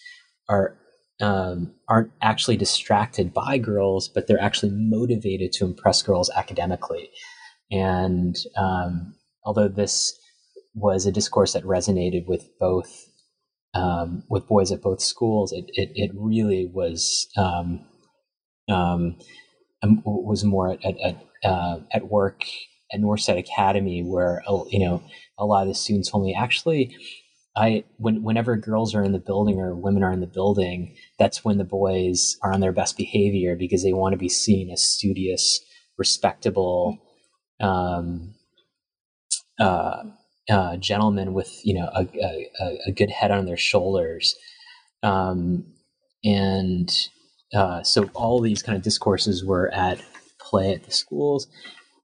are 0.49 0.77
um, 1.21 1.75
aren't 1.89 2.11
actually 2.21 2.57
distracted 2.57 3.33
by 3.33 3.59
girls, 3.59 4.09
but 4.09 4.27
they're 4.27 4.41
actually 4.41 4.73
motivated 4.73 5.53
to 5.53 5.65
impress 5.65 6.03
girls 6.03 6.31
academically. 6.35 7.11
And 7.71 8.35
um, 8.57 9.15
although 9.45 9.69
this 9.69 10.19
was 10.75 11.07
a 11.07 11.13
discourse 11.13 11.53
that 11.53 11.65
resonated 11.65 12.27
with 12.27 12.49
both 12.59 13.07
um, 13.75 14.25
with 14.29 14.47
boys 14.47 14.73
at 14.73 14.83
both 14.83 15.01
schools, 15.01 15.53
it 15.53 15.67
it, 15.75 15.91
it 15.95 16.11
really 16.15 16.67
was 16.73 17.29
um, 17.37 17.87
um, 18.71 19.19
um, 19.83 20.03
was 20.05 20.45
more 20.45 20.73
at 20.73 21.01
at, 21.01 21.27
uh, 21.45 21.79
at 21.93 22.09
work 22.09 22.45
at 22.93 23.01
Northside 23.01 23.39
Academy, 23.39 24.03
where 24.03 24.43
you 24.71 24.81
know 24.81 25.03
a 25.39 25.47
lot 25.47 25.63
of 25.63 25.69
the 25.69 25.75
students 25.75 26.11
told 26.11 26.25
me 26.25 26.35
actually 26.35 26.97
I 27.57 27.85
when 27.99 28.23
whenever 28.23 28.57
girls 28.57 28.95
are 28.95 29.05
in 29.05 29.13
the 29.13 29.19
building 29.19 29.61
or 29.61 29.75
women 29.75 30.03
are 30.03 30.13
in 30.13 30.21
the 30.21 30.27
building, 30.27 30.97
that's 31.19 31.45
when 31.45 31.59
the 31.59 31.65
boys 31.65 32.37
are 32.43 32.53
on 32.53 32.61
their 32.61 32.73
best 32.73 32.97
behavior 32.97 33.57
because 33.57 33.83
they 33.83 33.93
want 33.93 34.15
to 34.15 34.19
be 34.19 34.29
seen 34.29 34.71
as 34.71 34.83
studious, 34.83 35.61
respectable, 35.99 36.99
um, 37.61 38.35
uh, 39.61 40.05
uh, 40.51 40.77
gentlemen 40.77 41.33
with 41.33 41.61
you 41.65 41.75
know 41.75 41.89
a, 41.95 42.07
a, 42.61 42.79
a, 42.87 42.93
good 42.93 43.11
head 43.11 43.31
on 43.31 43.47
their 43.47 43.57
shoulders, 43.57 44.35
um, 45.03 45.65
and 46.25 46.91
uh, 47.55 47.83
so 47.83 48.11
all 48.15 48.41
these 48.41 48.63
kind 48.63 48.77
of 48.77 48.83
discourses 48.83 49.45
were 49.45 49.73
at 49.73 50.03
play 50.41 50.75
at 50.75 50.85
the 50.85 50.91
schools, 50.91 51.47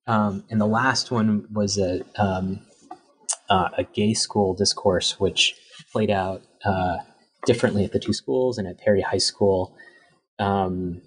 um, 0.07 0.45
and 0.51 0.61
the 0.61 0.67
last 0.67 1.11
one 1.11 1.47
was 1.53 1.79
a 1.79 2.03
um, 2.17 2.61
uh, 3.51 3.71
a 3.77 3.85
gay 3.85 4.15
school 4.15 4.55
discourse, 4.55 5.19
which 5.19 5.55
played 5.93 6.11
out 6.11 6.43
uh, 6.65 6.99
differently 7.47 7.85
at 7.85 7.93
the 7.93 7.99
two 7.99 8.13
schools 8.13 8.59
and 8.59 8.69
at 8.69 8.79
Perry 8.79 9.01
High 9.01 9.19
School. 9.19 9.77
Um, 10.39 11.03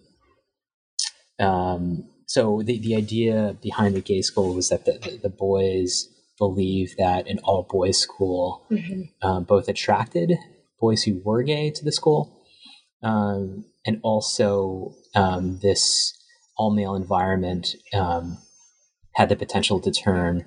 um, 1.40 2.10
so 2.28 2.62
the, 2.64 2.80
the 2.80 2.96
idea 2.96 3.56
behind 3.62 3.96
the 3.96 4.02
gay 4.02 4.22
school 4.22 4.54
was 4.54 4.70
that 4.70 4.86
the, 4.86 4.94
the, 4.94 5.20
the 5.24 5.30
boys 5.30 6.08
believe 6.42 6.96
that 6.98 7.28
an 7.28 7.38
all 7.44 7.68
boys 7.70 8.00
school 8.00 8.66
mm-hmm. 8.72 9.02
uh, 9.22 9.40
both 9.42 9.68
attracted 9.68 10.34
boys 10.80 11.04
who 11.04 11.22
were 11.24 11.44
gay 11.44 11.70
to 11.70 11.86
the 11.86 11.92
school 11.92 12.44
um, 13.04 13.64
and 13.86 14.00
also 14.02 14.96
um, 15.14 15.60
this 15.62 16.14
all 16.58 16.74
male 16.74 16.96
environment 16.96 17.68
um, 17.94 18.40
had 19.14 19.30
the 19.30 19.36
potential 19.36 19.80
to 19.80 19.92
turn 19.92 20.46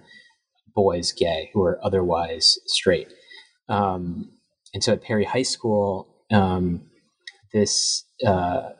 boys 0.75 1.13
gay 1.13 1.51
who 1.55 1.63
are 1.63 1.79
otherwise 1.81 2.59
straight. 2.67 3.07
Um, 3.69 4.33
and 4.73 4.83
so 4.83 4.95
at 4.95 5.03
Perry 5.03 5.27
High 5.27 5.43
School, 5.43 6.09
um, 6.33 6.91
this 7.53 8.05
uh, 8.27 8.71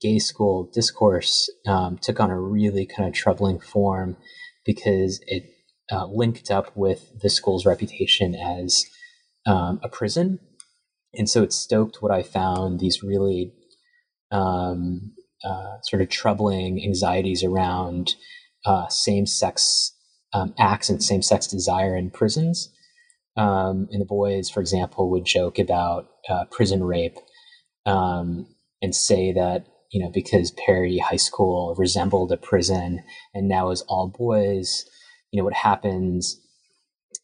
gay 0.00 0.18
school 0.18 0.70
discourse 0.72 1.50
um, 1.66 1.98
took 1.98 2.20
on 2.20 2.30
a 2.30 2.40
really 2.40 2.86
kind 2.86 3.06
of 3.06 3.14
troubling 3.14 3.60
form 3.60 4.16
because 4.64 5.20
it 5.26 5.44
uh, 5.90 6.06
linked 6.06 6.50
up 6.50 6.76
with 6.76 7.20
the 7.20 7.30
school's 7.30 7.66
reputation 7.66 8.34
as 8.34 8.84
um, 9.46 9.80
a 9.82 9.88
prison. 9.88 10.38
And 11.14 11.28
so 11.28 11.42
it 11.42 11.52
stoked 11.52 12.02
what 12.02 12.12
I 12.12 12.22
found 12.22 12.80
these 12.80 13.02
really 13.02 13.52
um, 14.30 15.12
uh, 15.44 15.80
sort 15.82 16.02
of 16.02 16.08
troubling 16.08 16.82
anxieties 16.84 17.42
around 17.42 18.14
uh, 18.66 18.88
same 18.88 19.26
sex 19.26 19.94
um, 20.34 20.54
acts 20.58 20.90
and 20.90 21.02
same 21.02 21.22
sex 21.22 21.46
desire 21.46 21.96
in 21.96 22.10
prisons. 22.10 22.70
Um, 23.36 23.88
and 23.90 24.00
the 24.00 24.06
boys, 24.06 24.50
for 24.50 24.60
example, 24.60 25.10
would 25.10 25.24
joke 25.24 25.58
about 25.58 26.08
uh, 26.28 26.44
prison 26.50 26.84
rape 26.84 27.16
um, 27.86 28.46
and 28.82 28.94
say 28.94 29.32
that, 29.32 29.66
you 29.92 30.02
know, 30.02 30.10
because 30.12 30.50
Perry 30.50 30.98
High 30.98 31.16
School 31.16 31.74
resembled 31.78 32.32
a 32.32 32.36
prison 32.36 33.02
and 33.32 33.48
now 33.48 33.70
is 33.70 33.82
all 33.82 34.08
boys, 34.08 34.84
you 35.30 35.38
know, 35.38 35.44
what 35.44 35.54
happens 35.54 36.40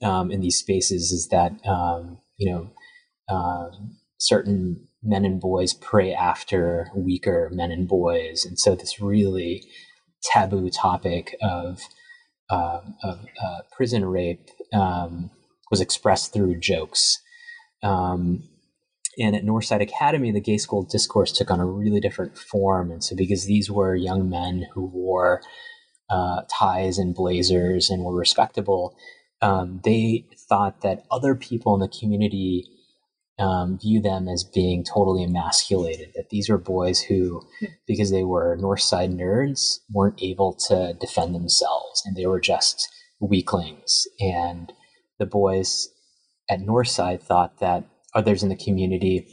um, 0.03 0.31
in 0.31 0.41
these 0.41 0.59
spaces 0.59 1.13
is 1.13 1.29
that, 1.29 1.53
um, 1.67 2.19
you 2.37 2.53
know, 2.53 2.71
um, 3.35 3.97
certain 4.19 4.89
men 5.03 5.25
and 5.25 5.41
boys 5.41 5.75
prey 5.75 6.13
after 6.13 6.91
weaker 6.95 7.51
men 7.53 7.71
and 7.71 7.89
boys. 7.89 8.45
And 8.45 8.59
so 8.59 8.75
this 8.75 9.01
really 9.01 9.65
taboo 10.23 10.71
topic 10.71 11.37
of 11.43 11.81
uh, 12.51 12.81
of 13.03 13.27
uh, 13.43 13.59
prison 13.75 14.05
rape 14.05 14.51
um, 14.73 15.31
was 15.71 15.81
expressed 15.81 16.33
through 16.33 16.61
jokes. 16.61 17.19
Um, 17.83 18.49
and 19.19 19.37
at 19.37 19.45
Northside 19.45 19.81
Academy, 19.81 20.33
the 20.33 20.41
gay 20.41 20.59
school 20.59 20.83
discourse 20.83 21.33
took 21.33 21.51
on 21.51 21.61
a 21.61 21.67
really 21.67 22.01
different 22.01 22.37
form. 22.37 22.91
And 22.91 23.03
so, 23.03 23.15
because 23.17 23.47
these 23.47 23.71
were 23.71 23.95
young 23.95 24.29
men 24.29 24.67
who 24.75 24.87
wore 24.87 25.41
uh, 26.11 26.43
ties 26.51 26.99
and 26.99 27.15
blazers 27.15 27.91
and 27.91 28.05
were 28.05 28.15
respectable, 28.15 28.97
um, 29.41 29.81
they 29.85 30.27
thought 30.49 30.81
that 30.83 31.05
other 31.11 31.35
people 31.35 31.75
in 31.75 31.81
the 31.81 31.89
community 31.89 32.65
um, 33.39 33.79
view 33.79 34.01
them 34.01 34.29
as 34.29 34.45
being 34.45 34.85
totally 34.85 35.25
emasculated. 35.25 36.11
That 36.15 36.31
these 36.31 36.49
were 36.49 36.59
boys 36.59 37.01
who, 37.01 37.43
because 37.87 38.11
they 38.11 38.23
were 38.23 38.57
North 38.61 38.83
Side 38.83 39.11
nerds, 39.11 39.79
weren't 39.93 40.23
able 40.23 40.55
to 40.69 40.95
defend 41.01 41.35
themselves, 41.35 42.03
and 42.05 42.17
they 42.17 42.27
were 42.27 42.41
just 42.41 42.89
weaklings. 43.21 44.07
And 44.21 44.73
the 45.19 45.27
boys 45.27 45.89
at 46.49 46.61
North 46.61 46.89
Side 46.89 47.23
thought 47.23 47.59
that 47.59 47.85
others 48.15 48.43
in 48.43 48.51
the 48.51 48.57
community 48.57 49.27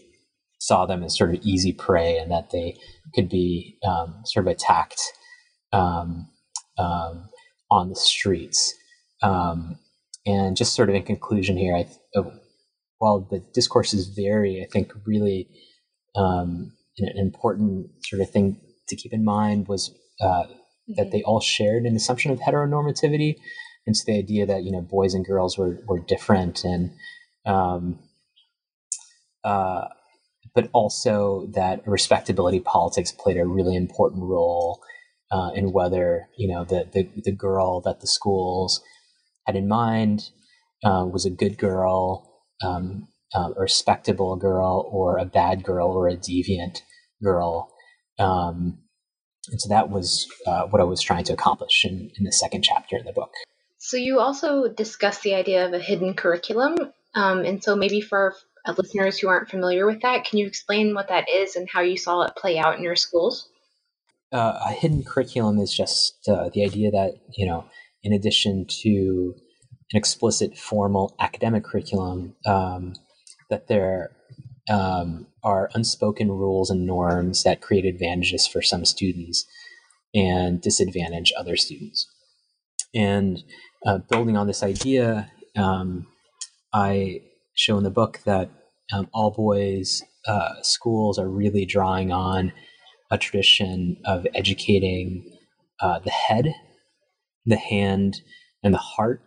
saw 0.60 0.86
them 0.86 1.04
as 1.04 1.18
sort 1.18 1.34
of 1.34 1.42
easy 1.44 1.74
prey, 1.74 2.18
and 2.18 2.32
that 2.32 2.50
they 2.52 2.78
could 3.14 3.30
be 3.30 3.78
um, 3.88 4.22
sort 4.26 4.48
of 4.48 4.52
attacked 4.52 5.02
um, 5.74 6.28
um 6.78 7.30
on 7.72 7.90
the 7.90 7.96
streets. 7.96 8.76
Um, 9.24 9.80
and 10.26 10.56
just 10.58 10.76
sort 10.76 10.90
of 10.90 10.96
in 10.96 11.04
conclusion 11.04 11.58
here, 11.58 11.76
I 11.76 11.88
while 13.00 13.22
the 13.32 13.40
discourses 13.54 14.10
vary, 14.10 14.62
I 14.62 14.68
think 14.72 14.92
really 15.08 15.48
um, 16.16 16.72
an, 17.00 17.18
important 17.18 17.88
sort 18.04 18.22
of 18.22 18.30
thing 18.30 18.62
to 18.90 18.96
keep 18.96 19.12
in 19.12 19.26
mind 19.26 19.68
was 19.68 19.92
uh, 20.22 20.44
mm-hmm. 20.44 20.94
that 20.98 21.12
they 21.12 21.24
all 21.24 21.40
shared 21.40 21.86
an 21.86 21.96
assumption 21.96 22.30
of 22.30 22.40
heteronormativity, 22.40 23.38
and 23.88 23.98
so 23.98 24.04
the 24.06 24.20
idea 24.20 24.46
that 24.46 24.64
you 24.64 24.72
know 24.72 24.82
boys 24.82 25.16
and 25.16 25.26
girls 25.26 25.58
were 25.58 25.80
were 25.88 26.00
different, 26.00 26.64
and 26.64 26.92
um, 27.48 27.98
uh, 29.44 29.88
but 30.54 30.70
also 30.74 31.48
that 31.56 31.88
respectability 31.88 32.60
politics 32.60 33.12
played 33.12 33.38
a 33.38 33.46
really 33.48 33.76
important 33.76 34.22
role 34.22 34.80
uh, 35.32 35.52
in 35.56 35.72
whether 35.72 36.28
you 36.38 36.48
know 36.48 36.64
the, 36.64 36.88
the 36.94 37.10
the 37.24 37.32
girl 37.32 37.82
that 37.82 38.02
the 38.02 38.08
schools 38.08 38.82
had 39.46 39.56
in 39.56 39.68
mind 39.68 40.30
uh, 40.84 41.06
was 41.06 41.26
a 41.26 41.30
good 41.30 41.58
girl 41.58 42.32
um, 42.64 43.08
um, 43.34 43.54
a 43.58 43.62
respectable 43.62 44.36
girl 44.36 44.90
or 44.92 45.18
a 45.18 45.26
bad 45.26 45.64
girl 45.64 45.90
or 45.90 46.08
a 46.08 46.18
deviant 46.18 46.82
girl. 47.24 47.72
Um, 48.20 48.80
and 49.50 49.60
so 49.60 49.70
that 49.70 49.90
was 49.90 50.28
uh, 50.46 50.64
what 50.68 50.82
I 50.82 50.86
was 50.86 51.02
trying 51.02 51.24
to 51.26 51.34
accomplish 51.34 51.86
in, 51.86 52.12
in 52.18 52.26
the 52.26 52.32
second 52.32 52.64
chapter 52.64 52.98
in 52.98 53.06
the 53.06 53.14
book. 53.14 53.32
So 53.78 53.98
you 53.98 54.20
also 54.20 54.68
discussed 54.68 55.24
the 55.24 55.34
idea 55.34 55.66
of 55.66 55.74
a 55.74 55.80
hidden 55.80 56.14
curriculum. 56.14 56.76
Um, 57.16 57.40
and 57.40 57.64
so 57.64 57.76
maybe 57.76 58.02
for 58.02 58.36
listeners 58.78 59.18
who 59.18 59.28
aren't 59.28 59.50
familiar 59.50 59.88
with 59.88 60.02
that, 60.02 60.26
can 60.26 60.38
you 60.38 60.46
explain 60.46 60.94
what 60.94 61.08
that 61.08 61.28
is 61.30 61.56
and 61.56 61.68
how 61.70 61.82
you 61.82 61.98
saw 61.98 62.22
it 62.22 62.36
play 62.36 62.60
out 62.60 62.78
in 62.78 62.84
your 62.84 62.96
schools? 62.96 63.50
Uh, 64.32 64.60
a 64.66 64.72
hidden 64.72 65.04
curriculum 65.04 65.60
is 65.60 65.74
just 65.74 66.28
uh, 66.28 66.50
the 66.54 66.64
idea 66.64 66.90
that, 66.92 67.16
you 67.36 67.46
know, 67.46 67.66
in 68.04 68.14
addition 68.14 68.66
to 68.68 69.34
an 69.92 69.98
explicit 69.98 70.58
formal 70.58 71.16
academic 71.20 71.64
curriculum, 71.64 72.36
um, 72.46 72.94
that 73.50 73.68
there 73.68 74.12
um, 74.70 75.28
are 75.44 75.70
unspoken 75.74 76.30
rules 76.30 76.70
and 76.70 76.86
norms 76.86 77.44
that 77.44 77.62
create 77.62 77.86
advantages 77.86 78.48
for 78.48 78.62
some 78.62 78.86
students. 78.86 79.46
and 80.14 80.62
disadvantage 80.62 81.32
other 81.38 81.56
students. 81.56 82.08
And 82.94 83.44
uh, 83.86 84.00
building 84.10 84.38
on 84.38 84.48
this 84.48 84.64
idea, 84.64 85.32
um, 85.58 86.08
I 86.74 87.22
show 87.56 87.78
in 87.78 87.84
the 87.84 87.90
book 87.90 88.20
that 88.26 88.50
um, 88.94 89.08
all 89.14 89.32
boys 89.32 90.04
uh, 90.28 90.62
schools 90.62 91.18
are 91.18 91.30
really 91.30 91.66
drawing 91.66 92.12
on 92.12 92.52
a 93.12 93.18
tradition 93.18 93.98
of 94.06 94.26
educating 94.34 95.30
uh, 95.82 96.00
the 96.00 96.10
head, 96.10 96.56
the 97.46 97.58
hand, 97.58 98.22
and 98.64 98.74
the 98.74 98.80
heart. 98.80 99.22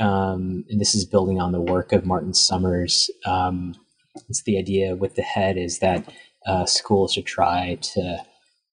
Um, 0.00 0.64
and 0.70 0.80
this 0.80 0.94
is 0.94 1.04
building 1.04 1.40
on 1.40 1.52
the 1.52 1.60
work 1.60 1.92
of 1.92 2.06
Martin 2.06 2.34
Summers. 2.34 3.10
Um, 3.26 3.74
it's 4.28 4.42
the 4.42 4.58
idea 4.58 4.96
with 4.96 5.14
the 5.14 5.22
head 5.22 5.56
is 5.56 5.78
that 5.78 6.10
uh, 6.46 6.66
schools 6.66 7.12
should 7.12 7.26
try 7.26 7.78
to 7.80 8.18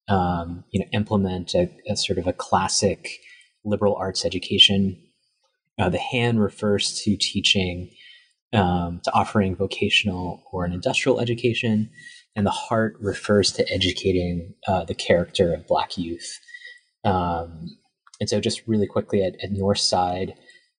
um, 0.08 0.64
you 0.70 0.80
know 0.80 0.86
implement 0.92 1.54
a, 1.54 1.70
a, 1.88 1.96
sort 1.96 2.18
of 2.18 2.26
a 2.26 2.32
classic 2.32 3.20
liberal 3.64 3.94
arts 3.94 4.24
education. 4.24 5.00
Uh, 5.78 5.88
the 5.88 5.98
hand 5.98 6.40
refers 6.40 7.00
to 7.04 7.16
teaching 7.16 7.90
um, 8.52 9.00
to 9.04 9.12
offering 9.12 9.54
vocational 9.54 10.42
or 10.52 10.64
an 10.64 10.72
industrial 10.72 11.20
education, 11.20 11.90
and 12.36 12.46
the 12.46 12.50
heart 12.50 12.96
refers 13.00 13.52
to 13.52 13.72
educating 13.72 14.54
uh, 14.66 14.84
the 14.84 14.94
character 14.94 15.52
of 15.52 15.66
Black 15.66 15.98
youth. 15.98 16.38
Um, 17.04 17.76
and 18.20 18.28
so, 18.28 18.40
just 18.40 18.62
really 18.66 18.86
quickly 18.86 19.22
at, 19.22 19.34
at 19.42 19.50
Northside, 19.50 20.34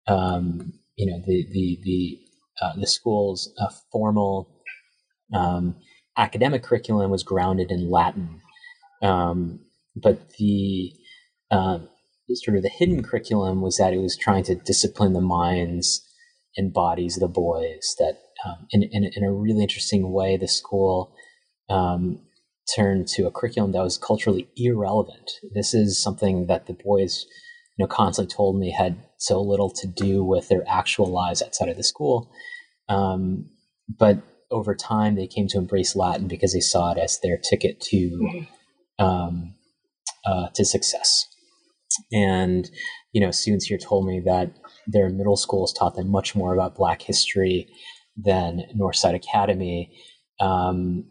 um, 0.07 0.73
you 0.95 1.05
know, 1.05 1.21
the 1.25 1.45
the 1.51 1.79
the 1.83 2.19
uh, 2.61 2.75
the 2.79 2.87
school's 2.87 3.51
uh, 3.59 3.69
formal 3.91 4.49
um, 5.33 5.75
academic 6.17 6.63
curriculum 6.63 7.09
was 7.09 7.23
grounded 7.23 7.71
in 7.71 7.89
Latin, 7.89 8.41
um, 9.01 9.59
but 9.95 10.29
the 10.37 10.93
uh, 11.49 11.79
sort 12.33 12.57
of 12.57 12.63
the 12.63 12.69
hidden 12.69 13.03
curriculum 13.03 13.61
was 13.61 13.77
that 13.77 13.93
it 13.93 13.99
was 13.99 14.15
trying 14.15 14.43
to 14.43 14.55
discipline 14.55 15.13
the 15.13 15.21
minds 15.21 16.07
and 16.55 16.73
bodies 16.73 17.17
of 17.17 17.21
the 17.21 17.27
boys. 17.27 17.95
That 17.97 18.19
um, 18.45 18.67
in, 18.69 18.83
in, 18.83 19.09
in 19.15 19.23
a 19.23 19.33
really 19.33 19.63
interesting 19.63 20.11
way, 20.11 20.37
the 20.37 20.47
school 20.47 21.15
um, 21.71 22.19
turned 22.75 23.07
to 23.07 23.25
a 23.25 23.31
curriculum 23.31 23.71
that 23.71 23.83
was 23.83 23.97
culturally 23.97 24.47
irrelevant. 24.55 25.31
This 25.53 25.73
is 25.73 26.01
something 26.01 26.47
that 26.47 26.67
the 26.67 26.73
boys, 26.73 27.25
you 27.77 27.83
know, 27.83 27.87
constantly 27.87 28.33
told 28.33 28.59
me 28.59 28.71
had 28.71 28.97
so 29.17 29.41
little 29.41 29.69
to 29.69 29.87
do 29.87 30.23
with 30.23 30.49
their 30.49 30.63
actual 30.67 31.07
lives 31.07 31.41
outside 31.41 31.69
of 31.69 31.77
the 31.77 31.83
school. 31.83 32.31
Um, 32.89 33.49
but 33.87 34.21
over 34.51 34.75
time, 34.75 35.15
they 35.15 35.27
came 35.27 35.47
to 35.47 35.57
embrace 35.57 35.95
Latin 35.95 36.27
because 36.27 36.53
they 36.53 36.59
saw 36.59 36.91
it 36.91 36.97
as 36.97 37.19
their 37.19 37.37
ticket 37.37 37.79
to 37.81 37.97
mm-hmm. 37.97 39.03
um, 39.03 39.55
uh, 40.25 40.47
to 40.53 40.65
success. 40.65 41.25
And 42.11 42.69
you 43.13 43.21
know, 43.21 43.31
students 43.31 43.65
here 43.65 43.77
told 43.77 44.05
me 44.05 44.21
that 44.25 44.51
their 44.87 45.09
middle 45.09 45.37
schools 45.37 45.73
taught 45.73 45.95
them 45.95 46.09
much 46.09 46.35
more 46.35 46.53
about 46.53 46.75
Black 46.75 47.01
history 47.01 47.67
than 48.17 48.63
Northside 48.77 49.15
Academy. 49.15 49.91
Um, 50.39 51.05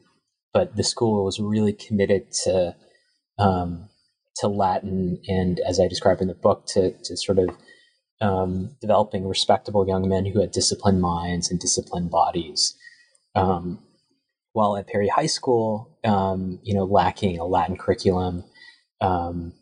but 0.53 0.77
the 0.77 0.85
school 0.85 1.25
was 1.25 1.41
really 1.41 1.73
committed 1.73 2.31
to 2.45 2.75
um, 3.39 3.89
to 4.37 4.49
Latin 4.49 5.21
and, 5.29 5.61
as 5.61 5.81
I 5.81 5.89
describe 5.89 6.21
in 6.21 6.29
the 6.29 6.35
book, 6.35 6.67
to 6.69 6.93
to 7.05 7.17
sort 7.17 7.39
of 7.39 7.51
um, 8.21 8.77
developing 8.81 9.27
respectable 9.27 9.87
young 9.87 10.09
men 10.09 10.27
who 10.27 10.41
had 10.41 10.51
disciplined 10.51 11.01
minds 11.01 11.51
and 11.51 11.59
disciplined 11.59 12.11
bodies. 12.11 12.77
Um, 13.35 13.81
while 14.53 14.77
at 14.77 14.89
Perry 14.89 15.09
High 15.09 15.27
School, 15.27 15.99
um, 16.05 16.59
you 16.63 16.75
know, 16.75 16.85
lacking 16.85 17.39
a 17.39 17.45
Latin 17.45 17.77
curriculum, 17.77 18.45
um, 19.01 19.53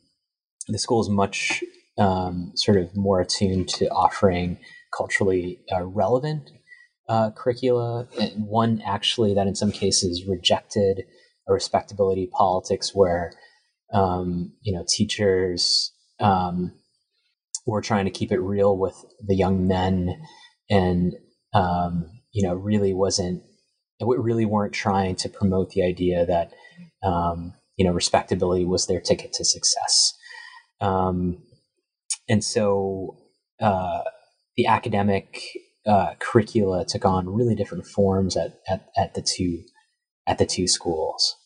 the 0.66 0.78
school 0.78 1.00
is 1.02 1.08
much 1.08 1.62
um, 1.98 2.52
sort 2.54 2.78
of 2.78 2.96
more 2.96 3.20
attuned 3.20 3.68
to 3.68 3.88
offering 3.90 4.58
culturally 4.96 5.60
uh, 5.72 5.84
relevant 5.84 6.50
uh, 7.08 7.30
curricula. 7.30 8.06
And 8.20 8.46
one 8.46 8.82
actually 8.84 9.34
that 9.34 9.46
in 9.46 9.54
some 9.54 9.72
cases 9.72 10.24
rejected 10.26 11.04
a 11.48 11.52
respectability 11.52 12.28
politics 12.32 12.94
where 12.94 13.32
um, 13.92 14.52
you 14.62 14.72
know 14.72 14.84
teachers 14.86 15.92
um, 16.20 16.72
were 17.66 17.80
trying 17.80 18.04
to 18.04 18.10
keep 18.10 18.32
it 18.32 18.40
real 18.40 18.76
with 18.76 18.94
the 19.26 19.34
young 19.34 19.66
men 19.66 20.20
and 20.68 21.14
um, 21.54 22.06
you 22.32 22.46
know 22.46 22.54
really 22.54 22.92
wasn't 22.92 23.42
really 24.00 24.44
weren't 24.44 24.74
trying 24.74 25.16
to 25.16 25.28
promote 25.28 25.70
the 25.70 25.82
idea 25.82 26.26
that 26.26 26.52
um, 27.02 27.54
you 27.76 27.84
know 27.84 27.92
respectability 27.92 28.64
was 28.64 28.86
their 28.86 29.00
ticket 29.00 29.32
to 29.32 29.44
success 29.44 30.12
um, 30.80 31.38
and 32.28 32.44
so 32.44 33.16
uh, 33.60 34.02
the 34.56 34.66
academic 34.66 35.40
uh, 35.88 36.14
curricula 36.18 36.84
took 36.84 37.04
on 37.04 37.28
really 37.28 37.54
different 37.54 37.86
forms 37.86 38.36
at, 38.36 38.60
at, 38.68 38.88
at 38.96 39.14
the 39.14 39.22
two 39.22 39.62
at 40.26 40.36
the 40.36 40.46
two 40.46 40.68
schools. 40.68 41.36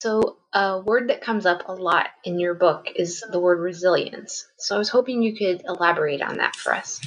So 0.00 0.38
a 0.54 0.80
word 0.80 1.10
that 1.10 1.20
comes 1.20 1.44
up 1.44 1.62
a 1.66 1.74
lot 1.74 2.06
in 2.24 2.38
your 2.40 2.54
book 2.54 2.86
is 2.96 3.22
the 3.30 3.38
word 3.38 3.60
resilience. 3.60 4.46
So 4.58 4.74
I 4.74 4.78
was 4.78 4.88
hoping 4.88 5.22
you 5.22 5.36
could 5.36 5.62
elaborate 5.66 6.22
on 6.22 6.38
that 6.38 6.56
for 6.56 6.72
us. 6.72 7.00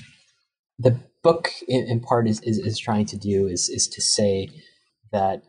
The 0.78 1.00
book, 1.24 1.52
in, 1.68 1.88
in 1.88 2.00
part, 2.02 2.28
is, 2.28 2.42
is, 2.44 2.60
is 2.60 2.78
trying 2.78 3.06
to 3.08 3.18
do 3.18 3.48
is 3.48 3.70
is 3.70 3.88
to 3.88 4.02
say 4.02 4.50
that 5.12 5.42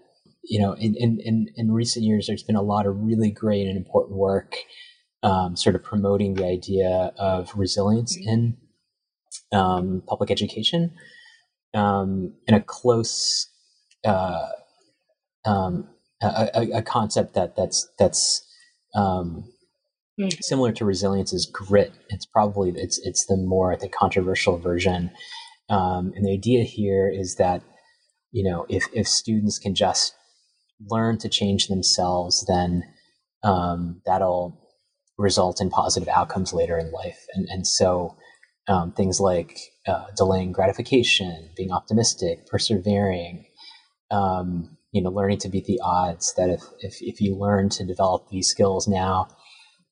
you 0.43 0.61
know 0.61 0.73
in, 0.73 0.95
in, 0.97 1.49
in 1.57 1.73
recent 1.73 2.05
years 2.05 2.27
there's 2.27 2.43
been 2.43 2.57
a 2.57 2.63
lot 2.63 2.87
of 2.87 2.97
really 2.97 3.31
great 3.31 3.67
and 3.67 3.77
important 3.77 4.17
work 4.17 4.57
um, 5.23 5.57
sort 5.57 5.77
of 5.77 5.85
promoting 5.85 6.35
the 6.35 6.47
idea 6.47 7.13
of 7.17 7.53
resilience 7.55 8.17
mm-hmm. 8.17 8.29
in 8.29 8.57
um, 9.53 10.03
public 10.07 10.31
education 10.31 10.93
um, 11.75 12.35
in 12.47 12.55
a 12.55 12.61
close 12.61 13.49
uh, 14.05 14.49
um, 15.45 15.89
a, 16.23 16.69
a, 16.75 16.83
concept 16.83 17.35
that 17.35 17.57
that's 17.57 17.89
that's 17.99 18.47
um, 18.95 19.45
mm-hmm. 20.21 20.29
similar 20.41 20.73
to 20.73 20.85
resilience 20.85 21.33
is 21.33 21.47
grit. 21.47 21.93
It's 22.09 22.27
probably 22.27 22.73
it's 22.77 22.99
it's 23.05 23.27
the 23.27 23.37
more 23.37 23.77
the 23.77 23.89
controversial 23.89 24.59
version, 24.59 25.11
um, 25.69 26.13
and 26.15 26.25
the 26.25 26.33
idea 26.33 26.65
here 26.65 27.09
is 27.09 27.37
that 27.37 27.63
you 28.31 28.49
know 28.49 28.67
if 28.69 28.85
if 28.93 29.09
students 29.09 29.59
can 29.59 29.75
just 29.75 30.15
learn 30.91 31.19
to 31.19 31.29
change 31.29 31.69
themselves, 31.69 32.45
then 32.47 32.85
um, 33.45 34.01
that'll 34.07 34.59
result 35.19 35.61
in 35.61 35.71
positive 35.71 36.09
outcomes 36.09 36.53
later 36.53 36.79
in 36.79 36.91
life. 36.91 37.27
And, 37.35 37.47
and 37.49 37.67
so 37.67 38.17
um, 38.69 38.93
things 38.93 39.21
like 39.21 39.59
uh, 39.87 40.07
delaying 40.17 40.53
gratification, 40.53 41.51
being 41.57 41.73
optimistic, 41.73 42.47
persevering, 42.47 43.47
um, 44.11 44.77
you 44.93 45.03
know, 45.03 45.11
learning 45.11 45.39
to 45.39 45.49
beat 45.49 45.65
the 45.65 45.81
odds. 45.83 46.35
That 46.37 46.51
if, 46.51 46.63
if, 46.81 46.97
if 47.01 47.21
you 47.21 47.35
learn 47.37 47.69
to 47.71 47.85
develop 47.85 48.29
these 48.29 48.49
skills 48.49 48.87
now 48.87 49.29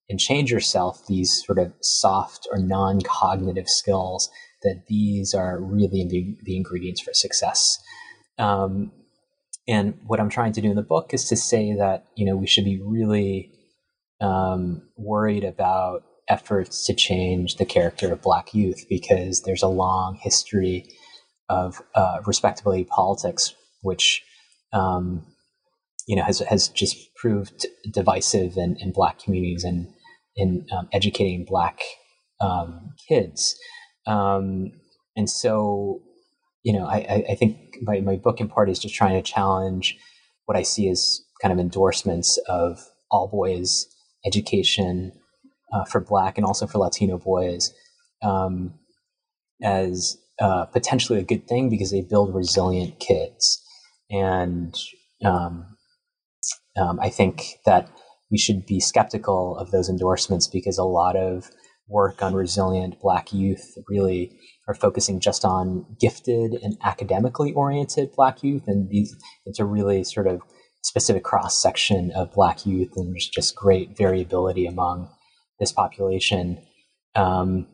and 0.09 0.19
change 0.19 0.51
yourself, 0.51 1.07
these 1.07 1.43
sort 1.45 1.59
of 1.59 1.73
soft 1.81 2.47
or 2.51 2.59
non-cognitive 2.59 3.69
skills, 3.69 4.31
that 4.63 4.85
these 4.89 5.35
are 5.35 5.61
really 5.61 6.07
the, 6.09 6.37
the 6.45 6.57
ingredients 6.57 7.01
for 7.01 7.13
success. 7.15 7.79
Um, 8.39 8.93
and 9.69 9.99
what 10.07 10.21
I'm 10.21 10.31
trying 10.31 10.53
to 10.53 10.61
do 10.61 10.71
in 10.71 10.77
the 10.77 10.83
book 10.83 11.15
is 11.15 11.25
to 11.27 11.37
say 11.37 11.75
that 11.75 12.07
you 12.17 12.27
know 12.27 12.37
we 12.37 12.47
should 12.47 12.65
be 12.65 12.81
really 12.83 13.53
um, 14.21 14.83
worried 14.97 15.45
about 15.45 16.03
efforts 16.31 16.87
to 16.87 16.95
change 16.95 17.57
the 17.57 17.67
character 17.67 18.13
of 18.13 18.23
black 18.23 18.55
youth 18.55 18.87
because 18.89 19.43
there's 19.43 19.63
a 19.63 19.69
long 19.69 20.19
history 20.23 20.89
of 21.49 21.83
uh, 21.95 22.19
respectability 22.25 22.85
politics, 22.85 23.55
which 23.83 24.23
um, 24.73 25.27
you 26.07 26.17
know 26.17 26.25
has 26.25 26.39
has 26.41 26.69
just 26.69 27.15
proved 27.17 27.67
divisive 27.91 28.57
in, 28.57 28.77
in 28.81 28.93
black 28.93 29.19
communities 29.19 29.65
and 29.65 29.89
in 30.37 30.67
um, 30.73 30.89
educating 30.93 31.45
black 31.45 31.81
um, 32.41 32.95
kids. 33.09 33.57
Um, 34.07 34.73
and 35.17 35.29
so, 35.29 36.01
you 36.63 36.73
know, 36.73 36.87
I, 36.87 37.25
I 37.31 37.35
think 37.35 37.77
my, 37.83 38.01
my 38.01 38.17
book 38.17 38.41
in 38.41 38.49
part 38.49 38.71
is 38.71 38.79
just 38.79 38.95
trying 38.95 39.23
to 39.23 39.33
challenge 39.33 39.99
what 40.47 40.57
I 40.57 40.63
see 40.63 40.89
as 40.89 41.21
kind 41.43 41.53
of 41.53 41.59
endorsements 41.59 42.39
of 42.49 42.79
all 43.11 43.29
boys 43.29 43.87
education 44.25 45.13
uh, 45.73 45.85
for 45.85 46.01
Black 46.01 46.37
and 46.37 46.45
also 46.45 46.67
for 46.67 46.79
Latino 46.79 47.19
boys 47.19 47.73
um, 48.23 48.75
as 49.63 50.17
uh, 50.41 50.65
potentially 50.67 51.19
a 51.19 51.25
good 51.25 51.47
thing 51.47 51.69
because 51.69 51.91
they 51.91 52.01
build 52.01 52.35
resilient 52.35 52.99
kids. 52.99 53.63
And 54.11 54.75
um, 55.25 55.77
um, 56.81 56.99
I 57.01 57.11
think 57.11 57.59
that 57.67 57.91
we 58.31 58.39
should 58.39 58.65
be 58.67 58.81
skeptical 58.81 59.57
of 59.57 59.71
those 59.71 59.89
endorsements 59.89 60.47
because 60.47 60.79
a 60.79 60.85
lot 60.85 61.17
of 61.17 61.51
work 61.89 62.23
on 62.23 62.35
resilient 62.35 63.01
Black 63.01 63.33
youth 63.33 63.77
really 63.89 64.33
are 64.69 64.75
focusing 64.75 65.21
just 65.21 65.45
on 65.45 65.85
gifted 66.01 66.55
and 66.63 66.77
academically 66.85 67.53
oriented 67.53 68.13
Black 68.15 68.43
youth, 68.43 68.63
and 68.67 68.89
these 68.89 69.15
it's 69.45 69.59
a 69.59 69.65
really 69.65 70.05
sort 70.05 70.29
of 70.29 70.41
specific 70.83 71.25
cross 71.25 71.61
section 71.61 72.13
of 72.15 72.33
Black 72.33 72.65
youth, 72.65 72.93
and 72.97 73.13
there's 73.13 73.29
just 73.29 73.57
great 73.57 73.97
variability 73.97 74.67
among 74.67 75.11
this 75.61 75.71
population. 75.73 76.61
Um, 77.15 77.69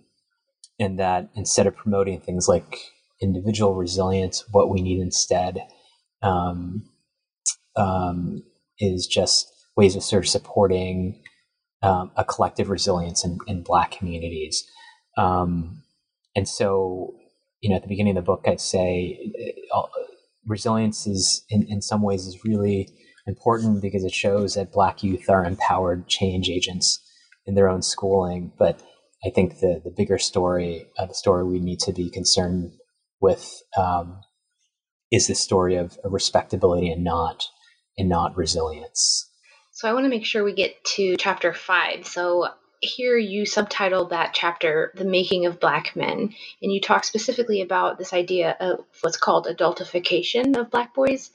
and 0.78 0.98
that 0.98 1.30
instead 1.34 1.66
of 1.66 1.76
promoting 1.76 2.20
things 2.20 2.48
like 2.48 2.78
individual 3.22 3.74
resilience, 3.74 4.44
what 4.50 4.68
we 4.68 4.82
need 4.82 5.00
instead 5.00 5.66
um, 6.22 6.84
um, 7.76 8.42
is 8.78 9.06
just 9.06 9.50
ways 9.76 9.96
of 9.96 10.02
sort 10.02 10.24
of 10.24 10.28
supporting 10.28 11.22
um, 11.82 12.10
a 12.16 12.24
collective 12.24 12.68
resilience 12.68 13.24
in, 13.24 13.38
in 13.46 13.62
Black 13.62 13.92
communities. 13.92 14.64
Um, 15.16 15.82
and 16.34 16.48
so, 16.48 17.14
you 17.60 17.70
know, 17.70 17.76
at 17.76 17.82
the 17.82 17.88
beginning 17.88 18.16
of 18.16 18.24
the 18.24 18.26
book, 18.26 18.44
I 18.46 18.56
say 18.56 19.32
uh, 19.74 19.82
resilience 20.46 21.06
is, 21.06 21.44
in, 21.48 21.66
in 21.68 21.80
some 21.80 22.02
ways, 22.02 22.26
is 22.26 22.44
really 22.44 22.88
important 23.26 23.80
because 23.82 24.04
it 24.04 24.12
shows 24.12 24.54
that 24.54 24.72
Black 24.72 25.02
youth 25.02 25.28
are 25.30 25.44
empowered 25.44 26.06
change 26.08 26.50
agents 26.50 27.00
in 27.46 27.54
their 27.54 27.68
own 27.68 27.82
schooling. 27.82 28.52
But 28.58 28.82
I 29.24 29.30
think 29.30 29.60
the 29.60 29.80
the 29.82 29.90
bigger 29.90 30.18
story, 30.18 30.86
uh, 30.98 31.06
the 31.06 31.14
story 31.14 31.44
we 31.44 31.60
need 31.60 31.80
to 31.80 31.92
be 31.92 32.10
concerned 32.10 32.72
with, 33.20 33.62
um, 33.76 34.20
is 35.10 35.26
the 35.26 35.34
story 35.34 35.76
of, 35.76 35.98
respectability 36.04 36.90
and 36.90 37.04
not 37.04 37.44
and 37.98 38.08
not 38.08 38.36
resilience. 38.36 39.30
So 39.72 39.88
I 39.88 39.92
want 39.92 40.04
to 40.04 40.10
make 40.10 40.24
sure 40.24 40.44
we 40.44 40.54
get 40.54 40.82
to 40.96 41.16
chapter 41.18 41.52
five. 41.52 42.06
So 42.06 42.48
here 42.80 43.16
you 43.16 43.42
subtitled 43.42 44.10
that 44.10 44.34
chapter 44.34 44.92
"The 44.94 45.04
Making 45.04 45.46
of 45.46 45.60
Black 45.60 45.96
Men," 45.96 46.34
and 46.62 46.72
you 46.72 46.80
talk 46.80 47.04
specifically 47.04 47.60
about 47.60 47.98
this 47.98 48.12
idea 48.12 48.56
of 48.58 48.84
what's 49.00 49.16
called 49.16 49.46
adultification 49.46 50.56
of 50.56 50.70
Black 50.70 50.94
boys, 50.94 51.30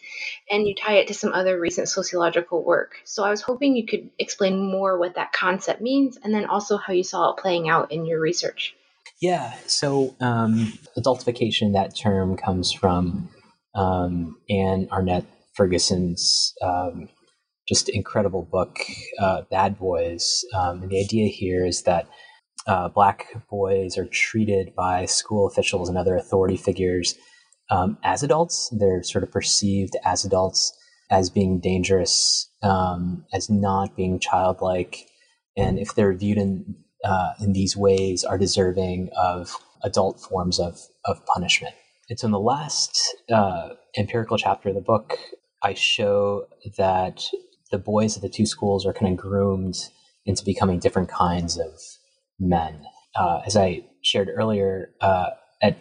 and 0.49 0.67
you 0.67 0.75
tie 0.75 0.97
it 0.97 1.07
to 1.07 1.13
some 1.13 1.33
other 1.33 1.59
recent 1.59 1.89
sociological 1.89 2.63
work. 2.63 2.95
So 3.05 3.23
I 3.23 3.29
was 3.29 3.41
hoping 3.41 3.75
you 3.75 3.85
could 3.85 4.09
explain 4.19 4.59
more 4.59 4.97
what 4.97 5.15
that 5.15 5.33
concept 5.33 5.81
means, 5.81 6.17
and 6.23 6.33
then 6.33 6.45
also 6.45 6.77
how 6.77 6.93
you 6.93 7.03
saw 7.03 7.31
it 7.31 7.37
playing 7.37 7.69
out 7.69 7.91
in 7.91 8.05
your 8.05 8.19
research. 8.19 8.75
Yeah. 9.21 9.53
So 9.67 10.15
um, 10.19 10.73
adultification, 10.97 11.73
that 11.73 11.95
term 11.95 12.37
comes 12.37 12.71
from 12.71 13.29
um, 13.75 14.37
Ann 14.49 14.87
Arnett 14.91 15.25
Ferguson's. 15.53 16.53
Um, 16.61 17.09
just 17.71 17.87
incredible 17.87 18.43
book, 18.51 18.79
uh, 19.17 19.43
Bad 19.49 19.79
Boys. 19.79 20.43
Um, 20.53 20.83
and 20.83 20.91
the 20.91 20.99
idea 20.99 21.29
here 21.29 21.65
is 21.65 21.83
that 21.83 22.05
uh, 22.67 22.89
black 22.89 23.27
boys 23.49 23.97
are 23.97 24.07
treated 24.07 24.75
by 24.75 25.05
school 25.05 25.47
officials 25.47 25.87
and 25.87 25.97
other 25.97 26.17
authority 26.17 26.57
figures 26.57 27.15
um, 27.69 27.97
as 28.03 28.23
adults. 28.23 28.69
They're 28.77 29.03
sort 29.03 29.23
of 29.23 29.31
perceived 29.31 29.95
as 30.03 30.25
adults, 30.25 30.77
as 31.09 31.29
being 31.29 31.61
dangerous, 31.61 32.51
um, 32.61 33.25
as 33.33 33.49
not 33.49 33.95
being 33.95 34.19
childlike, 34.19 35.07
and 35.55 35.79
if 35.79 35.95
they're 35.95 36.13
viewed 36.13 36.37
in 36.37 36.75
uh, 37.05 37.33
in 37.39 37.53
these 37.53 37.77
ways, 37.77 38.25
are 38.25 38.37
deserving 38.37 39.09
of 39.17 39.55
adult 39.83 40.19
forms 40.19 40.59
of 40.59 40.77
of 41.05 41.25
punishment. 41.33 41.73
And 42.09 42.19
so, 42.19 42.25
in 42.25 42.31
the 42.31 42.39
last 42.39 42.99
uh, 43.31 43.69
empirical 43.97 44.37
chapter 44.37 44.69
of 44.69 44.75
the 44.75 44.81
book, 44.81 45.17
I 45.63 45.73
show 45.73 46.47
that 46.77 47.23
the 47.71 47.77
boys 47.77 48.15
at 48.15 48.21
the 48.21 48.29
two 48.29 48.45
schools 48.45 48.85
are 48.85 48.93
kind 48.93 49.11
of 49.11 49.17
groomed 49.17 49.75
into 50.25 50.45
becoming 50.45 50.79
different 50.79 51.09
kinds 51.09 51.57
of 51.57 51.71
men. 52.39 52.83
Uh, 53.15 53.41
as 53.45 53.57
I 53.57 53.83
shared 54.03 54.29
earlier, 54.29 54.93
uh, 55.01 55.31
at 55.61 55.77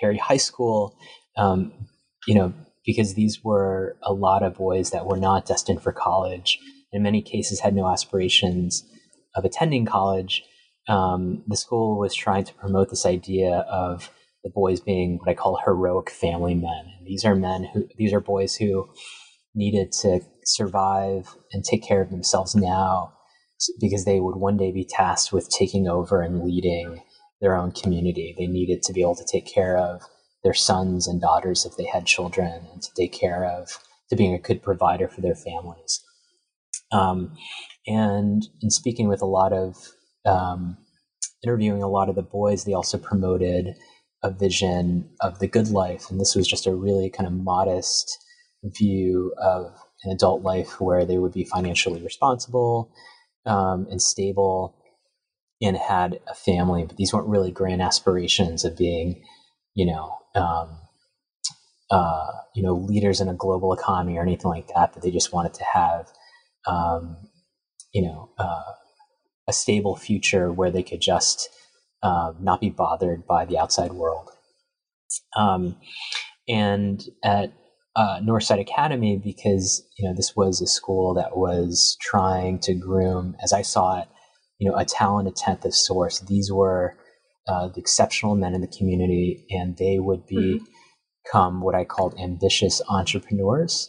Perry 0.00 0.18
High 0.18 0.36
School, 0.36 0.96
um, 1.36 1.72
you 2.26 2.34
know, 2.34 2.52
because 2.84 3.14
these 3.14 3.42
were 3.44 3.96
a 4.02 4.12
lot 4.12 4.42
of 4.42 4.54
boys 4.54 4.90
that 4.90 5.06
were 5.06 5.16
not 5.16 5.46
destined 5.46 5.82
for 5.82 5.92
college, 5.92 6.58
in 6.92 7.02
many 7.02 7.22
cases 7.22 7.60
had 7.60 7.74
no 7.74 7.88
aspirations 7.88 8.84
of 9.34 9.44
attending 9.44 9.86
college. 9.86 10.42
Um, 10.88 11.42
the 11.46 11.56
school 11.56 11.98
was 11.98 12.14
trying 12.14 12.44
to 12.44 12.54
promote 12.54 12.90
this 12.90 13.06
idea 13.06 13.58
of 13.70 14.10
the 14.42 14.50
boys 14.50 14.80
being 14.80 15.18
what 15.18 15.28
I 15.28 15.34
call 15.34 15.60
heroic 15.64 16.10
family 16.10 16.54
men. 16.54 16.84
And 16.98 17.06
these 17.06 17.24
are 17.24 17.36
men 17.36 17.68
who, 17.72 17.88
these 17.96 18.12
are 18.12 18.20
boys 18.20 18.56
who 18.56 18.88
needed 19.54 19.92
to 19.92 20.20
survive 20.44 21.36
and 21.52 21.64
take 21.64 21.82
care 21.82 22.00
of 22.00 22.10
themselves 22.10 22.54
now 22.54 23.12
because 23.80 24.04
they 24.04 24.18
would 24.18 24.36
one 24.36 24.56
day 24.56 24.72
be 24.72 24.84
tasked 24.84 25.32
with 25.32 25.48
taking 25.48 25.86
over 25.86 26.22
and 26.22 26.42
leading 26.42 27.02
their 27.40 27.56
own 27.56 27.72
community. 27.72 28.34
They 28.36 28.46
needed 28.46 28.82
to 28.82 28.92
be 28.92 29.02
able 29.02 29.16
to 29.16 29.26
take 29.30 29.46
care 29.46 29.76
of 29.76 30.02
their 30.42 30.54
sons 30.54 31.06
and 31.06 31.20
daughters 31.20 31.64
if 31.64 31.76
they 31.76 31.86
had 31.86 32.06
children 32.06 32.66
and 32.72 32.82
to 32.82 32.88
take 32.96 33.12
care 33.12 33.44
of, 33.44 33.78
to 34.10 34.16
being 34.16 34.34
a 34.34 34.38
good 34.38 34.62
provider 34.62 35.08
for 35.08 35.20
their 35.20 35.34
families. 35.34 36.02
Um, 36.90 37.36
and 37.86 38.42
in 38.60 38.70
speaking 38.70 39.08
with 39.08 39.22
a 39.22 39.26
lot 39.26 39.52
of, 39.52 39.76
um, 40.24 40.76
interviewing 41.44 41.82
a 41.82 41.88
lot 41.88 42.08
of 42.08 42.14
the 42.14 42.22
boys, 42.22 42.64
they 42.64 42.72
also 42.72 42.98
promoted 42.98 43.74
a 44.22 44.30
vision 44.30 45.10
of 45.20 45.40
the 45.40 45.48
good 45.48 45.68
life. 45.68 46.10
And 46.10 46.20
this 46.20 46.36
was 46.36 46.46
just 46.46 46.66
a 46.66 46.74
really 46.74 47.10
kind 47.10 47.26
of 47.26 47.32
modest 47.32 48.18
view 48.64 49.34
of 49.38 49.74
an 50.04 50.12
adult 50.12 50.42
life 50.42 50.80
where 50.80 51.04
they 51.04 51.18
would 51.18 51.32
be 51.32 51.44
financially 51.44 52.02
responsible 52.02 52.90
um, 53.46 53.86
and 53.90 54.00
stable 54.00 54.76
and 55.60 55.76
had 55.76 56.20
a 56.26 56.34
family, 56.34 56.84
but 56.84 56.96
these 56.96 57.12
weren't 57.12 57.28
really 57.28 57.50
grand 57.50 57.80
aspirations 57.80 58.64
of 58.64 58.76
being, 58.76 59.22
you 59.74 59.86
know, 59.86 60.16
um, 60.34 60.76
uh, 61.90 62.32
you 62.54 62.62
know, 62.62 62.74
leaders 62.74 63.20
in 63.20 63.28
a 63.28 63.34
global 63.34 63.72
economy 63.72 64.16
or 64.16 64.22
anything 64.22 64.50
like 64.50 64.68
that. 64.68 64.92
But 64.92 65.02
they 65.02 65.10
just 65.10 65.32
wanted 65.32 65.54
to 65.54 65.64
have, 65.64 66.08
um, 66.66 67.16
you 67.92 68.02
know, 68.02 68.30
uh, 68.38 68.72
a 69.48 69.52
stable 69.52 69.96
future 69.96 70.50
where 70.50 70.70
they 70.70 70.82
could 70.82 71.00
just 71.00 71.48
uh, 72.02 72.32
not 72.40 72.60
be 72.60 72.70
bothered 72.70 73.26
by 73.26 73.44
the 73.44 73.58
outside 73.58 73.92
world. 73.92 74.30
Um, 75.36 75.76
and 76.48 77.04
at 77.22 77.52
uh, 77.94 78.20
Northside 78.20 78.60
Academy 78.60 79.20
because 79.22 79.84
you 79.98 80.08
know 80.08 80.14
this 80.14 80.34
was 80.36 80.60
a 80.60 80.66
school 80.66 81.14
that 81.14 81.36
was 81.36 81.96
trying 82.00 82.58
to 82.60 82.74
groom, 82.74 83.36
as 83.42 83.52
I 83.52 83.62
saw 83.62 84.00
it, 84.00 84.08
you 84.58 84.70
know, 84.70 84.76
a 84.76 84.84
talent, 84.84 85.28
a 85.28 85.32
tenth 85.32 85.64
of 85.64 85.74
source. 85.74 86.20
These 86.20 86.52
were 86.52 86.96
uh, 87.48 87.68
the 87.68 87.80
exceptional 87.80 88.36
men 88.36 88.54
in 88.54 88.60
the 88.60 88.68
community, 88.68 89.44
and 89.50 89.76
they 89.76 89.98
would 89.98 90.26
be, 90.26 90.36
mm-hmm. 90.36 90.64
become 91.24 91.60
what 91.60 91.74
I 91.74 91.84
called 91.84 92.14
ambitious 92.18 92.80
entrepreneurs. 92.88 93.88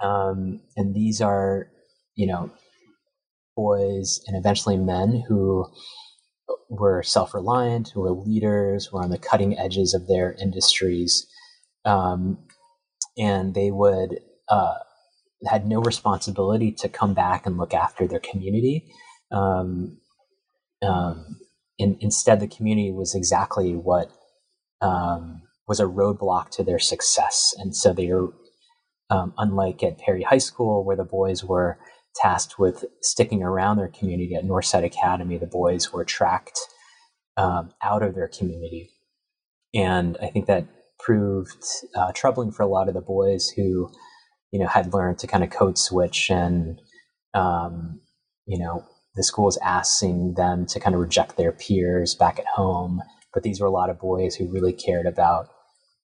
Um, 0.00 0.60
and 0.76 0.94
these 0.94 1.20
are, 1.20 1.68
you 2.14 2.26
know, 2.26 2.50
boys 3.56 4.20
and 4.26 4.36
eventually 4.36 4.76
men 4.76 5.24
who 5.28 5.66
were 6.70 7.02
self-reliant, 7.02 7.90
who 7.92 8.00
were 8.00 8.12
leaders, 8.12 8.90
were 8.90 9.02
on 9.02 9.10
the 9.10 9.18
cutting 9.18 9.58
edges 9.58 9.92
of 9.92 10.06
their 10.06 10.34
industries. 10.40 11.26
Um, 11.84 12.38
and 13.18 13.54
they 13.54 13.70
would 13.70 14.20
uh, 14.48 14.76
had 15.46 15.66
no 15.66 15.80
responsibility 15.80 16.72
to 16.72 16.88
come 16.88 17.14
back 17.14 17.46
and 17.46 17.58
look 17.58 17.74
after 17.74 18.06
their 18.06 18.20
community. 18.20 18.86
Um, 19.30 19.98
um, 20.82 21.40
in, 21.78 21.96
instead, 22.00 22.40
the 22.40 22.48
community 22.48 22.92
was 22.92 23.14
exactly 23.14 23.74
what 23.74 24.10
um, 24.80 25.42
was 25.66 25.80
a 25.80 25.84
roadblock 25.84 26.50
to 26.50 26.64
their 26.64 26.78
success, 26.78 27.54
and 27.58 27.74
so 27.76 27.92
they 27.92 28.10
are 28.10 28.28
um, 29.10 29.32
unlike 29.38 29.82
at 29.82 29.98
Perry 29.98 30.22
High 30.22 30.38
School, 30.38 30.84
where 30.84 30.96
the 30.96 31.04
boys 31.04 31.44
were 31.44 31.78
tasked 32.16 32.58
with 32.58 32.84
sticking 33.02 33.42
around 33.42 33.76
their 33.76 33.88
community. 33.88 34.34
At 34.34 34.44
Northside 34.44 34.84
Academy, 34.84 35.38
the 35.38 35.46
boys 35.46 35.92
were 35.92 36.04
tracked 36.04 36.58
um, 37.36 37.70
out 37.82 38.02
of 38.02 38.14
their 38.14 38.28
community, 38.28 38.90
and 39.74 40.16
I 40.22 40.28
think 40.28 40.46
that 40.46 40.66
proved 41.08 41.64
uh, 41.94 42.12
troubling 42.14 42.52
for 42.52 42.62
a 42.62 42.66
lot 42.66 42.86
of 42.86 42.92
the 42.92 43.00
boys 43.00 43.48
who, 43.48 43.90
you 44.52 44.60
know, 44.60 44.66
had 44.66 44.92
learned 44.92 45.18
to 45.18 45.26
kind 45.26 45.42
of 45.42 45.48
code 45.48 45.78
switch 45.78 46.28
and, 46.28 46.82
um, 47.32 47.98
you 48.44 48.58
know, 48.58 48.84
the 49.14 49.24
school 49.24 49.46
was 49.46 49.56
asking 49.64 50.34
them 50.34 50.66
to 50.66 50.78
kind 50.78 50.94
of 50.94 51.00
reject 51.00 51.38
their 51.38 51.50
peers 51.50 52.14
back 52.14 52.38
at 52.38 52.44
home. 52.54 53.00
But 53.32 53.42
these 53.42 53.58
were 53.58 53.66
a 53.66 53.70
lot 53.70 53.88
of 53.88 53.98
boys 53.98 54.34
who 54.34 54.52
really 54.52 54.74
cared 54.74 55.06
about 55.06 55.48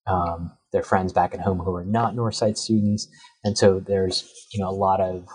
um, 0.06 0.52
their 0.72 0.82
friends 0.82 1.12
back 1.12 1.34
at 1.34 1.40
home 1.40 1.58
who 1.58 1.72
were 1.72 1.84
not 1.84 2.14
Northside 2.14 2.56
students. 2.56 3.06
And 3.44 3.58
so 3.58 3.80
there's, 3.80 4.26
you 4.54 4.60
know, 4.60 4.70
a 4.70 4.80
lot 4.86 5.02
of 5.02 5.26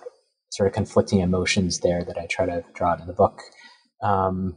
sort 0.49 0.65
of 0.65 0.73
conflicting 0.73 1.19
emotions 1.19 1.81
there 1.81 2.03
that 2.03 2.17
I 2.17 2.25
try 2.25 2.47
to 2.47 2.63
draw 2.73 2.93
out 2.93 3.01
in 3.01 3.07
the 3.07 3.13
book. 3.13 3.39
Um, 4.01 4.55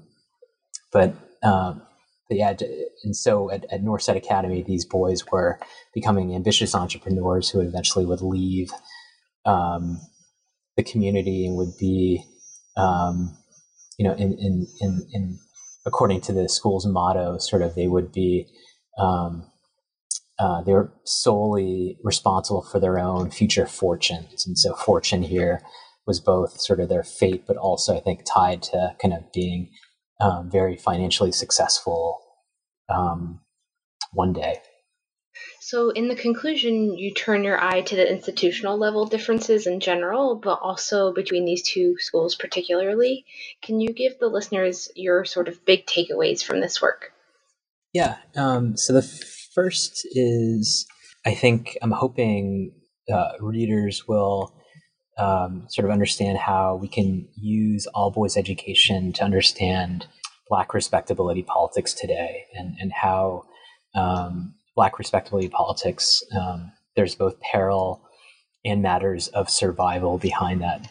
but 0.90 1.14
um, 1.42 1.82
but 2.32 2.38
yeah, 2.38 2.54
and 3.04 3.14
so 3.14 3.50
at, 3.50 3.66
at 3.70 3.82
Northside 3.82 4.16
Academy, 4.16 4.62
these 4.62 4.86
boys 4.86 5.26
were 5.30 5.60
becoming 5.92 6.34
ambitious 6.34 6.74
entrepreneurs 6.74 7.50
who 7.50 7.60
eventually 7.60 8.06
would 8.06 8.22
leave 8.22 8.70
um, 9.44 10.00
the 10.78 10.82
community 10.82 11.46
and 11.46 11.56
would 11.56 11.76
be, 11.78 12.24
um, 12.78 13.36
you 13.98 14.08
know, 14.08 14.14
in, 14.14 14.32
in, 14.38 14.66
in, 14.80 15.06
in, 15.12 15.38
according 15.84 16.22
to 16.22 16.32
the 16.32 16.48
school's 16.48 16.86
motto, 16.86 17.36
sort 17.36 17.60
of 17.60 17.74
they 17.74 17.86
would 17.86 18.12
be 18.12 18.46
um, 18.98 19.46
uh, 20.38 20.62
they 20.62 20.72
were 20.72 20.90
solely 21.04 21.98
responsible 22.02 22.62
for 22.62 22.80
their 22.80 22.98
own 22.98 23.30
future 23.30 23.66
fortunes. 23.66 24.46
And 24.46 24.58
so 24.58 24.74
fortune 24.74 25.22
here 25.22 25.60
was 26.06 26.18
both 26.18 26.58
sort 26.62 26.80
of 26.80 26.88
their 26.88 27.04
fate, 27.04 27.44
but 27.46 27.58
also 27.58 27.94
I 27.94 28.00
think 28.00 28.22
tied 28.24 28.62
to 28.62 28.96
kind 29.02 29.12
of 29.12 29.30
being 29.34 29.68
um, 30.18 30.50
very 30.50 30.78
financially 30.78 31.32
successful 31.32 32.21
um, 32.92 33.40
one 34.12 34.32
day. 34.32 34.56
So, 35.60 35.90
in 35.90 36.08
the 36.08 36.14
conclusion, 36.14 36.98
you 36.98 37.14
turn 37.14 37.44
your 37.44 37.58
eye 37.58 37.80
to 37.82 37.96
the 37.96 38.10
institutional 38.10 38.76
level 38.76 39.06
differences 39.06 39.66
in 39.66 39.80
general, 39.80 40.34
but 40.36 40.58
also 40.60 41.12
between 41.12 41.46
these 41.46 41.62
two 41.62 41.96
schools 41.98 42.34
particularly. 42.34 43.24
Can 43.62 43.80
you 43.80 43.88
give 43.88 44.18
the 44.18 44.28
listeners 44.28 44.90
your 44.94 45.24
sort 45.24 45.48
of 45.48 45.64
big 45.64 45.86
takeaways 45.86 46.44
from 46.44 46.60
this 46.60 46.82
work? 46.82 47.12
Yeah. 47.94 48.16
Um, 48.36 48.76
so, 48.76 48.92
the 48.92 49.02
first 49.54 50.06
is 50.10 50.86
I 51.24 51.34
think 51.34 51.78
I'm 51.80 51.92
hoping 51.92 52.72
uh, 53.10 53.32
readers 53.40 54.06
will 54.06 54.52
um, 55.18 55.66
sort 55.68 55.84
of 55.84 55.90
understand 55.90 56.38
how 56.38 56.76
we 56.76 56.88
can 56.88 57.28
use 57.36 57.86
all 57.88 58.10
boys 58.10 58.36
education 58.36 59.12
to 59.14 59.24
understand 59.24 60.06
Black 60.52 60.74
respectability 60.74 61.42
politics 61.42 61.94
today 61.94 62.44
and, 62.52 62.76
and 62.78 62.92
how 62.92 63.46
um, 63.94 64.52
Black 64.76 64.98
respectability 64.98 65.48
politics, 65.48 66.22
um, 66.38 66.70
there's 66.94 67.14
both 67.14 67.40
peril 67.40 68.02
and 68.62 68.82
matters 68.82 69.28
of 69.28 69.48
survival 69.48 70.18
behind 70.18 70.60
that. 70.60 70.86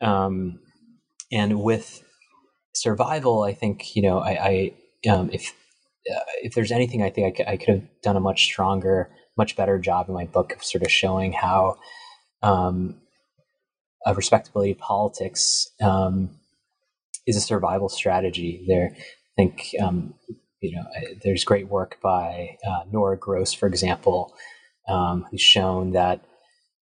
Um, 0.00 0.58
and 1.30 1.62
with 1.62 2.02
survival, 2.74 3.44
I 3.44 3.54
think, 3.54 3.94
you 3.94 4.02
know, 4.02 4.18
I, 4.18 4.72
I 5.04 5.08
um, 5.08 5.30
if, 5.32 5.52
uh, 6.12 6.18
if 6.42 6.54
there's 6.56 6.72
anything 6.72 7.04
I 7.04 7.10
think 7.10 7.40
I 7.46 7.56
could, 7.56 7.60
could, 7.64 7.74
have 7.76 7.88
done 8.02 8.16
a 8.16 8.20
much 8.20 8.42
stronger, 8.42 9.08
much 9.36 9.54
better 9.54 9.78
job 9.78 10.08
in 10.08 10.14
my 10.14 10.24
book 10.24 10.52
of 10.52 10.64
sort 10.64 10.82
of 10.82 10.90
showing 10.90 11.32
how 11.32 11.76
um, 12.42 12.96
a 14.04 14.14
respectability 14.14 14.74
politics 14.74 15.70
um, 15.80 16.40
is 17.26 17.36
a 17.36 17.40
survival 17.40 17.88
strategy. 17.88 18.64
There, 18.66 18.94
I 18.94 19.02
think 19.36 19.74
um, 19.82 20.14
you 20.60 20.76
know, 20.76 20.84
there's 21.22 21.44
great 21.44 21.68
work 21.68 21.98
by 22.02 22.56
uh, 22.66 22.84
Nora 22.90 23.18
Gross, 23.18 23.52
for 23.52 23.66
example, 23.66 24.34
um, 24.88 25.26
who's 25.30 25.42
shown 25.42 25.92
that 25.92 26.24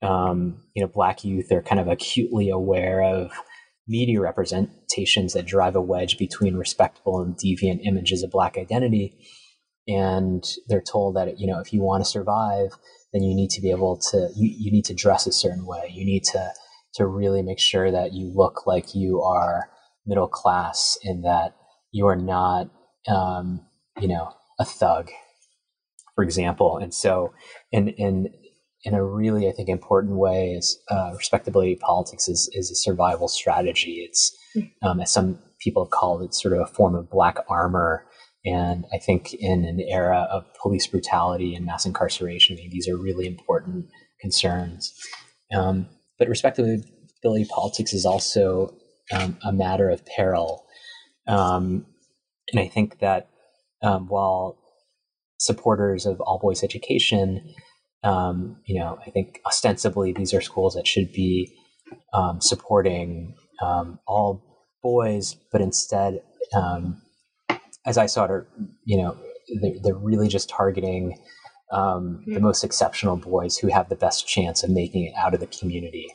um, 0.03 0.63
you 0.75 0.83
know 0.83 0.89
black 0.89 1.25
youth 1.25 1.51
are 1.51 1.63
kind 1.63 1.81
of 1.81 1.89
acutely 1.89 2.51
aware 2.51 3.03
of 3.03 3.33
media 3.87 4.21
representations 4.21 5.33
that 5.35 5.47
drive 5.47 5.77
a 5.77 5.81
wedge 5.81 6.19
between 6.19 6.57
respectable 6.57 7.21
and 7.21 7.37
deviant 7.37 7.85
images 7.85 8.23
of 8.23 8.31
black 8.31 8.57
identity, 8.57 9.17
and 9.89 10.45
they're 10.69 10.83
told 10.83 11.17
that 11.17 11.39
you 11.39 11.47
know 11.47 11.61
if 11.61 11.73
you 11.73 11.83
want 11.83 12.05
to 12.05 12.11
survive, 12.11 12.71
then 13.13 13.23
you 13.23 13.35
need 13.35 13.51
to 13.51 13.61
be 13.61 13.71
able 13.71 13.97
to 13.97 14.31
you, 14.37 14.55
you 14.57 14.71
need 14.71 14.85
to 14.85 14.95
dress 14.95 15.27
a 15.27 15.33
certain 15.33 15.67
way. 15.67 15.91
You 15.91 16.05
need 16.05 16.25
to 16.33 16.53
to 16.95 17.07
really 17.07 17.43
make 17.43 17.59
sure 17.59 17.91
that 17.91 18.13
you 18.13 18.31
look 18.33 18.67
like 18.67 18.95
you 18.95 19.21
are 19.23 19.69
middle 20.07 20.29
class 20.29 20.99
in 21.03 21.23
that 21.23 21.57
you 21.93 22.07
are 22.07 22.17
not 22.17 22.71
um, 23.09 23.61
you 24.01 24.09
know, 24.09 24.33
a 24.59 24.65
thug, 24.65 25.11
for 26.15 26.25
example. 26.25 26.79
And 26.79 26.95
so, 26.95 27.33
in 27.73 27.89
in 27.89 28.29
in 28.85 28.95
a 28.95 29.05
really, 29.05 29.49
I 29.49 29.53
think, 29.53 29.69
important 29.69 30.17
way, 30.17 30.53
is 30.53 30.79
uh, 30.91 31.13
respectability 31.17 31.77
politics 31.77 32.29
is 32.29 32.51
is 32.53 32.71
a 32.71 32.75
survival 32.75 33.29
strategy. 33.29 34.07
It's 34.07 34.37
um, 34.83 35.01
as 35.01 35.11
some 35.11 35.39
people 35.61 35.85
have 35.85 35.91
called 35.91 36.23
it, 36.23 36.35
sort 36.35 36.55
of 36.55 36.61
a 36.61 36.67
form 36.67 36.95
of 36.95 37.11
black 37.11 37.39
armor. 37.49 38.07
And 38.47 38.85
I 38.93 38.99
think 38.99 39.33
in 39.33 39.65
an 39.65 39.81
era 39.81 40.29
of 40.31 40.45
police 40.61 40.87
brutality 40.87 41.55
and 41.55 41.65
mass 41.65 41.87
incarceration, 41.87 42.55
I 42.55 42.61
mean, 42.61 42.71
these 42.71 42.87
are 42.87 42.97
really 42.97 43.27
important 43.27 43.87
concerns. 44.21 44.93
Um, 45.57 45.89
but 46.19 46.29
respectability 46.29 47.47
politics 47.49 47.95
is 47.95 48.05
also 48.05 48.77
um, 49.13 49.39
a 49.45 49.53
matter 49.53 49.91
of 49.91 50.05
peril. 50.07 50.65
Um, 51.27 51.87
and 52.53 52.61
I 52.61 52.69
think 52.69 52.99
that 53.01 53.29
um, 53.83 54.09
while 54.09 54.59
supporters 55.39 56.07
of 56.07 56.21
all 56.21 56.39
boys 56.39 56.63
education, 56.63 57.55
um, 58.03 58.57
you 58.67 58.79
know, 58.79 58.99
I 59.07 59.11
think 59.11 59.41
ostensibly 59.47 60.13
these 60.13 60.35
are 60.35 60.41
schools 60.41 60.75
that 60.75 60.87
should 60.87 61.13
be 61.13 61.55
um, 62.13 62.41
supporting 62.41 63.35
um, 63.63 63.99
all 64.07 64.43
boys, 64.83 65.37
but 65.51 65.61
instead, 65.61 66.23
um, 66.55 67.01
as 67.87 67.99
I 67.99 68.07
saw 68.07 68.25
it, 68.25 68.47
you 68.85 68.99
know, 68.99 69.17
they're, 69.61 69.75
they're 69.83 69.95
really 69.95 70.29
just 70.29 70.49
targeting 70.49 71.19
um, 71.73 72.23
the 72.27 72.37
hmm. 72.37 72.43
most 72.43 72.63
exceptional 72.63 73.17
boys 73.17 73.57
who 73.59 73.69
have 73.69 73.89
the 73.89 73.97
best 73.97 74.27
chance 74.29 74.63
of 74.63 74.71
making 74.71 75.05
it 75.05 75.15
out 75.17 75.35
of 75.35 75.41
the 75.41 75.47
community. 75.47 76.07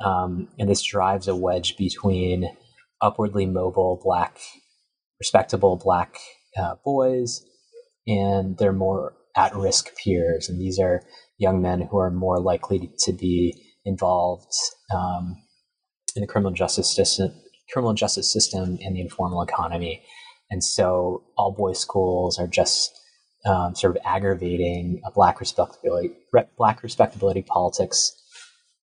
And 0.00 0.68
this 0.68 0.82
drives 0.82 1.28
a 1.28 1.36
wedge 1.36 1.76
between 1.76 2.50
upwardly 3.00 3.46
mobile 3.46 4.00
black 4.02 4.38
respectable 5.18 5.76
black 5.76 6.18
uh, 6.56 6.74
boys 6.84 7.44
and 8.06 8.56
their 8.58 8.72
more 8.72 9.14
at 9.36 9.54
risk 9.54 9.94
peers. 9.96 10.48
And 10.48 10.60
these 10.60 10.78
are 10.78 11.02
young 11.38 11.60
men 11.60 11.82
who 11.82 11.98
are 11.98 12.10
more 12.10 12.38
likely 12.38 12.90
to 13.00 13.12
be 13.12 13.54
involved 13.84 14.52
um, 14.94 15.36
in 16.14 16.22
the 16.22 16.26
criminal 16.26 16.52
justice 16.52 16.90
system, 16.90 17.32
criminal 17.72 17.94
justice 17.94 18.32
system 18.32 18.78
and 18.82 18.96
the 18.96 19.00
informal 19.00 19.42
economy. 19.42 20.02
And 20.50 20.62
so 20.62 21.24
all 21.36 21.52
boys 21.52 21.78
schools 21.78 22.38
are 22.38 22.46
just 22.46 22.98
um, 23.44 23.74
sort 23.74 23.96
of 23.96 24.02
aggravating 24.04 25.00
a 25.04 25.10
black 25.10 25.40
respectability, 25.40 26.14
black 26.56 26.82
respectability 26.82 27.42
politics 27.42 28.12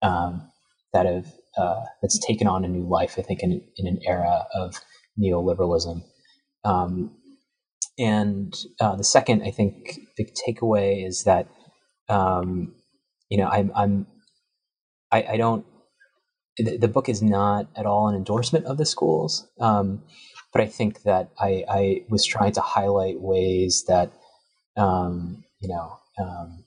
um, 0.01 0.49
that 0.97 1.05
have 1.05 1.31
uh, 1.57 1.83
that's 2.01 2.19
taken 2.25 2.47
on 2.47 2.65
a 2.65 2.67
new 2.67 2.87
life. 2.87 3.15
I 3.17 3.21
think 3.21 3.43
in, 3.43 3.61
in 3.77 3.87
an 3.87 3.99
era 4.03 4.45
of 4.53 4.75
neoliberalism. 5.19 6.01
Um, 6.63 7.11
and 7.99 8.55
uh, 8.79 8.95
the 8.95 9.03
second, 9.03 9.43
I 9.43 9.51
think, 9.51 9.99
big 10.17 10.33
takeaway 10.33 11.05
is 11.05 11.23
that 11.23 11.47
um, 12.09 12.73
you 13.29 13.37
know 13.37 13.47
I'm, 13.47 13.71
I'm 13.75 14.07
I, 15.11 15.23
I 15.33 15.37
don't. 15.37 15.65
The, 16.57 16.77
the, 16.77 16.87
book 16.87 17.07
is 17.07 17.21
not 17.21 17.67
at 17.75 17.85
all 17.85 18.07
an 18.07 18.15
endorsement 18.15 18.65
of 18.65 18.77
the 18.77 18.85
schools, 18.85 19.47
um, 19.59 20.01
but 20.51 20.61
I 20.61 20.65
think 20.65 21.03
that 21.03 21.29
I, 21.39 21.63
I, 21.69 22.01
was 22.09 22.25
trying 22.25 22.53
to 22.53 22.61
highlight 22.61 23.21
ways 23.21 23.83
that 23.87 24.11
um, 24.75 25.43
you 25.59 25.69
know 25.69 25.97
um, 26.19 26.65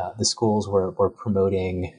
uh, 0.00 0.10
the 0.18 0.24
schools 0.24 0.68
were 0.68 0.90
were 0.90 1.10
promoting 1.10 1.92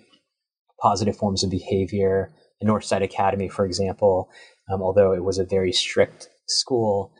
positive 0.81 1.15
forms 1.15 1.43
of 1.43 1.49
behavior. 1.49 2.31
The 2.61 2.67
Northside 2.67 3.03
Academy, 3.03 3.47
for 3.47 3.65
example, 3.65 4.29
um, 4.71 4.81
although 4.81 5.13
it 5.13 5.23
was 5.23 5.37
a 5.37 5.45
very 5.45 5.71
strict 5.71 6.27
school, 6.47 7.13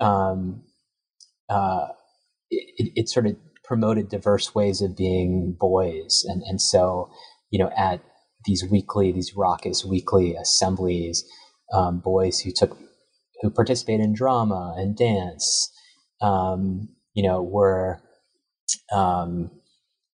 um, 0.00 0.62
uh, 1.48 1.88
it, 2.50 2.92
it, 2.94 3.08
sort 3.08 3.26
of 3.26 3.36
promoted 3.64 4.08
diverse 4.08 4.54
ways 4.54 4.80
of 4.80 4.96
being 4.96 5.54
boys, 5.58 6.24
and 6.26 6.42
and 6.42 6.60
so 6.60 7.10
you 7.50 7.58
know 7.58 7.70
at 7.76 8.00
these 8.46 8.64
weekly, 8.70 9.12
these 9.12 9.34
raucous 9.36 9.84
weekly 9.84 10.34
assemblies, 10.34 11.24
um, 11.72 11.98
boys 11.98 12.40
who 12.40 12.50
took 12.50 12.76
who 13.42 13.50
participated 13.50 14.04
in 14.04 14.14
drama 14.14 14.74
and 14.78 14.96
dance, 14.96 15.70
um, 16.20 16.88
you 17.14 17.22
know, 17.22 17.42
were 17.42 18.00
um, 18.92 19.50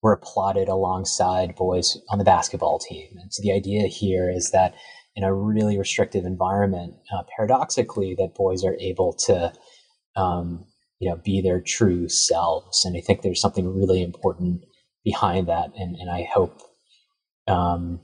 were 0.02 0.12
applauded 0.12 0.68
alongside 0.68 1.54
boys 1.54 1.96
on 2.10 2.18
the 2.18 2.24
basketball 2.24 2.78
team. 2.78 3.08
And 3.20 3.32
so 3.32 3.40
the 3.40 3.52
idea 3.52 3.86
here 3.86 4.28
is 4.28 4.50
that 4.50 4.74
in 5.14 5.22
a 5.22 5.32
really 5.32 5.78
restrictive 5.78 6.24
environment, 6.24 6.94
uh, 7.14 7.22
paradoxically, 7.36 8.14
that 8.18 8.34
boys 8.34 8.64
are 8.64 8.76
able 8.80 9.12
to, 9.26 9.52
um, 10.16 10.66
you 10.98 11.08
know, 11.08 11.16
be 11.24 11.40
their 11.40 11.60
true 11.60 12.08
selves. 12.08 12.84
And 12.84 12.96
I 12.96 13.00
think 13.00 13.22
there's 13.22 13.40
something 13.40 13.74
really 13.74 14.02
important 14.02 14.62
behind 15.04 15.48
that. 15.48 15.70
And, 15.76 15.96
and 15.96 16.10
I 16.10 16.28
hope 16.32 16.60
um, 17.46 18.00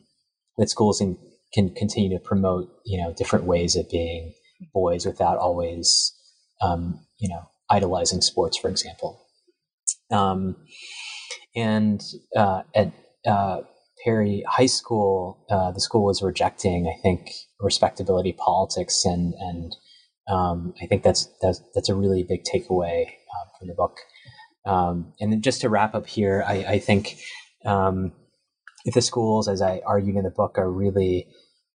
that 0.57 0.68
schools 0.68 0.99
can, 0.99 1.16
can 1.53 1.74
continue 1.74 2.16
to 2.16 2.22
promote, 2.22 2.68
you 2.84 3.03
know, 3.03 3.12
different 3.16 3.46
ways 3.46 3.74
of 3.74 3.90
being 3.90 4.34
boys 4.72 5.07
without 5.07 5.38
always, 5.38 6.12
um, 6.61 7.01
you 7.18 7.28
know, 7.28 7.49
idolizing 7.70 8.20
sports, 8.20 8.57
for 8.57 8.68
example. 8.68 9.24
Um, 10.11 10.57
and 11.59 12.02
uh, 12.36 12.62
at 12.74 12.92
uh, 13.26 13.59
Perry 14.04 14.44
High 14.48 14.66
School, 14.66 15.44
uh, 15.50 15.72
the 15.72 15.80
school 15.80 16.04
was 16.04 16.22
rejecting, 16.22 16.86
I 16.86 17.00
think, 17.02 17.30
respectability 17.61 18.32
politics, 18.32 19.04
and 19.04 19.34
and 19.38 19.76
um, 20.28 20.74
I 20.82 20.86
think 20.86 21.02
that's, 21.02 21.28
that's 21.42 21.61
that's 21.74 21.88
a 21.88 21.94
really 21.94 22.22
big 22.22 22.44
takeaway 22.44 23.06
uh, 23.06 23.46
from 23.59 23.68
the 23.68 23.74
book. 23.74 23.96
Um, 24.66 25.14
and 25.20 25.42
just 25.42 25.62
to 25.62 25.68
wrap 25.68 25.94
up 25.94 26.06
here, 26.06 26.44
I, 26.46 26.54
I 26.74 26.78
think 26.78 27.18
um, 27.64 28.12
if 28.84 28.94
the 28.94 29.02
schools, 29.02 29.48
as 29.48 29.62
I 29.62 29.80
argued 29.86 30.16
in 30.16 30.24
the 30.24 30.30
book, 30.30 30.59
are 30.59 30.70
really 30.70 31.26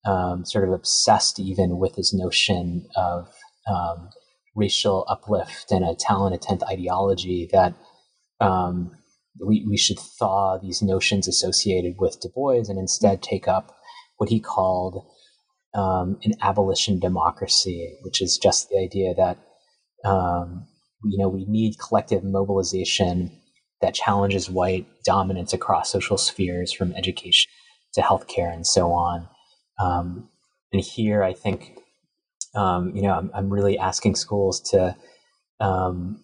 um, 0.06 0.46
sort 0.46 0.68
of 0.68 0.74
obsessed 0.74 1.40
even 1.40 1.78
with 1.78 1.96
this 1.96 2.14
notion 2.14 2.88
of 2.96 3.30
um, 3.70 4.10
racial 4.56 5.06
uplift 5.08 5.72
and 5.72 5.86
a 5.86 5.96
talented 5.96 6.42
tenth 6.42 6.64
ideology 6.64 7.50
that 7.54 7.74
um, 8.42 8.92
we, 9.40 9.66
we 9.68 9.78
should 9.78 10.00
thaw 10.00 10.58
these 10.58 10.82
notions 10.82 11.28
associated 11.28 11.96
with 11.98 12.20
Du 12.22 12.30
Bois 12.30 12.64
and 12.68 12.78
instead 12.78 13.22
take 13.22 13.48
up 13.48 13.76
what 14.18 14.30
he 14.30 14.40
called 14.40 15.06
um, 15.74 16.18
an 16.24 16.34
abolition 16.42 17.00
democracy, 17.00 17.98
which 18.02 18.22
is 18.22 18.38
just 18.38 18.70
the 18.70 18.78
idea 18.78 19.14
that 19.16 19.38
um, 20.04 20.68
you 21.04 21.18
know 21.18 21.30
we 21.30 21.46
need 21.46 21.80
collective 21.80 22.24
mobilization 22.24 23.40
that 23.82 23.96
challenges 23.96 24.50
white 24.50 24.86
dominance 25.06 25.54
across 25.54 25.92
social 25.92 26.18
spheres, 26.18 26.72
from 26.72 26.94
education 26.94 27.50
to 27.94 28.02
healthcare 28.02 28.54
and 28.54 28.68
so 28.68 28.92
on. 28.92 29.28
Um, 29.80 30.30
and 30.72 30.82
here, 30.82 31.24
I 31.24 31.34
think 31.34 31.78
um, 32.54 32.92
you 32.94 33.02
know 33.04 33.14
I'm, 33.14 33.32
I'm, 33.34 33.50
really 33.50 33.78
asking 33.78 34.16
schools 34.16 34.60
to 34.72 34.96
um, 35.60 36.22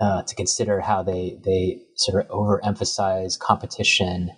uh, 0.00 0.22
to 0.22 0.34
consider 0.34 0.80
how 0.80 1.02
they 1.02 1.38
they 1.44 1.80
sort 1.96 2.24
of 2.24 2.30
overemphasize 2.30 3.38
competition 3.38 4.30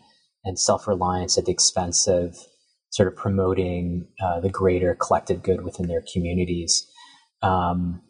and 0.44 0.58
self 0.58 0.86
reliance 0.86 1.38
at 1.38 1.44
the 1.46 1.52
expense 1.52 2.06
of 2.06 2.36
sort 2.90 3.08
of 3.08 3.16
promoting 3.16 4.06
uh, 4.22 4.40
the 4.40 4.50
greater 4.50 4.94
collective 4.94 5.42
good 5.42 5.64
within 5.64 5.88
their 5.88 6.04
communities. 6.12 6.86
Um, 7.42 8.02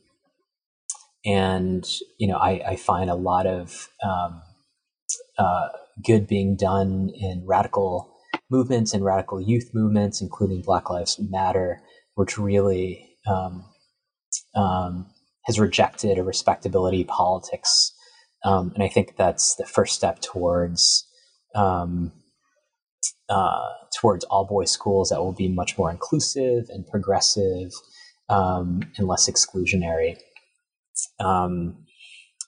and 1.25 1.89
you 2.19 2.27
know, 2.27 2.37
I, 2.37 2.63
I, 2.67 2.77
find 2.77 3.09
a 3.09 3.15
lot 3.15 3.47
of 3.47 3.89
um, 4.05 4.43
uh, 5.39 5.69
good 6.05 6.27
being 6.27 6.57
done 6.57 7.11
in 7.15 7.45
radical 7.47 8.13
movements 8.51 8.93
and 8.93 9.05
radical 9.05 9.41
youth 9.41 9.71
movements, 9.73 10.21
including 10.21 10.63
Black 10.63 10.91
Lives 10.91 11.19
Matter, 11.31 11.81
which 12.15 12.37
really 12.37 13.17
um, 13.27 13.65
um 14.55 15.12
has 15.45 15.59
rejected 15.59 16.19
a 16.19 16.23
respectability 16.23 17.05
politics. 17.05 17.93
Um, 18.45 18.73
and 18.75 18.83
I 18.83 18.89
think 18.89 19.17
that's 19.17 19.55
the 19.57 19.67
first 19.67 19.95
step 19.95 20.21
towards 20.21 21.07
um, 21.55 22.13
uh, 23.29 23.69
towards 24.01 24.25
all 24.25 24.47
boys 24.47 24.71
schools 24.71 25.11
that 25.11 25.21
will 25.21 25.35
be 25.35 25.49
much 25.49 25.79
more 25.79 25.91
inclusive 25.91 26.67
and 26.69 26.87
progressive 26.87 27.71
um, 28.29 28.81
and 28.97 29.07
less 29.07 29.29
exclusionary. 29.29 30.17
Um, 31.21 31.85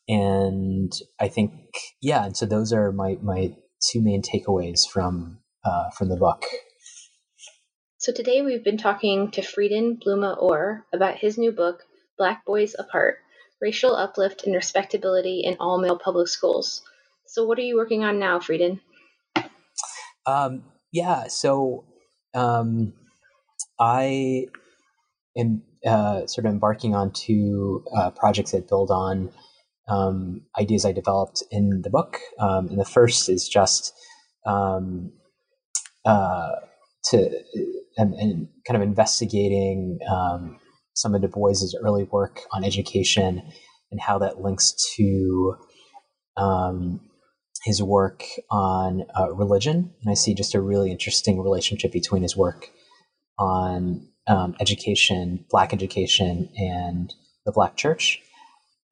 and 0.08 0.92
I 1.20 1.28
think, 1.28 1.52
yeah, 2.02 2.26
and 2.26 2.36
so 2.36 2.46
those 2.46 2.72
are 2.72 2.92
my 2.92 3.16
my 3.22 3.54
two 3.90 4.02
main 4.02 4.22
takeaways 4.22 4.80
from 4.90 5.38
uh, 5.64 5.90
from 5.96 6.08
the 6.08 6.16
book. 6.16 6.44
So 7.98 8.12
today 8.12 8.42
we've 8.42 8.64
been 8.64 8.76
talking 8.76 9.30
to 9.30 9.40
Freeden 9.40 9.98
Blume 9.98 10.36
Oeur 10.42 10.84
about 10.92 11.16
his 11.16 11.38
new 11.38 11.52
book, 11.52 11.84
Black 12.18 12.44
Boys 12.44 12.74
Apart 12.78 13.18
Racial 13.60 13.94
Uplift 13.96 14.44
and 14.44 14.54
Respectability 14.54 15.40
in 15.44 15.56
All 15.58 15.78
Male 15.78 15.98
Public 15.98 16.28
Schools. 16.28 16.82
So, 17.26 17.46
what 17.46 17.58
are 17.58 17.62
you 17.62 17.76
working 17.76 18.04
on 18.04 18.18
now, 18.18 18.38
Freeden? 18.38 18.80
Um, 20.26 20.64
yeah, 20.92 21.28
so 21.28 21.84
um, 22.34 22.92
I 23.78 24.46
am 25.36 25.62
uh, 25.86 26.26
sort 26.26 26.46
of 26.46 26.52
embarking 26.52 26.94
on 26.94 27.12
two 27.12 27.84
uh, 27.96 28.10
projects 28.10 28.52
that 28.52 28.68
build 28.68 28.90
on 28.90 29.30
um, 29.88 30.42
ideas 30.58 30.84
I 30.84 30.92
developed 30.92 31.42
in 31.50 31.82
the 31.82 31.90
book. 31.90 32.18
Um, 32.38 32.68
and 32.68 32.78
the 32.78 32.84
first 32.84 33.28
is 33.28 33.48
just 33.48 33.92
um, 34.46 35.12
uh, 36.04 36.52
to 37.10 37.30
and, 37.96 38.14
and, 38.14 38.48
kind 38.66 38.76
of 38.76 38.82
investigating 38.82 39.98
um, 40.10 40.58
some 40.94 41.14
of 41.14 41.22
Du 41.22 41.28
Bois's 41.28 41.76
early 41.82 42.04
work 42.04 42.40
on 42.52 42.64
education 42.64 43.42
and 43.90 44.00
how 44.00 44.18
that 44.18 44.40
links 44.40 44.74
to 44.96 45.56
um, 46.36 47.00
his 47.64 47.82
work 47.82 48.24
on 48.50 49.04
uh, 49.18 49.32
religion. 49.32 49.92
And 50.02 50.10
I 50.10 50.14
see 50.14 50.34
just 50.34 50.54
a 50.54 50.60
really 50.60 50.90
interesting 50.90 51.40
relationship 51.42 51.92
between 51.92 52.22
his 52.22 52.36
work 52.36 52.70
on 53.38 54.08
um, 54.26 54.54
education, 54.60 55.44
Black 55.50 55.72
education, 55.72 56.48
and 56.56 57.12
the 57.44 57.52
Black 57.52 57.76
church. 57.76 58.20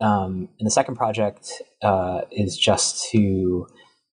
Um, 0.00 0.48
and 0.58 0.66
the 0.66 0.70
second 0.70 0.96
project 0.96 1.48
uh, 1.82 2.22
is 2.30 2.56
just 2.56 3.08
to 3.10 3.66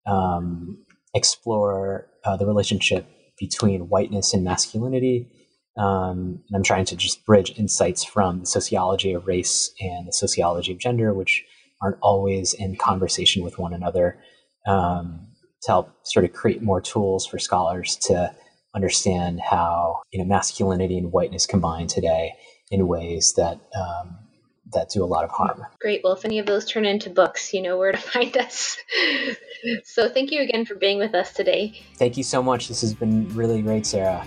um, 0.05 0.83
explore 1.13 2.07
uh, 2.25 2.35
the 2.37 2.45
relationship 2.45 3.07
between 3.39 3.89
whiteness 3.89 4.33
and 4.33 4.43
masculinity 4.43 5.29
um, 5.77 6.41
and 6.47 6.55
I'm 6.55 6.63
trying 6.63 6.85
to 6.85 6.95
just 6.95 7.25
bridge 7.25 7.53
insights 7.57 8.03
from 8.03 8.41
the 8.41 8.45
sociology 8.45 9.13
of 9.13 9.27
race 9.27 9.71
and 9.79 10.07
the 10.07 10.13
sociology 10.13 10.71
of 10.71 10.79
gender, 10.79 11.13
which 11.13 11.43
aren't 11.81 11.97
always 12.01 12.53
in 12.53 12.75
conversation 12.75 13.43
with 13.43 13.59
one 13.59 13.73
another, 13.73 14.17
um, 14.65 15.27
to 15.63 15.71
help 15.71 15.91
sort 16.03 16.25
of 16.25 16.33
create 16.33 16.61
more 16.61 16.81
tools 16.81 17.25
for 17.25 17.39
scholars 17.39 17.95
to 17.95 18.33
understand 18.75 19.39
how 19.39 20.01
you 20.11 20.19
know 20.19 20.25
masculinity 20.25 20.97
and 20.97 21.11
whiteness 21.11 21.45
combine 21.45 21.87
today 21.87 22.33
in 22.69 22.87
ways 22.87 23.33
that 23.37 23.59
um, 23.75 24.17
that 24.73 24.89
do 24.89 25.03
a 25.03 25.05
lot 25.05 25.23
of 25.23 25.29
harm. 25.31 25.65
Great. 25.79 26.01
Well, 26.03 26.13
if 26.13 26.25
any 26.25 26.39
of 26.39 26.45
those 26.45 26.65
turn 26.65 26.85
into 26.85 27.09
books, 27.09 27.53
you 27.53 27.61
know 27.61 27.77
where 27.77 27.91
to 27.91 27.97
find 28.13 28.35
us. 28.37 28.77
so 29.83 30.09
thank 30.09 30.31
you 30.31 30.41
again 30.41 30.65
for 30.65 30.75
being 30.75 30.97
with 30.97 31.13
us 31.15 31.33
today. 31.33 31.79
Thank 31.95 32.17
you 32.17 32.23
so 32.23 32.43
much. 32.43 32.67
This 32.67 32.81
has 32.81 32.93
been 32.93 33.33
really 33.35 33.61
great, 33.61 33.85
Sarah. 33.85 34.25